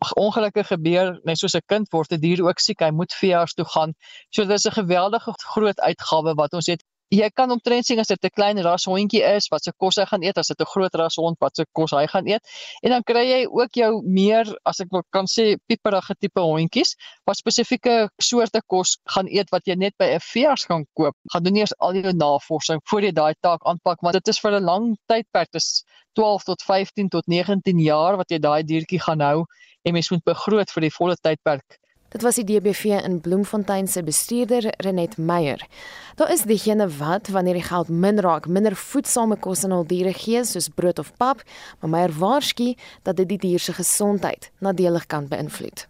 Ag 0.05 0.13
ongelukkige 0.21 0.75
gebeur 0.75 1.17
net 1.25 1.41
soos 1.41 1.55
'n 1.57 1.65
kind 1.65 1.89
word 1.93 2.13
'n 2.13 2.21
dier 2.21 2.43
ook 2.45 2.59
siek, 2.59 2.79
hy 2.79 2.91
moet 2.91 3.13
veearts 3.13 3.53
toe 3.53 3.65
gaan. 3.65 3.93
So 4.29 4.45
dis 4.45 4.65
'n 4.65 4.77
geweldige 4.81 5.33
groot 5.53 5.79
uitgawe 5.79 6.33
wat 6.35 6.53
ons 6.53 6.67
het 6.67 6.83
jy 7.09 7.29
kan 7.33 7.49
omtrent 7.49 7.87
sien 7.87 7.99
as 8.01 8.09
dit 8.11 8.25
'n 8.25 8.33
klein 8.37 8.57
rashondjie 8.61 9.21
is 9.25 9.47
wat 9.49 9.63
se 9.63 9.71
kos 9.81 9.97
hy 9.97 10.05
gaan 10.05 10.23
eet, 10.23 10.37
as 10.37 10.47
dit 10.47 10.61
'n 10.61 10.71
groot 10.73 10.93
rashond 10.93 11.37
wat 11.41 11.55
se 11.55 11.65
kos 11.73 11.91
hy 11.91 12.05
gaan 12.07 12.27
eet. 12.27 12.41
En 12.83 12.89
dan 12.91 13.03
kry 13.03 13.23
jy 13.25 13.47
ook 13.49 13.73
jou 13.73 14.01
meer 14.03 14.45
as 14.65 14.79
ek 14.79 14.89
kan 15.11 15.25
sê 15.25 15.57
pieperige 15.67 16.13
tipe 16.19 16.39
hondjies 16.39 16.95
wat 17.25 17.37
spesifieke 17.37 18.09
soorte 18.21 18.61
kos 18.67 18.97
gaan 19.07 19.27
eet 19.27 19.49
wat 19.51 19.65
jy 19.65 19.75
net 19.75 19.93
by 19.97 20.05
'n 20.05 20.19
veearts 20.19 20.65
kan 20.65 20.85
koop. 20.93 21.15
Gaan 21.33 21.43
doen 21.43 21.57
eers 21.57 21.73
al 21.79 21.93
jou 21.93 22.13
navorsing 22.13 22.79
voor 22.85 23.01
jy 23.01 23.11
daai 23.11 23.33
taak 23.41 23.61
aanpak 23.65 24.01
want 24.01 24.13
dit 24.13 24.27
is 24.27 24.39
vir 24.39 24.51
'n 24.51 24.63
lang 24.63 24.97
tydperk. 25.07 25.51
Dit 25.51 25.61
is 25.61 25.83
12 26.13 26.43
tot 26.43 26.61
15 26.61 27.09
tot 27.09 27.25
19 27.27 27.79
jaar 27.79 28.17
wat 28.17 28.29
jy 28.29 28.37
daai 28.37 28.63
diertjie 28.63 28.99
gaan 28.99 29.21
hou 29.21 29.45
en 29.83 29.93
mens 29.93 30.11
moet 30.11 30.23
begroot 30.23 30.69
vir 30.71 30.81
die 30.81 30.95
volle 30.97 31.15
tydperk 31.15 31.79
Dit 32.09 32.21
was 32.21 32.35
die 32.35 32.43
DBV 32.43 32.83
in 33.05 33.19
Bloemfontein 33.21 33.87
se 33.87 34.03
bestuurder 34.03 34.73
Renet 34.77 35.17
Meyer. 35.17 35.67
Daar 36.15 36.31
is 36.31 36.41
diegene 36.41 36.87
wat 36.97 37.27
wanneer 37.27 37.53
die 37.53 37.63
geld 37.63 37.89
min 37.89 38.19
raak, 38.19 38.47
minder 38.47 38.75
voedsame 38.75 39.37
kos 39.37 39.63
aan 39.63 39.75
hul 39.77 39.85
diere 39.85 40.13
gee 40.17 40.41
soos 40.43 40.71
brood 40.73 40.99
of 40.99 41.13
pap, 41.21 41.45
maar 41.79 41.89
Meyer 41.89 42.17
waarsku 42.17 42.73
dat 43.03 43.21
dit 43.21 43.29
die 43.29 43.37
dier 43.37 43.59
se 43.59 43.77
gesondheid 43.77 44.49
nadelig 44.57 45.05
kan 45.05 45.29
beïnvloed. 45.29 45.85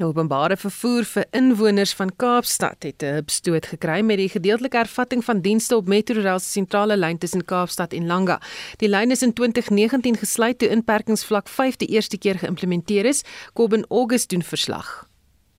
Nou 0.00 0.08
openbare 0.14 0.56
vervoer 0.56 1.04
vir 1.04 1.26
inwoners 1.36 1.90
van 1.92 2.08
Kaapstad 2.16 2.86
het 2.88 3.02
'n 3.04 3.14
hupstoot 3.18 3.66
gekry 3.66 4.00
met 4.00 4.16
die 4.16 4.28
gedeeltelike 4.28 4.76
hervatting 4.76 5.24
van 5.24 5.40
dienste 5.40 5.76
op 5.76 5.88
Metrorail 5.88 6.38
se 6.38 6.48
sentrale 6.48 6.96
lyn 6.96 7.18
tussen 7.18 7.44
Kaapstad 7.44 7.92
en 7.92 8.06
Langa. 8.06 8.40
Die 8.76 8.88
lyn 8.88 9.10
is 9.10 9.22
in 9.22 9.32
2019 9.32 10.16
gesluit 10.16 10.58
toe 10.58 10.68
inperkingsvlak 10.68 11.48
5 11.48 11.76
die 11.76 11.88
eerste 11.88 12.18
keer 12.18 12.38
geïmplementeer 12.38 13.04
is. 13.04 13.24
Kobben 13.52 13.84
August 13.88 14.30
doen 14.30 14.42
verslag. 14.42 15.06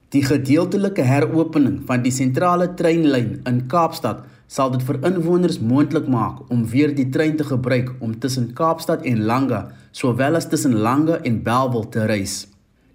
Die 0.10 0.23
gedeeltelike 0.23 1.01
heropening 1.01 1.82
van 1.86 2.01
die 2.01 2.12
sentrale 2.12 2.73
treinlyn 2.73 3.41
in 3.45 3.67
Kaapstad 3.67 4.23
sal 4.47 4.71
dit 4.71 4.84
vir 4.84 5.06
inwoners 5.06 5.60
moontlik 5.60 6.08
maak 6.08 6.49
om 6.49 6.65
weer 6.65 6.95
die 6.95 7.10
trein 7.10 7.36
te 7.36 7.43
gebruik 7.43 7.91
om 7.99 8.19
tussen 8.19 8.54
Kaapstad 8.54 9.01
en 9.01 9.23
Langa, 9.23 9.71
sowel 9.91 10.36
as 10.36 10.49
tussen 10.49 10.73
Langa 10.73 11.19
en 11.23 11.43
Bellville 11.43 11.89
te 11.89 12.06
reis. 12.06 12.51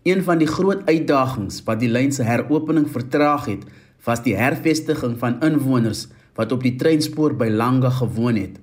Een 0.07 0.23
van 0.23 0.38
die 0.38 0.47
groot 0.47 0.85
uitdagings 0.87 1.64
wat 1.66 1.81
die 1.83 1.88
lyn 1.90 2.12
se 2.14 2.23
heropening 2.23 2.85
vertraag 2.87 3.49
het, 3.51 3.64
was 4.07 4.21
die 4.23 4.37
hervestiging 4.38 5.16
van 5.19 5.40
inwoners 5.42 6.05
wat 6.38 6.53
op 6.55 6.62
die 6.62 6.77
treinspoor 6.79 7.35
by 7.35 7.49
Langa 7.51 7.90
gewoon 7.90 8.38
het. 8.38 8.61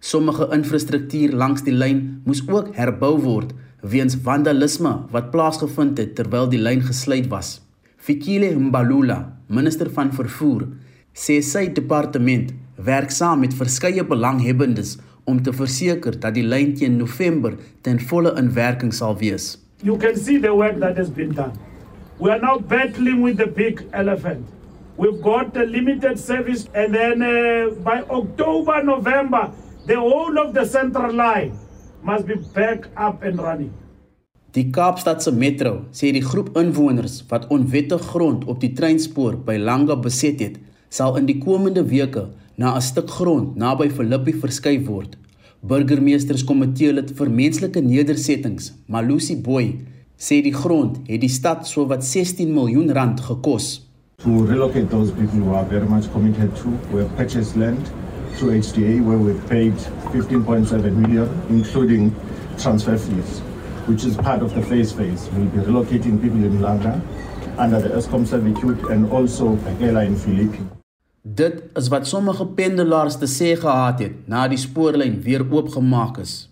Sommige 0.00 0.46
infrastruktuur 0.56 1.34
langs 1.36 1.66
die 1.66 1.74
lyn 1.74 1.98
moes 2.24 2.40
ook 2.48 2.70
herbou 2.78 3.12
word 3.20 3.52
weens 3.84 4.16
vandalisme 4.28 4.94
wat 5.12 5.28
plaasgevind 5.34 6.00
het 6.00 6.14
terwyl 6.16 6.48
die 6.48 6.62
lyn 6.62 6.80
gesluit 6.88 7.28
was. 7.28 7.58
Fikile 8.00 8.54
Mbalula, 8.56 9.18
minister 9.52 9.92
van 9.92 10.14
vervoer, 10.16 10.64
sê 11.12 11.42
sy 11.44 11.66
departement 11.76 12.56
werk 12.88 13.12
saam 13.12 13.44
met 13.44 13.58
verskeie 13.60 14.06
belanghebbendes 14.14 14.96
om 15.28 15.44
te 15.44 15.52
verseker 15.52 16.16
dat 16.16 16.40
die 16.40 16.48
lyn 16.54 16.72
teen 16.72 16.96
November 16.96 17.60
ten 17.84 18.00
volle 18.00 18.32
in 18.40 18.52
werking 18.56 18.96
sal 18.96 19.20
wees. 19.20 19.58
You 19.82 19.98
can 19.98 20.16
see 20.16 20.38
the 20.38 20.54
work 20.54 20.76
that 20.80 20.96
has 20.96 21.10
been 21.10 21.34
done. 21.34 21.58
We 22.18 22.30
are 22.30 22.38
now 22.38 22.58
battling 22.58 23.20
with 23.20 23.36
the 23.36 23.46
big 23.46 23.86
elephant. 23.92 24.46
We've 24.96 25.20
got 25.20 25.54
a 25.56 25.64
limited 25.64 26.18
service, 26.18 26.66
and 26.72 26.94
then 26.94 27.20
uh, 27.20 27.74
by 27.84 28.00
October, 28.08 28.82
November, 28.82 29.52
the 29.84 30.00
whole 30.00 30.38
of 30.38 30.54
the 30.54 30.64
central 30.64 31.12
line 31.12 31.58
must 32.02 32.26
be 32.26 32.36
back 32.56 32.88
up 32.96 33.22
and 33.22 33.38
running. 33.38 33.74
Die 34.56 34.70
Kaapstadse 34.72 35.28
Metro 35.36 35.84
sê 35.92 36.08
die 36.16 36.24
groep 36.24 36.54
inwoners 36.56 37.18
wat 37.28 37.44
onwettig 37.52 38.00
grond 38.08 38.46
op 38.48 38.62
die 38.62 38.72
treinspoor 38.72 39.36
by 39.44 39.58
Langa 39.60 39.98
beset 40.00 40.40
het, 40.40 40.56
sal 40.88 41.18
in 41.20 41.28
die 41.28 41.36
komende 41.42 41.84
weke 41.84 42.30
na 42.56 42.72
'n 42.72 42.80
stuk 42.80 43.10
grond 43.12 43.56
naby 43.60 43.90
Philippi 43.92 44.32
verskuif 44.32 44.88
word. 44.88 45.18
Burgemeesterskomitee 45.66 46.92
lid 46.94 47.08
vir 47.18 47.30
menslike 47.32 47.80
nedersettings, 47.82 48.68
Malusi 48.86 49.34
Boy, 49.42 49.72
sê 50.14 50.38
die 50.44 50.52
grond 50.54 51.00
het 51.08 51.24
die 51.24 51.30
stad 51.32 51.66
sowat 51.66 52.04
16 52.06 52.52
miljoen 52.54 52.92
rand 52.94 53.18
gekos. 53.26 53.80
To 54.22 54.44
relocate 54.46 54.86
those 54.90 55.10
people 55.10 55.42
who 55.42 55.54
are 55.58 55.66
very 55.66 55.88
much 55.90 56.06
committed 56.12 56.54
to, 56.62 56.70
we 56.92 57.02
have 57.02 57.10
purchased 57.16 57.56
land 57.56 57.90
through 58.36 58.60
HDA 58.60 59.02
where 59.02 59.18
we've 59.18 59.42
paid 59.50 59.74
15.7 60.14 60.70
million, 61.02 61.26
including 61.50 62.14
transfer 62.62 62.96
fees, 62.96 63.40
which 63.90 64.04
is 64.04 64.16
part 64.16 64.42
of 64.42 64.54
the 64.54 64.62
phase 64.62 64.92
phase. 64.92 65.28
We'll 65.34 65.50
be 65.50 65.58
relocating 65.66 66.22
people 66.22 66.44
in 66.44 66.60
Langa 66.62 67.02
under 67.58 67.80
the 67.80 67.88
ESCOM 67.88 68.24
servitude 68.24 68.78
and 68.90 69.10
also 69.10 69.56
Pagela 69.66 70.06
in 70.06 70.14
Philippines. 70.14 70.75
Dit 71.34 71.62
is 71.74 71.88
wat 71.88 72.06
sommige 72.06 72.46
pendelaars 72.46 73.16
te 73.18 73.26
sê 73.26 73.56
gehad 73.58 73.98
het 73.98 74.28
na 74.30 74.44
die 74.48 74.58
spoorlyn 74.58 75.16
weer 75.24 75.42
oopgemaak 75.50 76.18
is. 76.22 76.48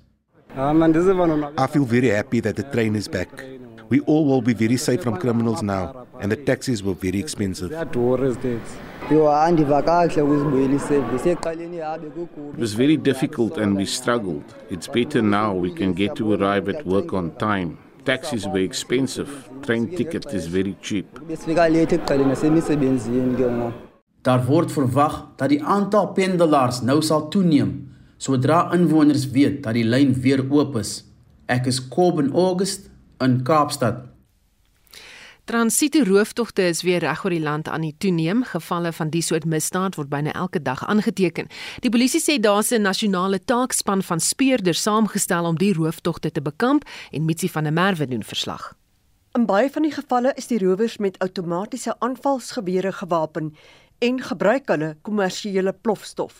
I 0.56 1.66
feel 1.70 1.86
very 1.86 2.10
happy 2.10 2.40
that 2.40 2.56
the 2.56 2.64
train 2.72 2.94
is 2.94 3.08
back. 3.08 3.44
We 3.88 4.00
all 4.06 4.26
will 4.26 4.42
be 4.42 4.54
very 4.54 4.76
safe 4.76 5.02
from 5.02 5.18
criminals 5.18 5.62
now 5.62 6.06
and 6.20 6.32
the 6.32 6.36
taxis 6.36 6.82
were 6.82 6.96
very 7.00 7.20
expensive. 7.20 7.70
It 7.72 7.96
was 12.58 12.74
very 12.74 12.96
difficult 12.96 13.58
and 13.58 13.76
we 13.76 13.86
struggled. 13.86 14.54
It's 14.70 14.88
better 14.88 15.22
now 15.22 15.54
we 15.54 15.72
can 15.72 15.92
get 15.92 16.16
to 16.16 16.32
arrive 16.34 16.68
at 16.68 16.84
work 16.84 17.12
on 17.12 17.30
time. 17.36 17.78
Taxis 18.04 18.48
were 18.48 18.64
expensive. 18.64 19.48
Train 19.62 19.88
ticket 19.96 20.26
is 20.34 20.46
very 20.48 20.76
cheap. 20.82 21.06
Daar 24.24 24.44
word 24.46 24.72
verwag 24.72 25.18
dat 25.36 25.52
die 25.52 25.60
aantal 25.62 26.14
pendelaars 26.16 26.80
nou 26.80 27.02
sal 27.04 27.28
toeneem 27.28 27.94
sodra 28.24 28.72
inwoners 28.72 29.26
weet 29.30 29.62
dat 29.62 29.76
die 29.76 29.84
lyn 29.84 30.14
weer 30.24 30.40
oop 30.48 30.78
is. 30.80 31.02
Ek 31.50 31.68
is 31.68 31.82
Kobben 31.92 32.32
August 32.32 32.88
in 33.20 33.42
Kaapstad. 33.44 34.04
Transito 35.44 36.00
rooftogte 36.08 36.64
is 36.70 36.80
weer 36.86 37.02
reg 37.04 37.24
oor 37.24 37.34
die 37.34 37.42
land 37.42 37.68
aan 37.68 37.84
die 37.84 37.96
toeneem. 38.00 38.46
Gevalle 38.48 38.94
van 38.96 39.10
die 39.12 39.20
soort 39.22 39.44
misdaad 39.44 39.98
word 40.00 40.08
byna 40.08 40.32
elke 40.32 40.62
dag 40.62 40.80
aangeteken. 40.88 41.50
Die 41.84 41.92
polisie 41.92 42.22
sê 42.22 42.38
daar's 42.40 42.72
'n 42.72 42.80
nasionale 42.80 43.44
taakspan 43.44 44.02
van 44.02 44.20
speurders 44.20 44.82
saamgestel 44.82 45.44
om 45.44 45.58
die 45.58 45.74
rooftogte 45.74 46.30
te 46.30 46.40
bekamp 46.40 46.88
en 47.12 47.24
Mitsi 47.24 47.48
van 47.48 47.64
der 47.64 47.72
Merwe 47.72 48.06
doen 48.06 48.24
verslag. 48.24 48.72
In 49.34 49.46
baie 49.46 49.70
van 49.70 49.82
die 49.82 49.92
gevalle 49.92 50.32
is 50.38 50.46
die 50.46 50.58
rowers 50.58 50.96
met 50.96 51.18
outomatiese 51.18 51.96
aanvalsgewere 51.98 52.92
gewapen 52.92 53.56
en 54.04 54.18
gebruik 54.20 54.68
hulle 54.68 54.90
kommersiële 55.06 55.72
plofstof. 55.72 56.34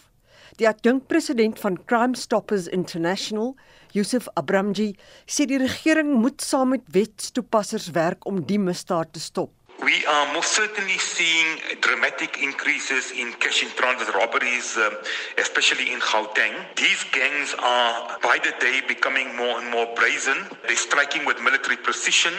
Die 0.61 0.69
adjunkpresident 0.69 1.61
van 1.63 1.79
Crime 1.89 2.17
Stoppers 2.17 2.67
International, 2.69 3.55
Yusuf 3.97 4.29
Abramji, 4.39 4.93
sê 5.25 5.49
die 5.49 5.59
regering 5.63 6.13
moet 6.21 6.45
saam 6.45 6.75
met 6.75 6.85
wetstoepassers 6.95 7.91
werk 7.97 8.29
om 8.29 8.43
die 8.47 8.61
misdaad 8.61 9.15
te 9.17 9.23
stop. 9.23 9.53
We 9.83 10.07
are 10.07 10.33
most 10.33 10.53
certainly 10.53 10.99
seeing 10.99 11.59
dramatic 11.81 12.39
increases 12.41 13.11
in 13.11 13.35
cash 13.39 13.63
in 13.63 13.69
transit 13.75 14.15
robberies, 14.15 14.77
um, 14.77 14.95
especially 15.37 15.93
in 15.93 16.01
Gauteng. 16.01 16.55
These 16.77 17.05
gangs 17.11 17.55
are 17.59 18.17
by 18.23 18.39
the 18.39 18.55
day 18.61 18.81
becoming 18.87 19.35
more 19.37 19.59
and 19.59 19.69
more 19.71 19.89
brazen. 19.97 20.39
They're 20.67 20.77
striking 20.77 21.27
with 21.27 21.43
military 21.43 21.77
precision 21.77 22.33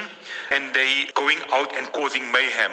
and 0.52 0.74
they 0.74 1.10
going 1.14 1.40
out 1.52 1.76
and 1.78 1.92
causing 1.92 2.32
mayhem. 2.32 2.72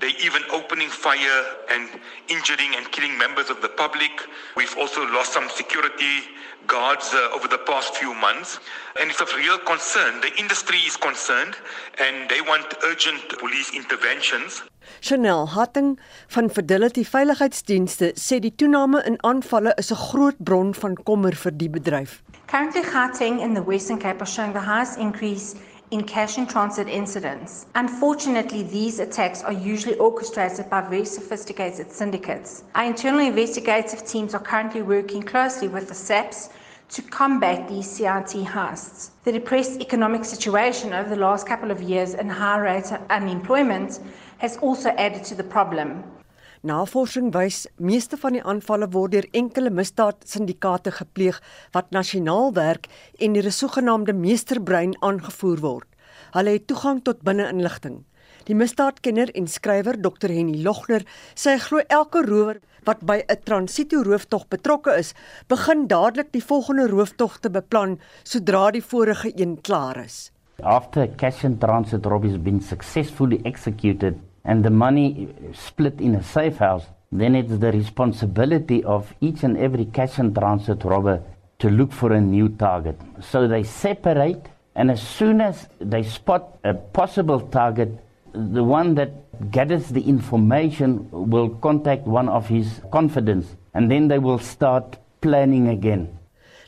They 0.00 0.12
even 0.22 0.42
opening 0.52 0.88
fire 0.88 1.40
and 1.72 1.88
injuring 2.28 2.76
and 2.76 2.84
killing 2.92 3.16
members 3.16 3.48
of 3.50 3.62
the 3.62 3.68
public. 3.68 4.12
We've 4.56 4.76
also 4.76 5.00
lost 5.16 5.32
some 5.32 5.48
security 5.48 6.14
guards 6.66 7.14
uh, 7.14 7.34
over 7.34 7.48
the 7.48 7.58
past 7.58 7.94
few 7.94 8.12
months 8.14 8.58
and 9.00 9.10
it's 9.10 9.20
of 9.20 9.32
real 9.36 9.58
concern 9.58 10.20
the 10.20 10.32
industry 10.36 10.78
is 10.78 10.96
concerned 10.96 11.54
and 11.98 12.28
they 12.28 12.40
want 12.40 12.66
urgent 12.84 13.22
police 13.38 13.72
interventions 13.74 14.62
Chanel 15.00 15.46
Hatting 15.54 15.98
van 16.28 16.50
Fidelity 16.50 17.04
Veiligheidsdienste 17.04 18.12
sê 18.16 18.38
die 18.40 18.54
toename 18.54 19.02
in 19.06 19.18
aanvalle 19.22 19.74
is 19.82 19.90
'n 19.92 20.02
groot 20.10 20.38
bron 20.38 20.74
van 20.74 20.94
kommer 21.08 21.34
vir 21.34 21.52
die 21.52 21.68
bedryf. 21.68 22.22
Currently 22.46 22.82
Gauteng 22.82 23.40
in 23.40 23.54
the 23.54 23.62
Western 23.62 23.98
Cape 23.98 24.20
are 24.20 24.30
showing 24.30 24.52
the 24.52 24.62
highest 24.62 24.98
increase 24.98 25.56
in 25.90 26.02
cash 26.02 26.36
in 26.38 26.46
transit 26.46 26.88
incidents. 26.88 27.66
Unfortunately, 27.74 28.62
these 28.62 28.98
attacks 28.98 29.42
are 29.42 29.52
usually 29.52 29.96
orchestrated 29.96 30.68
by 30.68 30.80
very 30.80 31.04
sophisticated 31.04 31.92
syndicates. 31.92 32.64
Our 32.74 32.84
internal 32.84 33.20
investigative 33.20 34.06
teams 34.06 34.34
are 34.34 34.40
currently 34.40 34.82
working 34.82 35.22
closely 35.22 35.68
with 35.68 35.88
the 35.88 35.94
SAPs 35.94 36.50
to 36.88 37.02
combat 37.02 37.68
these 37.68 37.86
CRT 37.98 38.46
heists. 38.46 39.10
The 39.24 39.32
depressed 39.32 39.80
economic 39.80 40.24
situation 40.24 40.92
over 40.92 41.08
the 41.08 41.20
last 41.20 41.46
couple 41.46 41.70
of 41.70 41.82
years 41.82 42.14
and 42.14 42.30
high 42.30 42.58
rate 42.58 42.92
of 42.92 43.00
unemployment 43.10 44.00
has 44.38 44.56
also 44.58 44.90
added 44.90 45.24
to 45.24 45.34
the 45.34 45.44
problem. 45.44 46.04
Navorsing 46.62 47.32
wys 47.34 47.66
meeste 47.76 48.16
van 48.16 48.32
die 48.32 48.42
aanvalle 48.42 48.88
word 48.88 49.12
deur 49.12 49.26
enkele 49.36 49.70
misdaadsyndikaate 49.70 50.94
gepleeg 50.98 51.40
wat 51.76 51.90
nasionaal 51.90 52.52
werk 52.56 52.88
en 53.18 53.32
deur 53.32 53.46
'n 53.46 53.58
sogenaamde 53.60 54.12
meesterbrein 54.12 54.96
aangevoer 55.02 55.60
word. 55.60 55.88
Hulle 56.32 56.50
het 56.50 56.66
toegang 56.66 57.02
tot 57.02 57.22
binne-inligting. 57.22 58.04
Die 58.46 58.54
misdaadkenner 58.54 59.30
en 59.34 59.46
skrywer 59.46 60.00
Dr 60.00 60.30
Henny 60.30 60.62
Logner 60.62 61.04
sê 61.34 61.56
hy 61.56 61.58
glo 61.58 61.82
elke 61.88 62.22
rower 62.22 62.60
wat 62.86 63.00
by 63.02 63.18
'n 63.28 63.42
transito 63.44 64.02
rooftog 64.02 64.48
betrokke 64.48 64.96
is, 64.98 65.14
begin 65.48 65.86
dadelik 65.86 66.32
die 66.32 66.44
volgende 66.44 66.86
rooftog 66.86 67.38
te 67.38 67.50
beplan 67.50 67.98
sodra 68.22 68.70
die 68.70 68.82
vorige 68.82 69.32
een 69.34 69.60
klaar 69.60 70.04
is. 70.04 70.30
After 70.62 71.08
cash 71.16 71.44
and 71.44 71.60
transit 71.60 72.06
robbery 72.06 72.30
has 72.32 72.42
been 72.42 72.60
successfully 72.60 73.40
executed 73.44 74.14
and 74.46 74.64
the 74.64 74.70
money 74.70 75.28
split 75.52 76.00
in 76.00 76.14
a 76.14 76.22
safe 76.22 76.56
house, 76.58 76.86
then 77.12 77.34
it's 77.34 77.58
the 77.58 77.72
responsibility 77.72 78.82
of 78.84 79.12
each 79.20 79.42
and 79.42 79.58
every 79.58 79.84
cash 79.86 80.18
and 80.18 80.34
transit 80.34 80.84
robber 80.84 81.20
to 81.58 81.68
look 81.68 81.92
for 81.92 82.12
a 82.12 82.20
new 82.20 82.48
target. 82.48 82.96
So 83.20 83.48
they 83.48 83.64
separate, 83.64 84.42
and 84.74 84.90
as 84.90 85.02
soon 85.02 85.40
as 85.40 85.68
they 85.80 86.02
spot 86.02 86.58
a 86.64 86.74
possible 86.74 87.40
target, 87.40 87.90
the 88.32 88.62
one 88.62 88.94
that 88.94 89.10
gathers 89.50 89.88
the 89.88 90.02
information 90.02 91.08
will 91.10 91.50
contact 91.60 92.06
one 92.06 92.28
of 92.28 92.46
his 92.46 92.80
confidants, 92.92 93.56
and 93.74 93.90
then 93.90 94.08
they 94.08 94.18
will 94.18 94.38
start 94.38 94.98
planning 95.20 95.68
again. 95.68 96.08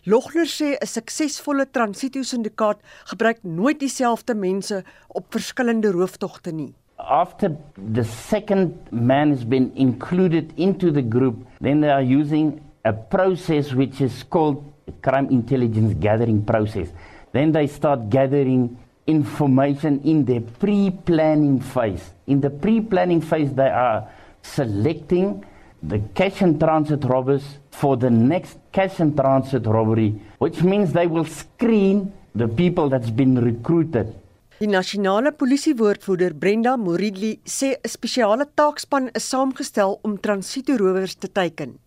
Logner 0.07 0.47
sê 0.49 0.79
'n 0.81 0.87
suksesvolle 0.87 1.66
transito 1.66 2.22
syndikaat 2.24 2.79
gebruik 3.11 3.45
nooit 3.45 3.79
dieselfde 3.81 4.35
mense 4.35 4.83
op 5.09 5.26
verskillende 5.31 5.93
rooftogte 5.93 6.51
nie. 6.51 6.74
After 7.01 7.57
the 7.76 8.05
second 8.05 8.78
man 8.90 9.30
has 9.30 9.44
been 9.44 9.72
included 9.76 10.53
into 10.57 10.90
the 10.90 11.03
group, 11.03 11.46
then 11.61 11.80
they 11.80 11.90
are 11.90 12.03
using 12.03 12.61
a 12.84 12.92
process 12.92 13.72
which 13.72 14.01
is 14.01 14.22
called 14.24 14.64
crime 15.03 15.28
intelligence 15.30 15.94
gathering 16.01 16.44
process. 16.44 16.88
Then 17.32 17.53
they 17.53 17.66
start 17.66 18.11
gathering 18.11 18.78
information 19.07 20.01
in 20.05 20.24
the 20.24 20.40
pre-planning 20.40 21.61
phase. 21.61 22.11
In 22.26 22.40
the 22.40 22.51
pre-planning 22.51 23.20
phase, 23.20 23.53
they 23.53 23.68
are 23.68 24.09
selecting 24.42 25.44
the 25.82 26.01
cash 26.14 26.42
and 26.42 26.59
transit 26.59 27.05
robbers 27.05 27.59
for 27.70 27.96
the 27.96 28.11
next 28.11 28.59
cash 28.72 28.99
and 29.01 29.16
transit 29.16 29.66
robbery, 29.66 30.20
which 30.38 30.62
means 30.62 30.92
they 30.92 31.07
will 31.07 31.24
screen 31.24 32.12
the 32.34 32.49
people 32.49 32.88
that's 32.88 33.11
been 33.11 33.40
recruited 33.40 34.14
Die 34.59 34.66
nasionale 34.66 35.30
polisiewoordvoerder 35.30 36.32
Brenda 36.34 36.72
Moridli 36.76 37.38
sê 37.46 37.76
'n 37.78 37.88
spesiale 37.88 38.44
taakspan 38.54 39.09
is 39.14 39.28
saamgestel 39.28 40.00
om 40.02 40.18
transito-rowers 40.20 41.14
te 41.14 41.28
teiken. 41.32 41.78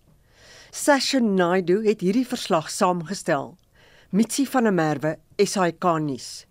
Session 0.72 1.36
Naidu 1.36 1.84
het 1.84 2.00
hierdie 2.00 2.28
verslag 2.28 2.70
saamgestel. 2.70 3.58
Mitsi 4.12 4.46
van 4.46 4.64
der 4.64 4.74
Merwe, 4.74 5.18
SAK 5.38 5.84
nuus. 6.00 6.46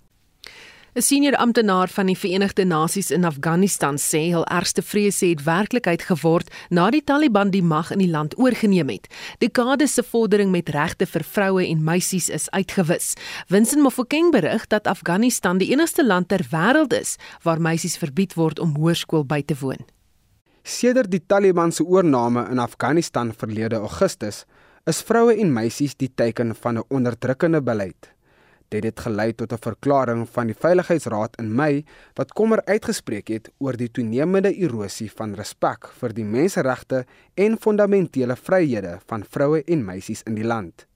'n 0.93 1.03
Senior 1.03 1.37
amptenaar 1.37 1.89
van 1.89 2.07
die 2.07 2.19
Verenigde 2.19 2.65
Nasies 2.65 3.11
in 3.11 3.25
Afghanistan 3.25 3.95
sê 3.95 4.33
hul 4.35 4.45
ergste 4.51 4.83
vrese 4.83 5.27
het 5.27 5.45
werklikheid 5.47 6.03
geword 6.03 6.51
na 6.69 6.91
die 6.91 7.05
Taliban 7.05 7.51
die 7.51 7.63
mag 7.63 7.93
in 7.95 8.03
die 8.03 8.11
land 8.11 8.35
oorgeneem 8.39 8.89
het. 8.89 9.07
Dekades 9.39 9.95
se 9.95 10.03
vordering 10.03 10.51
met 10.51 10.69
regte 10.69 11.07
vir 11.07 11.23
vroue 11.23 11.69
en 11.69 11.85
meisies 11.85 12.29
is 12.29 12.51
uitgewis. 12.51 13.15
Winston 13.47 13.83
Mofokeng 13.83 14.33
berig 14.33 14.67
dat 14.67 14.87
Afghanistan 14.87 15.59
die 15.59 15.71
enigste 15.71 16.07
land 16.07 16.29
ter 16.29 16.43
wêreld 16.51 16.93
is 16.93 17.17
waar 17.43 17.61
meisies 17.61 17.97
verbied 17.97 18.35
word 18.35 18.59
om 18.59 18.75
hoërskool 18.75 19.25
by 19.25 19.43
te 19.43 19.55
woon. 19.61 19.87
Sedert 20.63 21.11
die 21.11 21.23
Taliban 21.27 21.73
se 21.73 21.85
oorneem 21.85 22.37
in 22.51 22.59
Afghanistan 22.59 23.33
verlede 23.33 23.77
Augustus, 23.77 24.45
is 24.87 25.03
vroue 25.03 25.39
en 25.39 25.53
meisies 25.53 25.95
die 25.95 26.11
teken 26.15 26.55
van 26.55 26.79
'n 26.79 26.85
onderdrukkende 26.89 27.63
beleid. 27.63 28.11
Dit 28.71 28.85
het 28.87 29.01
gelei 29.03 29.33
tot 29.35 29.53
'n 29.53 29.59
verklaring 29.67 30.29
van 30.29 30.47
die 30.47 30.55
Veiligheidsraad 30.55 31.37
in 31.43 31.55
Mei 31.55 31.85
wat 32.15 32.33
kommer 32.33 32.63
uitgespreek 32.65 33.29
het 33.29 33.51
oor 33.59 33.77
die 33.77 33.91
toenemende 33.91 34.55
erosie 34.55 35.11
van 35.13 35.35
respek 35.35 35.89
vir 36.01 36.13
die 36.15 36.25
menseregte 36.25 37.05
en 37.35 37.59
fundamentele 37.59 38.37
vryhede 38.37 38.99
van 39.07 39.25
vroue 39.25 39.63
en 39.65 39.85
meisies 39.85 40.23
in 40.23 40.35
die 40.35 40.45
land. 40.45 40.87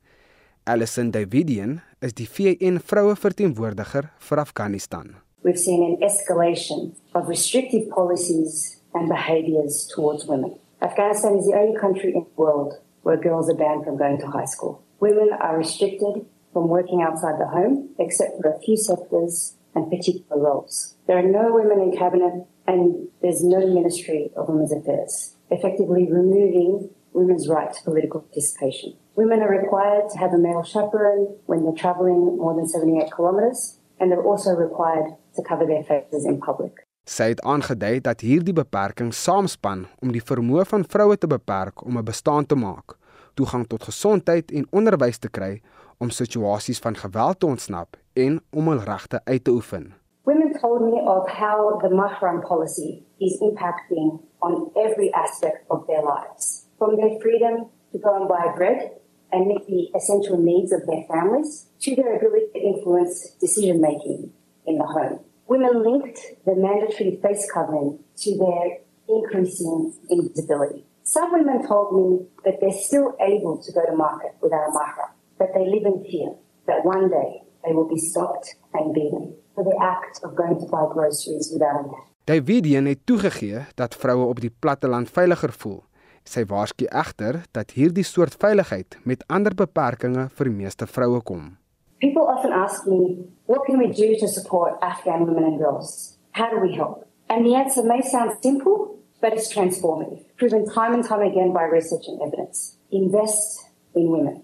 Alison 0.65 1.11
Davidian 1.11 1.81
is 2.01 2.13
die 2.13 2.29
VN 2.29 2.79
vroue 2.79 3.17
verteenwoordiger 3.17 4.11
vir 4.19 4.39
Afghanistan. 4.39 5.15
We've 5.43 5.59
seen 5.59 5.83
an 5.83 6.03
escalation 6.03 6.95
of 7.15 7.29
restrictive 7.29 7.89
policies 7.89 8.79
and 8.93 9.09
behaviors 9.09 9.87
towards 9.87 10.27
women. 10.27 10.53
Afghanistan 10.79 11.39
is 11.39 11.45
the 11.45 11.57
only 11.57 11.79
country 11.81 12.13
in 12.13 12.23
the 12.23 12.43
world 12.43 12.81
where 13.03 13.21
girls 13.21 13.49
are 13.49 13.59
banned 13.59 13.85
from 13.85 13.97
going 13.97 14.19
to 14.21 14.27
high 14.27 14.47
school. 14.47 14.81
Women 15.01 15.29
are 15.41 15.59
restricted 15.59 16.25
from 16.55 16.69
working 16.69 17.03
outside 17.03 17.39
the 17.39 17.49
home, 17.49 17.91
except 17.99 18.41
for 18.41 18.49
a 18.49 18.59
few 18.61 18.79
sectors 18.79 19.57
and 19.75 19.91
particular 19.91 20.41
roles. 20.41 20.97
There 21.07 21.19
are 21.19 21.31
no 21.41 21.53
women 21.53 21.81
in 21.81 21.93
cabinet 21.99 22.47
and 22.67 23.09
there's 23.21 23.45
no 23.45 23.67
Ministry 23.67 24.31
of 24.37 24.49
Women's 24.49 24.73
Affairs, 24.73 25.35
effectively 25.51 26.09
removing 26.11 26.89
women's 27.13 27.49
right 27.49 27.73
to 27.75 27.83
political 27.85 28.21
participation. 28.21 28.97
Women 29.17 29.43
are 29.43 29.51
required 29.51 30.09
to 30.11 30.19
have 30.19 30.33
a 30.33 30.39
male 30.39 30.65
chaperone 30.65 31.37
when 31.47 31.65
they're 31.65 31.81
travelling 31.85 32.39
more 32.39 32.55
than 32.55 32.67
78 32.67 33.13
kilometres, 33.15 33.79
and 34.01 34.11
they're 34.11 34.25
also 34.25 34.51
required 34.51 35.15
to 35.37 35.43
cover 35.43 35.67
their 35.67 35.85
faces 35.85 36.25
in 36.25 36.41
public. 36.41 36.87
Sy 37.05 37.35
het 37.35 37.41
aangedui 37.45 37.99
dat 38.01 38.23
hierdie 38.25 38.55
beperking 38.57 39.11
saamspan 39.13 39.83
om 40.01 40.13
die 40.15 40.23
vermoë 40.25 40.65
van 40.71 40.87
vroue 40.89 41.19
te 41.21 41.29
beperk 41.29 41.85
om 41.85 41.99
'n 41.99 42.05
bestaan 42.05 42.47
te 42.47 42.57
maak, 42.57 42.97
toegang 43.35 43.67
tot 43.69 43.85
gesondheid 43.85 44.51
en 44.51 44.67
onderwys 44.73 45.19
te 45.19 45.29
kry 45.29 45.61
om 45.99 46.11
situasies 46.11 46.79
van 46.79 46.97
geweld 46.97 47.41
te 47.41 47.47
ontsnap 47.47 47.97
en 48.13 48.41
om 48.51 48.69
hul 48.69 48.83
regte 48.83 49.21
uit 49.25 49.45
te 49.45 49.51
oefen. 49.51 49.93
Women 50.25 50.53
told 50.61 50.81
me 50.81 51.01
of 51.17 51.29
how 51.29 51.79
the 51.83 51.89
Mahram 51.89 52.41
policy 52.41 53.03
is 53.19 53.41
impacting 53.41 54.21
on 54.39 54.71
every 54.75 55.13
aspect 55.13 55.65
of 55.69 55.87
their 55.87 56.03
lives, 56.03 56.67
from 56.79 56.97
their 56.97 57.19
freedom 57.21 57.69
to 57.93 57.99
go 57.99 58.15
and 58.15 58.29
buy 58.29 58.53
bread 58.57 58.91
and 59.33 59.47
meet 59.47 59.67
the 59.67 59.91
essential 59.99 60.39
needs 60.39 60.73
of 60.73 60.81
their 60.87 61.05
families 61.09 61.67
to 61.81 61.95
their 61.95 62.17
ability 62.17 62.47
to 62.55 62.61
influence 62.61 63.37
decision 63.41 63.81
making 63.81 64.33
in 64.67 64.79
the 64.79 64.85
home. 64.85 65.21
Women 65.47 65.83
linked 65.83 66.21
the 66.47 66.55
mandatory 66.55 67.21
face 67.23 67.47
covering 67.53 67.99
to 68.23 68.39
their 68.39 68.79
increasing 69.09 69.93
invisibility. 70.09 70.85
Some 71.03 71.33
women 71.33 71.67
told 71.67 71.93
me 71.93 72.27
that 72.45 72.61
they're 72.61 72.73
still 72.73 73.15
able 73.21 73.63
to 73.63 73.73
go 73.73 73.85
to 73.85 73.95
market 73.95 74.37
without 74.41 74.69
a 74.69 74.73
mahram 74.73 75.14
that 75.39 75.53
they 75.55 75.67
live 75.67 75.87
in 75.87 75.99
fear 76.11 76.31
that 76.67 76.85
one 76.85 77.09
day 77.09 77.43
they 77.65 77.73
will 77.73 77.89
be 77.89 77.99
stopped 77.99 78.57
and 78.73 78.93
beaten 78.93 79.35
for 79.55 79.65
the 79.65 79.77
act 79.81 80.23
of 80.25 80.35
going 80.35 80.59
to 80.59 80.67
buy 80.67 80.85
groceries 80.93 81.51
without 81.53 81.81
a 81.81 81.83
mask. 81.83 82.13
Davidian 82.25 82.87
het 82.87 83.07
toegegee 83.07 83.67
dat 83.75 83.95
vroue 83.95 84.27
op 84.27 84.41
die 84.41 84.53
platteland 84.59 85.11
veiliger 85.11 85.53
voel. 85.53 85.83
Sy 86.25 86.47
waarsku 86.49 86.87
egter 86.89 87.43
dat 87.53 87.75
hierdie 87.77 88.05
soort 88.05 88.37
veiligheid 88.41 88.97
met 89.05 89.25
ander 89.29 89.53
beperkings 89.55 90.33
vir 90.39 90.51
meeste 90.51 90.87
vroue 90.89 91.21
kom. 91.21 91.59
People 92.01 92.25
often 92.25 92.53
ask 92.53 92.87
me, 92.87 93.29
what 93.45 93.65
can 93.67 93.79
we 93.79 93.93
do 93.93 94.17
to 94.21 94.27
support 94.27 94.81
Afghan 94.81 95.27
women 95.27 95.45
and 95.45 95.59
girls? 95.61 96.19
How 96.33 96.49
do 96.51 96.61
we 96.61 96.73
help? 96.73 97.05
And 97.29 97.45
the 97.45 97.55
answer 97.57 97.85
may 97.85 98.01
sound 98.01 98.41
simple, 98.41 98.99
but 99.21 99.33
it's 99.33 99.53
transformative, 99.53 100.25
proven 100.37 100.65
time 100.65 100.95
and 100.95 101.05
time 101.05 101.23
again 101.23 101.53
by 101.53 101.65
research 101.65 102.09
and 102.09 102.21
evidence. 102.23 102.79
Invest 102.91 103.69
in 103.95 104.11
women. 104.11 104.44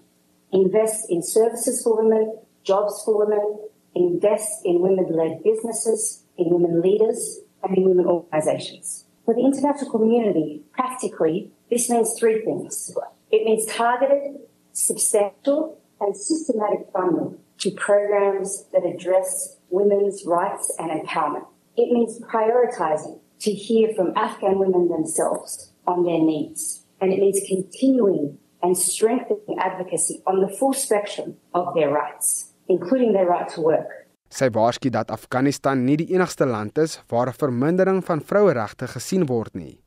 Invest 0.51 1.05
in 1.09 1.21
services 1.21 1.81
for 1.83 2.03
women, 2.03 2.37
jobs 2.63 3.01
for 3.05 3.25
women, 3.25 3.59
invest 3.95 4.61
in 4.65 4.81
women-led 4.81 5.43
businesses, 5.43 6.23
in 6.37 6.49
women 6.49 6.81
leaders, 6.81 7.39
and 7.63 7.77
in 7.77 7.83
women 7.83 8.05
organizations. 8.05 9.05
For 9.25 9.33
the 9.33 9.41
international 9.41 9.91
community, 9.91 10.63
practically, 10.73 11.51
this 11.69 11.89
means 11.89 12.13
three 12.19 12.43
things. 12.43 12.95
It 13.31 13.45
means 13.45 13.65
targeted, 13.65 14.41
substantial, 14.73 15.79
and 15.99 16.17
systematic 16.17 16.87
funding 16.91 17.37
to 17.59 17.71
programs 17.71 18.65
that 18.73 18.85
address 18.85 19.57
women's 19.69 20.25
rights 20.25 20.73
and 20.79 20.89
empowerment. 20.89 21.45
It 21.77 21.91
means 21.91 22.19
prioritizing 22.19 23.19
to 23.39 23.51
hear 23.51 23.93
from 23.95 24.13
Afghan 24.15 24.59
women 24.59 24.89
themselves 24.89 25.71
on 25.87 26.03
their 26.03 26.19
needs. 26.19 26.83
And 26.99 27.13
it 27.13 27.19
means 27.19 27.39
continuing 27.47 28.37
and 28.61 28.77
strengthening 28.77 29.59
advocacy 29.59 30.21
on 30.25 30.39
the 30.39 30.49
full 30.57 30.73
spectrum 30.73 31.37
of 31.53 31.73
their 31.73 31.91
rights, 31.91 32.53
including 32.67 33.13
their 33.13 33.27
right 33.27 33.49
to 33.53 33.61
work. 33.61 33.89
Sy 34.31 34.47
waarsku 34.55 34.89
dat 34.89 35.11
Afghanistan 35.11 35.83
nie 35.83 35.97
die 35.99 36.13
enigste 36.13 36.45
land 36.47 36.77
is 36.77 37.01
waar 37.11 37.27
'n 37.27 37.39
vermindering 37.43 38.03
van 38.03 38.21
vroueregte 38.21 38.87
gesien 38.87 39.25
word 39.25 39.53
nie. 39.53 39.81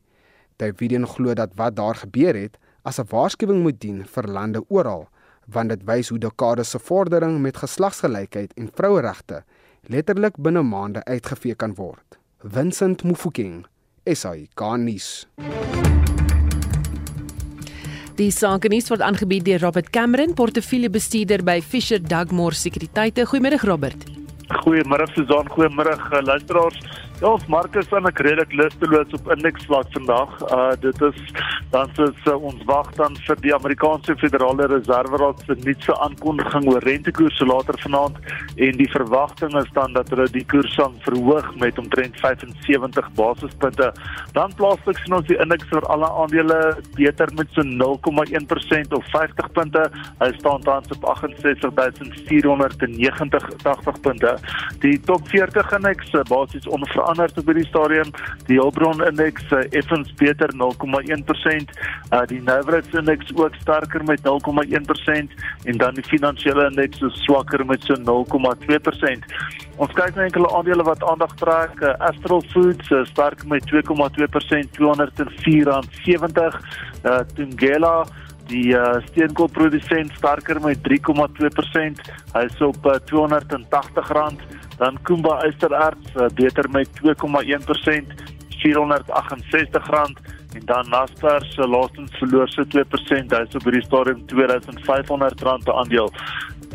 Davidian 0.57 1.07
glo 1.07 1.33
dat 1.33 1.55
wat 1.55 1.75
daar 1.75 1.95
gebeur 1.95 2.35
het 2.35 2.57
as 2.83 2.99
'n 2.99 3.09
waarskuwing 3.09 3.61
moet 3.61 3.79
dien 3.79 4.05
vir 4.05 4.23
lande 4.23 4.61
oral, 4.69 5.07
want 5.47 5.69
dit 5.69 5.83
wys 5.83 6.09
hoe 6.09 6.19
dekades 6.19 6.69
se 6.69 6.79
vordering 6.79 7.41
met 7.41 7.57
geslagsgelykheid 7.57 8.53
en 8.53 8.69
vroueregte 8.73 9.43
letterlik 9.87 10.37
binne 10.37 10.61
maande 10.61 11.03
uitgevee 11.03 11.55
kan 11.55 11.75
word. 11.75 12.17
Vincent 12.39 13.03
Mufokeng, 13.03 13.65
SAI 14.05 14.47
Garnis. 14.55 15.27
Die 18.15 18.31
sakenuus 18.31 18.85
word 18.87 19.01
aangebied 19.03 19.43
deur 19.43 19.59
Robert 19.59 19.89
Cameron, 19.91 20.31
portefeuljebestuurder 20.39 21.41
by 21.43 21.59
Fisher 21.59 21.99
Dugmore 21.99 22.55
Sekuriteite. 22.55 23.25
Goeiemôre 23.27 23.59
Robert. 23.67 24.05
Goeiemôre 24.61 25.09
Susan, 25.11 25.49
goeiemôre 25.51 25.97
uh, 25.97 26.21
luisteraars. 26.23 26.77
Ja, 27.21 27.29
ons 27.31 27.45
markte 27.47 27.79
is 27.79 27.91
'n 27.91 28.07
redelik 28.11 28.51
lusteloos 28.51 29.13
op 29.13 29.31
indeksvlak 29.31 29.85
vandag. 29.91 30.51
Uh 30.51 30.71
dit 30.79 31.01
is 31.01 31.15
dan 31.71 31.89
is 31.89 32.25
uh, 32.27 32.43
ons 32.43 32.63
wag 32.65 32.91
dan 32.95 33.17
vir 33.27 33.35
die 33.41 33.55
Amerikaanse 33.55 34.15
Federale 34.17 34.67
Reserve 34.67 35.33
se 35.45 35.55
nuutste 35.63 35.99
aankondiging 35.99 36.67
oor 36.67 36.83
rentekoerse 36.83 37.45
later 37.45 37.79
vanaand 37.79 38.17
en 38.55 38.77
die 38.77 38.91
verwagting 38.91 39.55
is 39.61 39.71
dan 39.73 39.93
dat 39.93 40.09
hulle 40.09 40.29
die 40.31 40.45
koers 40.45 40.75
gaan 40.75 40.93
verhoog 41.07 41.55
met 41.55 41.79
omtrent 41.79 42.19
75 42.19 43.09
basispunte. 43.15 43.93
Dan 44.33 44.53
plaaslik 44.55 44.97
sien 44.97 45.13
ons 45.15 45.27
die 45.27 45.37
indeks 45.37 45.67
vir 45.71 45.85
alle 45.91 46.09
aandele 46.09 46.77
beter 46.95 47.29
met 47.35 47.47
so 47.51 47.61
0,1% 47.63 48.91
of 48.99 49.05
50 49.15 49.51
punte. 49.51 49.89
Hy 50.19 50.31
staan 50.37 50.61
tans 50.61 50.91
op 50.91 51.15
68490 51.15 54.01
punte. 54.01 54.37
Die 54.79 54.99
top 54.99 55.27
40 55.27 55.71
indeks 55.79 56.11
basies 56.29 56.67
onver 56.67 57.04
veranderd 57.05 57.37
op 57.37 57.45
hierdie 57.45 57.67
stadium. 57.69 58.09
Die 58.47 58.57
Hulbron 58.57 59.03
indeks 59.05 59.51
uh, 59.53 59.59
effens 59.77 60.13
beter 60.17 60.49
0,1%, 60.57 60.57
uh, 62.09 62.21
die 62.31 62.41
Navrats 62.41 62.93
indeks 62.97 63.29
ook 63.35 63.55
sterker 63.61 64.03
met 64.03 64.19
0,1% 64.25 64.25
en 65.63 65.77
dan 65.77 65.93
die 65.93 66.03
finansiële 66.03 66.69
indeks 66.69 66.97
so 66.97 67.09
swakker 67.09 67.65
met 67.65 67.83
so 67.85 67.93
0,2%. 67.93 68.01
Ons 69.77 69.93
kyk 69.93 70.15
na 70.15 70.23
enkele 70.25 70.49
aandele 70.55 70.83
wat 70.87 71.03
aandag 71.03 71.35
trek. 71.41 71.81
Uh, 71.81 71.93
Astral 72.09 72.41
Foods 72.53 72.89
uh, 72.91 73.05
sterk 73.05 73.45
met 73.45 73.63
2,2%, 73.69 73.79
R204.70. 74.81 76.61
Uh, 77.05 77.19
Tungela 77.35 77.97
Die 78.45 78.75
uh, 78.77 78.99
steenkoolprodusent 79.07 80.11
sterker 80.19 80.59
met 80.61 80.77
3,2%. 80.85 82.01
Hy 82.35 82.43
is 82.45 82.59
op 82.61 82.77
uh, 82.85 82.99
R280 83.01 84.05
dan 84.77 84.97
Kumba 85.01 85.41
Eysterarts 85.43 86.15
uh, 86.15 86.27
beter 86.35 86.69
met 86.69 86.89
2,1% 87.01 87.05
R468 88.65 90.33
en 90.55 90.65
dan 90.65 90.89
Naspers 90.89 91.53
se 91.53 91.61
uh, 91.61 91.69
laastens 91.69 92.17
verloor 92.17 92.49
se 92.49 92.65
2% 92.65 93.35
hy 93.35 93.41
is 93.43 93.55
op 93.55 93.67
hierdie 93.67 93.83
stadium 93.85 94.23
R2500 94.31 95.39
per 95.39 95.75
aandeel 95.75 96.11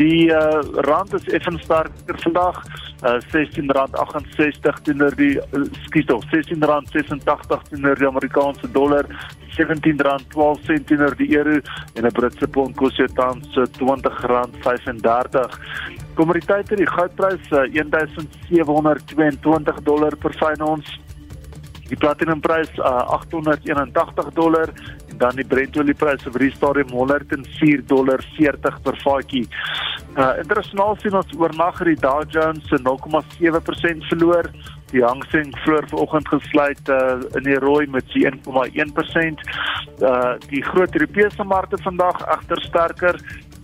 die 0.01 0.30
uh, 0.32 0.62
rand 0.88 1.12
is 1.18 1.26
effens 1.36 1.62
sterker 1.66 2.16
vandag 2.24 2.57
uh, 2.64 3.18
R16.68 3.20 4.80
teenoor 4.86 5.14
die 5.18 5.34
uh, 5.36 5.44
skiet 5.86 6.09
tog 6.09 6.24
R16.86 6.30 7.68
teenoor 7.68 7.96
die 8.01 8.09
Amerikaanse 8.09 8.66
dollar 8.72 9.05
R17.12 9.51 10.80
teenoor 10.88 11.14
die 11.20 11.30
euro 11.36 11.57
en 11.94 12.07
'n 12.07 12.16
Britse 12.16 12.48
pond 12.48 12.72
kos 12.80 12.96
jou 12.96 13.11
tans 13.18 13.44
R20.35 13.57 15.61
Kommoditeite, 16.20 16.76
die 16.76 16.88
goudprys 16.88 17.53
uh, 17.53 17.64
1722 17.72 19.80
dollar 19.86 20.16
per 20.20 20.34
fyn 20.36 20.61
ons. 20.66 20.90
Die 21.88 21.96
platinumprys 21.96 22.68
uh, 22.78 23.16
881 23.16 24.28
dollar 24.36 24.68
dan 25.20 25.36
die 25.36 25.44
Brent-olieprys 25.44 26.24
op 26.26 26.36
hierdie 26.38 26.56
stadium 26.56 26.92
104 26.96 27.84
dollar 27.86 28.24
40 28.36 28.80
per 28.86 28.98
vatjie. 29.04 29.46
Uh 30.16 30.32
internasionaal 30.42 30.96
sien 31.02 31.14
ons 31.20 31.34
oornag 31.38 31.82
die 31.86 31.98
Dow 32.00 32.24
Jones 32.34 32.66
se 32.72 32.80
0,7% 32.82 34.08
verloor. 34.10 34.50
Die 34.90 35.04
Hang 35.04 35.22
Seng 35.30 35.52
vroeër 35.62 35.86
vanoggend 35.92 36.28
gesluit 36.32 36.88
uh, 36.90 37.20
in 37.38 37.44
die 37.46 37.58
rooi 37.62 37.84
met 37.86 38.16
1,1%. 38.18 39.44
Uh 40.00 40.32
die 40.48 40.64
groot 40.72 40.96
Europese 40.98 41.46
markte 41.46 41.78
vandag 41.84 42.24
agter 42.26 42.64
sterker 42.66 43.20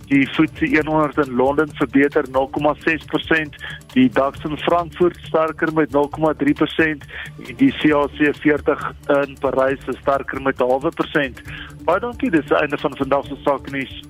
die 0.07 0.25
FTSE 0.25 0.83
100 0.85 1.17
in 1.27 1.35
Londen 1.35 1.71
verbeter 1.75 2.23
0,6%, 2.31 3.57
die 3.93 4.09
DAX 4.09 4.43
in 4.47 4.57
Frankfurt 4.57 5.17
sterker 5.27 5.73
met 5.73 5.91
0,3% 5.91 7.07
en 7.47 7.55
die 7.59 7.71
CAC 7.81 8.35
40 8.41 8.85
in 9.25 9.37
Parys 9.39 9.87
is 9.87 9.99
sterker 10.01 10.41
met 10.41 10.61
0,5%. 10.63 11.43
Baie 11.87 11.99
dankie, 12.03 12.31
dis 12.31 12.55
einde 12.61 12.77
van 12.77 12.95
vandag 12.97 13.27
se 13.27 13.39
sake 13.43 13.75
nuus. 13.75 14.01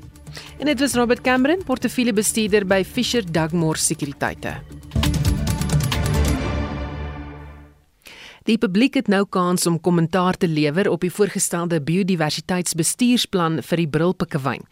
En 0.60 0.66
dit 0.66 0.80
was 0.80 0.96
Robert 0.96 1.22
Cameron, 1.22 1.64
portefeuljebestuurder 1.66 2.66
by 2.66 2.84
Fisher 2.86 3.26
Dugmore 3.26 3.78
Sekuriteite. 3.78 4.58
Die 8.48 8.56
publiek 8.56 8.96
het 8.96 9.10
nou 9.12 9.26
kans 9.28 9.66
om 9.68 9.76
kommentaar 9.84 10.38
te 10.40 10.48
lewer 10.48 10.88
op 10.88 11.02
die 11.04 11.12
voorgestelde 11.12 11.82
biodiversiteitsbestuursplan 11.84 13.58
vir 13.60 13.82
die 13.82 13.88
Brilpikkewyne. 13.92 14.64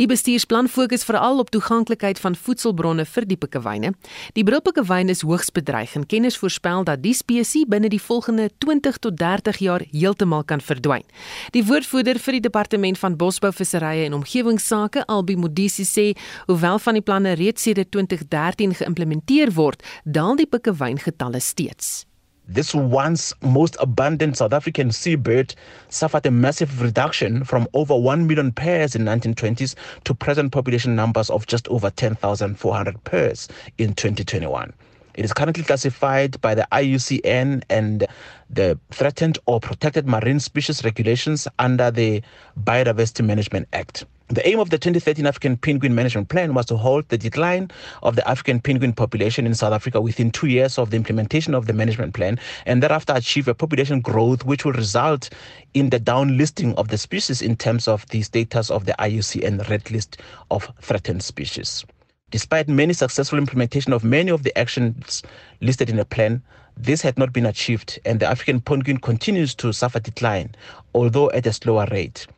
Die 0.00 0.08
bestuursplan 0.10 0.66
fokus 0.66 1.06
veral 1.06 1.38
op 1.38 1.52
toeganklikheid 1.54 2.18
van 2.18 2.34
voedselbronne 2.34 3.04
vir 3.06 3.28
die 3.30 3.38
pikkewyne. 3.38 3.92
Die 4.34 4.42
Brilpikkewyne 4.42 5.14
is 5.14 5.22
hoogs 5.22 5.54
bedreig 5.54 5.94
en 5.94 6.08
kenners 6.10 6.40
voorspel 6.42 6.82
dat 6.90 7.04
die 7.06 7.14
spesies 7.14 7.70
binne 7.70 7.92
die 7.94 8.02
volgende 8.02 8.48
20 8.66 8.98
tot 8.98 9.18
30 9.22 9.62
jaar 9.62 9.86
heeltemal 9.92 10.42
kan 10.42 10.58
verdwyn. 10.58 11.06
Die 11.54 11.62
woordvoerder 11.62 12.18
vir 12.18 12.40
die 12.40 12.44
Departement 12.50 12.98
van 12.98 13.14
Bosbou, 13.14 13.54
Visserye 13.54 14.10
en 14.10 14.18
Omgewingsake, 14.18 15.06
Albi 15.06 15.38
Modisi 15.38 15.86
sê, 15.86 16.10
hoewel 16.50 16.82
van 16.82 16.98
die 16.98 17.06
planne 17.06 17.38
reeds 17.38 17.62
sedert 17.62 17.94
2013 17.94 18.80
geïmplementeer 18.82 19.54
word, 19.54 19.86
daal 20.02 20.34
die 20.34 20.50
pikkewyngetalle 20.50 21.38
steeds. 21.38 22.09
This 22.50 22.74
once 22.74 23.32
most 23.42 23.76
abundant 23.78 24.36
South 24.36 24.52
African 24.52 24.90
seabird 24.90 25.54
suffered 25.88 26.26
a 26.26 26.32
massive 26.32 26.82
reduction 26.82 27.44
from 27.44 27.68
over 27.74 27.96
1 27.96 28.26
million 28.26 28.50
pairs 28.50 28.96
in 28.96 29.02
1920s 29.02 29.76
to 30.02 30.14
present 30.14 30.50
population 30.50 30.96
numbers 30.96 31.30
of 31.30 31.46
just 31.46 31.68
over 31.68 31.90
10,400 31.90 33.04
pairs 33.04 33.48
in 33.78 33.94
2021. 33.94 34.72
It 35.14 35.24
is 35.24 35.32
currently 35.32 35.62
classified 35.62 36.40
by 36.40 36.56
the 36.56 36.66
IUCN 36.72 37.62
and 37.70 38.06
the 38.48 38.76
Threatened 38.90 39.38
or 39.46 39.60
Protected 39.60 40.08
Marine 40.08 40.40
Species 40.40 40.82
Regulations 40.84 41.46
under 41.60 41.92
the 41.92 42.20
Biodiversity 42.60 43.24
Management 43.24 43.68
Act. 43.72 44.06
The 44.32 44.46
aim 44.46 44.60
of 44.60 44.70
the 44.70 44.78
2013 44.78 45.26
African 45.26 45.56
Penguin 45.56 45.92
Management 45.92 46.28
Plan 46.28 46.54
was 46.54 46.66
to 46.66 46.76
halt 46.76 47.08
the 47.08 47.18
decline 47.18 47.68
of 48.04 48.14
the 48.14 48.28
African 48.28 48.60
penguin 48.60 48.92
population 48.92 49.44
in 49.44 49.56
South 49.56 49.72
Africa 49.72 50.00
within 50.00 50.30
two 50.30 50.46
years 50.46 50.78
of 50.78 50.90
the 50.90 50.96
implementation 50.96 51.52
of 51.52 51.66
the 51.66 51.72
management 51.72 52.14
plan, 52.14 52.38
and 52.64 52.80
thereafter 52.80 53.12
achieve 53.16 53.48
a 53.48 53.54
population 53.54 54.00
growth 54.00 54.44
which 54.44 54.64
will 54.64 54.72
result 54.74 55.30
in 55.74 55.90
the 55.90 55.98
downlisting 55.98 56.76
of 56.76 56.86
the 56.86 56.96
species 56.96 57.42
in 57.42 57.56
terms 57.56 57.88
of 57.88 58.06
the 58.10 58.22
status 58.22 58.70
of 58.70 58.84
the 58.84 58.94
IUCN 59.00 59.68
red 59.68 59.90
list 59.90 60.18
of 60.52 60.70
threatened 60.80 61.24
species. 61.24 61.84
Despite 62.30 62.68
many 62.68 62.92
successful 62.92 63.36
implementation 63.36 63.92
of 63.92 64.04
many 64.04 64.30
of 64.30 64.44
the 64.44 64.56
actions 64.56 65.24
listed 65.60 65.90
in 65.90 65.96
the 65.96 66.04
plan, 66.04 66.40
this 66.76 67.02
had 67.02 67.18
not 67.18 67.32
been 67.32 67.46
achieved, 67.46 67.98
and 68.04 68.20
the 68.20 68.28
African 68.28 68.60
penguin 68.60 68.98
continues 68.98 69.56
to 69.56 69.72
suffer 69.72 69.98
decline, 69.98 70.54
although 70.94 71.32
at 71.32 71.46
a 71.46 71.52
slower 71.52 71.88
rate. 71.90 72.28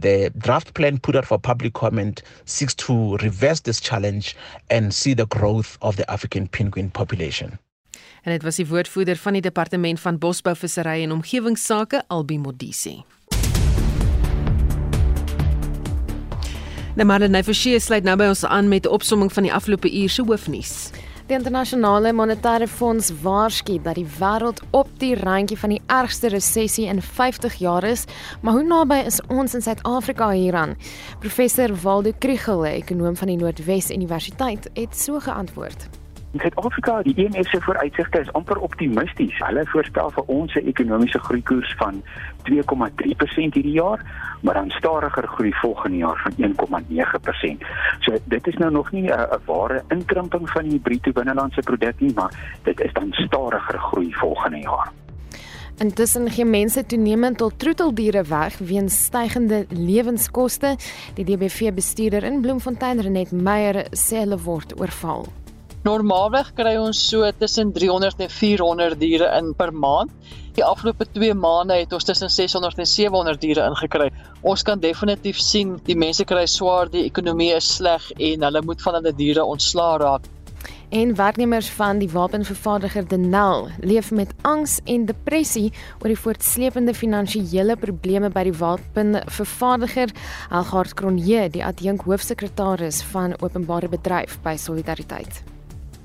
The 0.00 0.30
draft 0.34 0.72
plan 0.72 1.00
put 1.00 1.16
out 1.16 1.26
for 1.26 1.38
public 1.38 1.72
comment 1.72 2.22
seeks 2.44 2.74
to 2.74 3.16
reverse 3.16 3.60
this 3.60 3.80
challenge 3.80 4.36
and 4.68 4.94
see 4.94 5.14
the 5.14 5.26
growth 5.26 5.76
of 5.80 5.96
the 5.96 6.10
African 6.10 6.48
penguin 6.48 6.90
population. 6.90 7.58
En 8.22 8.32
dit 8.32 8.42
was 8.42 8.56
die 8.56 8.66
woordvoerder 8.66 9.16
van 9.16 9.32
die 9.32 9.42
departement 9.42 10.00
van 10.00 10.18
Bosbou, 10.18 10.56
Visserry 10.56 11.02
en 11.02 11.12
Omgewingsake, 11.12 12.02
Albi. 12.06 12.38
Nou 16.94 17.06
maar 17.06 17.28
net 17.28 17.44
vir 17.44 17.56
sy 17.56 17.78
sluit 17.80 18.04
nou 18.04 18.16
by 18.16 18.28
ons 18.28 18.44
aan 18.44 18.68
met 18.68 18.86
'n 18.86 18.92
opsomming 18.92 19.32
van 19.32 19.42
die 19.42 19.52
afgelope 19.52 19.90
uur 19.90 20.10
se 20.10 20.22
hoofnuus. 20.22 20.90
Die 21.26 21.36
internasionale 21.36 22.12
monetaire 22.12 22.66
fonds 22.66 23.12
waarsku 23.22 23.76
dat 23.82 23.94
die 23.94 24.06
wêreld 24.18 24.58
op 24.74 24.90
die 24.98 25.14
randjie 25.14 25.58
van 25.58 25.70
die 25.76 25.80
ergste 25.86 26.32
resessie 26.34 26.88
in 26.90 27.02
50 27.02 27.60
jaar 27.62 27.86
is, 27.86 28.04
maar 28.42 28.58
hoe 28.58 28.66
naby 28.66 29.04
is 29.06 29.20
ons 29.28 29.54
in 29.54 29.62
Suid-Afrika 29.62 30.32
hieraan? 30.34 30.76
Professor 31.22 31.70
Waldo 31.82 32.12
Kriegel, 32.18 32.66
ekonom 32.66 33.16
van 33.16 33.30
die 33.30 33.38
Noordwes 33.38 33.90
Universiteit, 33.94 34.70
het 34.74 34.98
so 34.98 35.22
geantwoord. 35.22 36.01
In 36.32 36.40
Suid-Afrika, 36.40 37.02
die 37.02 37.12
IMF 37.14 37.48
se 37.50 37.60
vooruitsigte 37.60 38.20
is 38.20 38.32
amper 38.32 38.56
optimisties. 38.64 39.34
Hulle 39.44 39.66
voorspel 39.68 40.10
vir 40.16 40.30
ons 40.32 40.54
'n 40.54 40.68
ekonomiese 40.70 41.18
groeikoers 41.18 41.74
van 41.76 42.02
2,3% 42.48 43.54
hierdie 43.54 43.76
jaar, 43.76 44.00
maar 44.40 44.54
dan 44.54 44.70
stadiger 44.70 45.28
groei 45.28 45.52
volgende 45.52 45.96
jaar 45.96 46.20
van 46.24 46.32
1,9%. 46.36 47.60
So 48.00 48.16
dit 48.24 48.46
is 48.46 48.56
nou 48.56 48.70
nog 48.70 48.92
nie 48.92 49.12
'n 49.12 49.28
ware 49.44 49.84
inkrimping 49.88 50.50
van 50.50 50.68
die 50.68 50.78
bruto 50.78 51.12
binnelandse 51.12 51.60
produk 51.60 52.00
nie, 52.00 52.12
maar 52.14 52.32
dit 52.62 52.80
is 52.80 52.92
dan 52.92 53.12
stadiger 53.12 53.78
groei 53.78 54.14
volgende 54.14 54.58
jaar. 54.58 54.92
Intussen 55.78 56.30
gee 56.30 56.44
mense 56.44 56.86
toenemend 56.86 57.36
tot 57.38 57.58
troeteldiere 57.58 58.22
weg 58.22 58.58
weens 58.58 59.04
stygende 59.04 59.66
lewenskoste. 59.68 60.76
Die 61.14 61.24
DBV 61.24 61.72
bestuurder 61.72 62.22
in 62.22 62.40
Bloemfontein 62.40 63.00
Renet 63.00 63.32
Meyer 63.32 63.86
sê 63.90 64.16
hulle 64.16 64.38
word 64.38 64.80
oorval. 64.80 65.41
Normaalweg 65.82 66.52
kry 66.54 66.76
ons 66.78 66.98
so 67.10 67.26
tussen 67.40 67.72
300 67.74 68.20
en 68.22 68.28
400 68.30 69.00
diere 69.00 69.26
in 69.34 69.48
per 69.58 69.72
maand. 69.74 70.12
Die 70.54 70.62
afgelope 70.62 71.08
2 71.10 71.34
maande 71.34 71.74
het 71.74 71.92
ons 71.96 72.04
tussen 72.06 72.30
600 72.30 72.78
en 72.78 72.86
700 72.86 73.40
diere 73.42 73.64
ingekry. 73.66 74.12
Ons 74.46 74.62
kan 74.62 74.78
definitief 74.78 75.40
sien 75.42 75.80
die 75.88 75.96
mense 75.98 76.22
kry 76.22 76.44
swaar, 76.46 76.86
die 76.92 77.02
ekonomie 77.08 77.50
is 77.56 77.66
sleg 77.80 78.04
en 78.14 78.46
hulle 78.46 78.62
moet 78.62 78.84
van 78.84 79.00
hulle 79.00 79.10
diere 79.18 79.42
ontslaa 79.42 79.96
raak. 79.98 80.28
En 80.94 81.16
werknemers 81.18 81.70
van 81.74 81.98
die 81.98 82.10
wapenvervaardiger 82.12 83.08
Denel 83.08 83.66
leef 83.80 84.12
met 84.14 84.30
angs 84.46 84.76
en 84.84 85.08
depressie 85.08 85.72
oor 85.98 86.12
die 86.12 86.20
voortsleepende 86.20 86.94
finansiële 86.94 87.74
probleme 87.80 88.30
by 88.30 88.44
die 88.46 88.54
wapenvervaardiger 88.60 90.14
Algard 90.50 90.94
Cronje, 90.94 91.48
die 91.50 91.64
adjunk 91.64 92.06
hoofsekretaris 92.06 93.02
van 93.10 93.34
openbare 93.40 93.90
bedryf 93.90 94.38
by 94.46 94.54
Solidariteit 94.60 95.42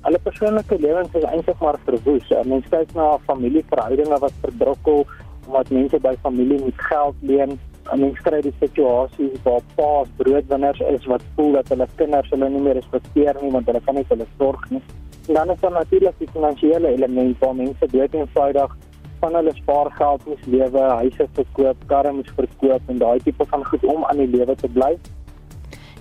hulle 0.08 0.20
persoonlike 0.24 0.76
lewens 0.80 1.16
is 1.20 1.24
eintlik 1.28 1.58
maar 1.60 1.76
verwoes. 1.84 2.28
Mense 2.48 2.70
kyk 2.72 2.94
na 2.96 3.08
familieverhoudinge 3.28 4.20
wat 4.24 4.44
verdrukkel 4.44 5.04
omdat 5.48 5.70
mense 5.72 5.98
by 6.04 6.14
familie 6.22 6.60
moet 6.60 6.80
geld 6.90 7.26
leen. 7.30 7.58
En 7.92 8.00
mense 8.04 8.24
kry 8.24 8.40
die 8.44 8.54
situasie 8.60 9.28
waar 9.44 9.64
paas 9.76 10.08
broodwinners 10.20 10.80
is 10.92 11.04
wat 11.12 11.24
voel 11.36 11.54
dat 11.56 11.72
hulle 11.72 11.88
kinders 12.00 12.32
hulle 12.32 12.48
nie 12.52 12.64
meer 12.64 12.76
respekteer 12.80 13.40
nie 13.42 13.52
want 13.52 13.68
hulle 13.68 13.84
kan 13.84 13.96
nie 13.96 14.04
vir 14.08 14.16
hulle 14.16 14.28
sorg 14.40 14.64
nie. 14.72 14.82
En 15.28 15.40
dan 15.40 15.52
is 15.52 15.60
daar 15.60 15.76
natuurlik 15.76 16.20
die 16.20 16.30
finansiële 16.32 16.92
element 16.96 17.44
waar 17.44 17.56
mense 17.56 17.90
dood 17.92 18.14
eenvoudig 18.16 18.76
van 19.20 19.34
hulle 19.34 19.54
spaargeld 19.54 20.26
moet 20.26 20.46
lewe, 20.46 20.84
huise 21.02 21.28
verkoop, 21.36 21.86
karre 21.92 22.12
moet 22.12 22.30
verkoop 22.36 22.92
en 22.92 23.00
daai 23.04 23.18
tipe 23.24 23.44
van 23.52 23.64
goed 23.72 23.84
om 23.84 24.04
aan 24.04 24.24
die 24.24 24.30
lewe 24.36 24.54
te 24.56 24.68
bly. 24.72 24.94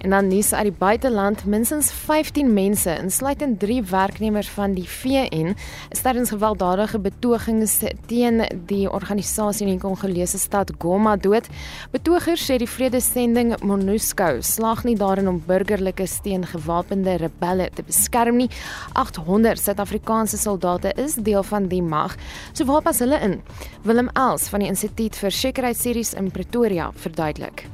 En 0.02 0.10
dan 0.10 0.28
nuus 0.28 0.54
uit 0.54 0.64
die 0.64 0.76
buiteland, 0.78 1.46
minstens 1.46 1.92
15 1.92 2.54
mense, 2.54 2.98
insluitend 3.02 3.60
3 3.60 3.84
werknemers 3.90 4.50
van 4.50 4.74
die 4.78 4.86
VN, 4.90 5.56
is 5.90 6.02
tydens 6.06 6.30
gewelddadige 6.30 7.00
betogings 7.00 7.80
teen 8.06 8.44
die 8.70 8.86
organisasie 8.92 9.66
in 9.66 9.74
die 9.74 9.82
Kongolese 9.82 10.38
stad 10.38 10.72
Goma 10.78 11.16
dood. 11.18 11.50
Betogers 11.92 12.46
sê 12.46 12.60
die 12.62 12.70
vredesending 12.70 13.56
MONUSCO 13.66 14.42
slaag 14.46 14.84
nie 14.86 14.96
daarin 15.00 15.32
om 15.32 15.42
burgerlikes 15.48 16.20
teen 16.26 16.46
gewapende 16.46 17.18
rebelle 17.24 17.70
te 17.74 17.86
beskerm 17.88 18.38
nie. 18.44 18.50
800 18.94 19.62
Suid-Afrikaanse 19.64 20.38
soldate 20.38 20.94
is 21.02 21.18
deel 21.18 21.44
van 21.44 21.72
die 21.72 21.82
mag. 21.82 22.16
So 22.54 22.70
waar 22.70 22.86
pas 22.86 23.02
hulle 23.02 23.18
in? 23.26 23.40
Willem 23.88 24.14
Els 24.14 24.50
van 24.54 24.62
die 24.62 24.70
Instituut 24.70 25.18
vir 25.18 25.34
Sekuriteitsstudies 25.34 26.14
in 26.18 26.32
Pretoria 26.32 26.92
verduidelik 26.94 27.66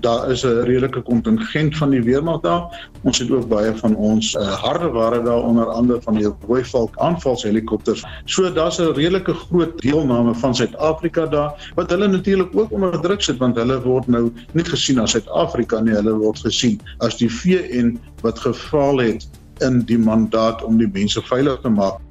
daar 0.00 0.30
is 0.30 0.44
'n 0.44 0.62
redelike 0.64 1.00
kontingent 1.00 1.76
van 1.76 1.90
die 1.90 2.02
weermag 2.02 2.40
daar. 2.40 2.90
Ons 3.02 3.18
het 3.18 3.30
ook 3.30 3.48
baie 3.48 3.76
van 3.76 3.96
ons 3.96 4.34
uh, 4.34 4.52
harde 4.62 4.88
ware 4.88 5.22
daar 5.22 5.42
onder 5.42 5.66
andere 5.66 6.02
van 6.02 6.14
die 6.14 6.28
Rooivalk 6.46 6.96
aanvalshelikopters. 6.96 8.04
So 8.24 8.52
daar's 8.52 8.78
'n 8.78 8.92
redelike 8.92 9.34
groot 9.34 9.80
deelname 9.80 10.34
van 10.34 10.54
Suid-Afrika 10.54 11.26
daar 11.26 11.72
wat 11.74 11.90
hulle 11.90 12.08
natuurlik 12.08 12.56
ook 12.56 12.72
onder 12.72 13.00
druk 13.00 13.22
sit 13.22 13.36
want 13.36 13.56
hulle 13.56 13.82
word 13.82 14.06
nou 14.06 14.32
nie 14.52 14.64
gesien 14.64 14.98
as 14.98 15.10
Suid-Afrika 15.10 15.80
nie, 15.80 15.94
hulle 15.94 16.14
word 16.14 16.38
gesien 16.38 16.80
as 16.98 17.16
die 17.16 17.30
VN 17.30 17.98
wat 18.20 18.38
gefaal 18.38 18.98
het 18.98 19.28
in 19.60 19.80
die 19.84 19.98
mandaat 19.98 20.64
om 20.64 20.78
die 20.78 20.90
mense 20.92 21.22
veilig 21.22 21.60
te 21.60 21.68
maak. 21.68 22.07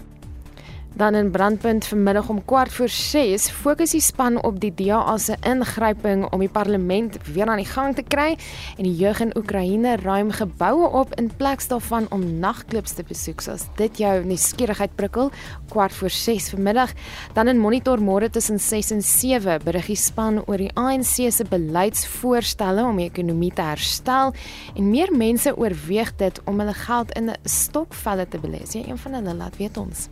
Dan 0.98 1.16
in 1.16 1.32
brandpunt 1.32 1.86
vanmiddag 1.86 2.30
om 2.30 2.46
kwart 2.46 2.74
voor 2.74 2.90
6 2.90 3.50
fokus 3.50 3.92
die 3.94 4.02
span 4.02 4.40
op 4.42 4.56
die 4.60 4.72
DA 4.74 5.18
se 5.22 5.36
ingryping 5.46 6.24
om 6.34 6.42
die 6.42 6.50
parlement 6.50 7.20
weer 7.28 7.46
aan 7.46 7.62
die 7.62 7.70
gang 7.70 7.94
te 7.96 8.02
kry 8.02 8.32
en 8.78 8.82
die 8.88 8.96
jeug 8.98 9.22
in 9.22 9.36
Oekraïne 9.38 9.96
ruim 10.02 10.32
geboue 10.34 10.88
op 10.90 11.14
in 11.22 11.30
plek 11.38 11.62
daarvan 11.70 12.10
om 12.10 12.40
nagklubs 12.40 12.98
te 12.98 13.06
besoek. 13.06 13.46
So 13.46 13.54
as 13.54 13.68
dit 13.78 14.02
jou 14.02 14.26
nuuskierigheid 14.26 14.96
prikkel, 14.98 15.30
kwart 15.70 15.94
voor 15.94 16.10
6 16.10 16.50
vanmiddag, 16.56 16.98
dan 17.38 17.48
in 17.48 17.62
monitor 17.62 18.02
môre 18.02 18.30
tussen 18.34 18.58
6 18.60 18.92
en 18.98 19.06
7 19.06 19.62
berig 19.70 19.94
die 19.94 20.02
span 20.02 20.42
oor 20.48 20.58
die 20.58 20.74
ANC 20.74 21.30
se 21.30 21.46
beleidsvoorstelle 21.46 22.90
om 22.90 22.98
die 22.98 23.10
ekonomie 23.12 23.54
te 23.54 23.70
herstel 23.70 24.34
en 24.74 24.90
meer 24.90 25.14
mense 25.14 25.54
oorweeg 25.54 26.16
dit 26.18 26.42
om 26.50 26.58
hulle 26.58 26.74
geld 26.74 27.14
in 27.22 27.36
stokvelle 27.46 28.26
te 28.26 28.42
belê. 28.42 28.66
Een 28.74 28.98
van 28.98 29.22
hulle 29.22 29.38
laat 29.38 29.62
weet 29.62 29.78
ons. 29.78 30.08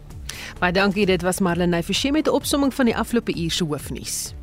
Baie 0.59 0.71
dankie, 0.71 1.05
dit 1.05 1.21
was 1.21 1.39
Marlene 1.39 1.83
Forsie 1.83 2.11
met 2.11 2.27
'n 2.27 2.31
opsomming 2.31 2.73
van 2.73 2.85
die 2.85 2.97
afgelope 2.97 3.35
uur 3.35 3.51
se 3.51 3.63
hoofnuus. 3.63 4.33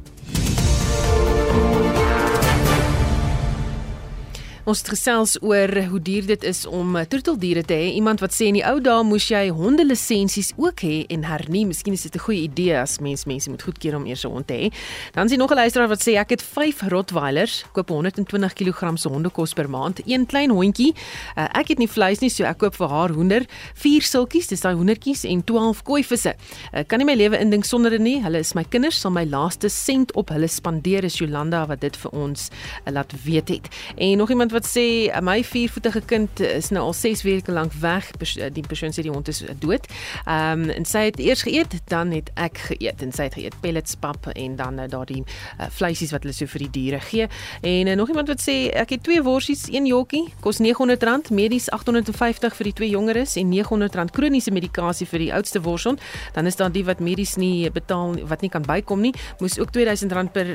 Ons 4.63 4.79
het 4.79 4.93
gesels 4.93 5.33
oor 5.43 5.73
hoe 5.91 5.99
duur 5.99 6.27
dit 6.29 6.45
is 6.47 6.61
om 6.71 6.95
troeteldiere 7.11 7.65
te 7.67 7.75
hê. 7.75 7.89
Iemand 7.99 8.21
wat 8.23 8.31
sê 8.31 8.47
in 8.47 8.55
die 8.55 8.63
ou 8.63 8.77
dae 8.79 9.03
moes 9.03 9.25
jy 9.27 9.49
honde 9.51 9.83
lisensies 9.83 10.53
ook 10.55 10.85
hê 10.87 11.01
en 11.11 11.25
hernie. 11.27 11.65
Miskien 11.67 11.97
is 11.99 12.05
dit 12.07 12.15
'n 12.15 12.23
goeie 12.23 12.43
idee 12.47 12.79
as 12.79 13.01
mens 13.01 13.25
mense 13.27 13.51
moet 13.51 13.63
goedkeur 13.63 13.97
om 13.97 14.07
eers 14.07 14.25
'n 14.25 14.31
hond 14.31 14.47
te 14.47 14.55
hê. 14.55 14.73
Dan 15.15 15.29
sien 15.29 15.39
nog 15.39 15.51
'n 15.51 15.57
luisteraar 15.57 15.89
wat 15.89 16.01
sê 16.01 16.15
ek 16.15 16.31
het 16.31 16.43
5 16.43 16.83
Rottweilers, 16.89 17.65
koop 17.73 17.89
120 17.89 18.53
kg 18.53 18.99
se 18.99 19.09
hondekos 19.09 19.53
per 19.53 19.69
maand. 19.69 20.01
Een 20.07 20.27
klein 20.27 20.51
hondjie. 20.51 20.95
Uh, 21.37 21.49
ek 21.59 21.69
het 21.69 21.79
nie 21.79 21.89
vleis 21.89 22.21
nie, 22.21 22.31
so 22.31 22.45
ek 22.45 22.59
koop 22.59 22.77
vir 22.77 22.89
haar 22.89 23.11
hoender, 23.11 23.45
4 23.75 24.03
sulkies, 24.03 24.47
dis 24.47 24.61
daai 24.61 24.75
hoendertjies 24.75 25.25
en 25.25 25.45
12 25.45 25.83
kooivisse. 25.83 26.35
Uh, 26.73 26.85
kan 26.87 26.99
nie 26.99 27.07
my 27.07 27.15
lewe 27.15 27.39
indink 27.39 27.65
sonder 27.65 27.91
dit 27.91 28.01
nie. 28.01 28.23
Hulle 28.23 28.39
is 28.39 28.55
my 28.55 28.65
kinders, 28.65 29.01
sal 29.01 29.11
my 29.11 29.25
laaste 29.25 29.69
sent 29.69 30.13
op 30.15 30.29
hulle 30.29 30.47
spandeer 30.47 31.05
is 31.05 31.19
Jolanda 31.19 31.67
wat 31.67 31.81
dit 31.81 31.97
vir 31.97 32.11
ons 32.13 32.49
uh, 32.87 32.93
laat 32.93 33.13
weet 33.25 33.49
het. 33.49 33.69
En 33.97 34.19
nog 34.19 34.31
iemand 34.31 34.52
wat 34.53 34.67
sê 34.69 34.87
uh, 35.09 35.21
my 35.25 35.41
viervoetige 35.45 36.03
kind 36.07 36.41
is 36.41 36.71
nou 36.75 36.85
al 36.89 36.95
6 36.97 37.23
weke 37.23 37.53
lank 37.53 37.73
weg. 37.81 38.11
Uh, 38.21 38.49
die 38.53 38.65
persoon 38.67 38.93
sê 38.95 39.05
die 39.05 39.13
hond 39.13 39.29
is 39.29 39.43
uh, 39.43 39.55
dood. 39.59 39.89
Ehm 40.27 40.65
um, 40.65 40.71
en 40.73 40.87
sy 40.89 41.07
het 41.09 41.19
eers 41.21 41.43
geëet, 41.47 41.75
dan 41.91 42.13
het 42.15 42.31
ek 42.41 42.59
geëet 42.71 43.03
en 43.05 43.13
sy 43.13 43.27
het 43.29 43.37
geëet 43.39 43.57
pellets 43.61 43.97
pap 44.01 44.29
en 44.33 44.57
dan 44.57 44.79
uh, 44.81 44.89
daardie 44.91 45.23
uh, 45.23 45.69
vleisies 45.71 46.13
wat 46.15 46.25
hulle 46.25 46.35
so 46.37 46.49
vir 46.51 46.65
die 46.67 46.71
diere 46.77 47.01
gee. 47.01 47.29
En 47.61 47.91
uh, 47.91 47.97
nog 47.99 48.13
iemand 48.13 48.31
wat 48.33 48.43
sê 48.43 48.57
ek 48.79 48.97
het 48.97 49.05
twee 49.07 49.23
worsies, 49.23 49.67
een 49.73 49.87
jokkie, 49.87 50.25
kos 50.45 50.61
R900, 50.63 51.33
medies 51.35 51.69
850 51.71 52.57
vir 52.59 52.71
die 52.71 52.75
twee 52.81 52.91
jongeres 52.93 53.37
en 53.41 53.53
R900 53.53 54.13
kroniese 54.15 54.53
medikasie 54.55 55.07
vir 55.07 55.27
die 55.27 55.33
oudste 55.35 55.63
worshond. 55.63 56.01
Dan 56.37 56.47
is 56.47 56.57
daar 56.57 56.73
die 56.73 56.85
wat 56.89 57.01
medies 57.01 57.37
nie 57.37 57.71
betaal 57.71 58.17
wat 58.29 58.43
nie 58.43 58.51
kan 58.53 58.65
bykom 58.67 59.03
nie, 59.03 59.15
moes 59.41 59.59
ook 59.61 59.75
R2000 59.75 60.33
per, 60.33 60.49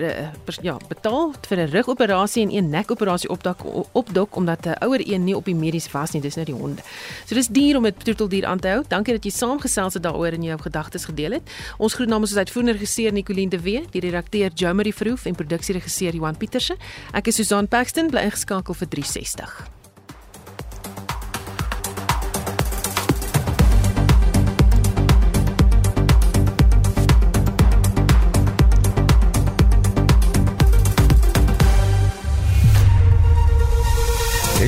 per 0.46 0.60
ja, 0.66 0.78
betaal 0.90 1.34
vir 1.48 1.58
'n 1.58 1.72
rugoperasie 1.72 2.44
en 2.44 2.52
een 2.52 2.70
nekoperasie 2.70 3.30
opdak 3.30 3.66
opdok 3.92 4.36
omdat 4.36 4.66
'n 4.66 4.84
ouer 4.84 5.02
een 5.14 5.24
nie 5.24 5.36
op 5.36 5.46
die 5.46 5.56
medies 5.56 5.92
was 5.92 6.12
nie, 6.12 6.22
dis 6.22 6.36
nou 6.36 6.46
die 6.46 6.56
honde. 6.56 6.82
So 7.26 7.36
dis 7.36 7.48
duur 7.48 7.78
om 7.78 7.86
'n 7.86 7.94
troeteldier 7.94 8.46
aan 8.46 8.60
te 8.60 8.68
hou. 8.68 8.84
Dankie 8.88 9.14
dat 9.14 9.24
jy 9.24 9.32
saamgesels 9.32 9.94
het 9.94 10.04
daaroor 10.04 10.32
en 10.32 10.44
jou 10.44 10.60
gedagtes 10.62 11.06
gedeel 11.06 11.32
het. 11.32 11.42
Ons 11.78 11.94
groet 11.94 12.08
namens 12.08 12.30
ons 12.30 12.40
uitvoerende 12.40 12.72
regisseur 12.72 13.12
Nicoline 13.12 13.50
de 13.50 13.62
Wee, 13.62 13.86
die 13.92 14.02
redakteur 14.02 14.52
Jomery 14.54 14.94
Verhoef 14.94 15.26
en 15.26 15.36
produksieregisseur 15.36 16.14
Johan 16.14 16.38
Pieterse. 16.38 16.76
Ek 17.14 17.28
is 17.28 17.36
Susan 17.36 17.68
Paxton, 17.68 18.10
bly 18.10 18.22
ingeskakel 18.22 18.74
vir 18.74 18.88
360. 18.88 19.77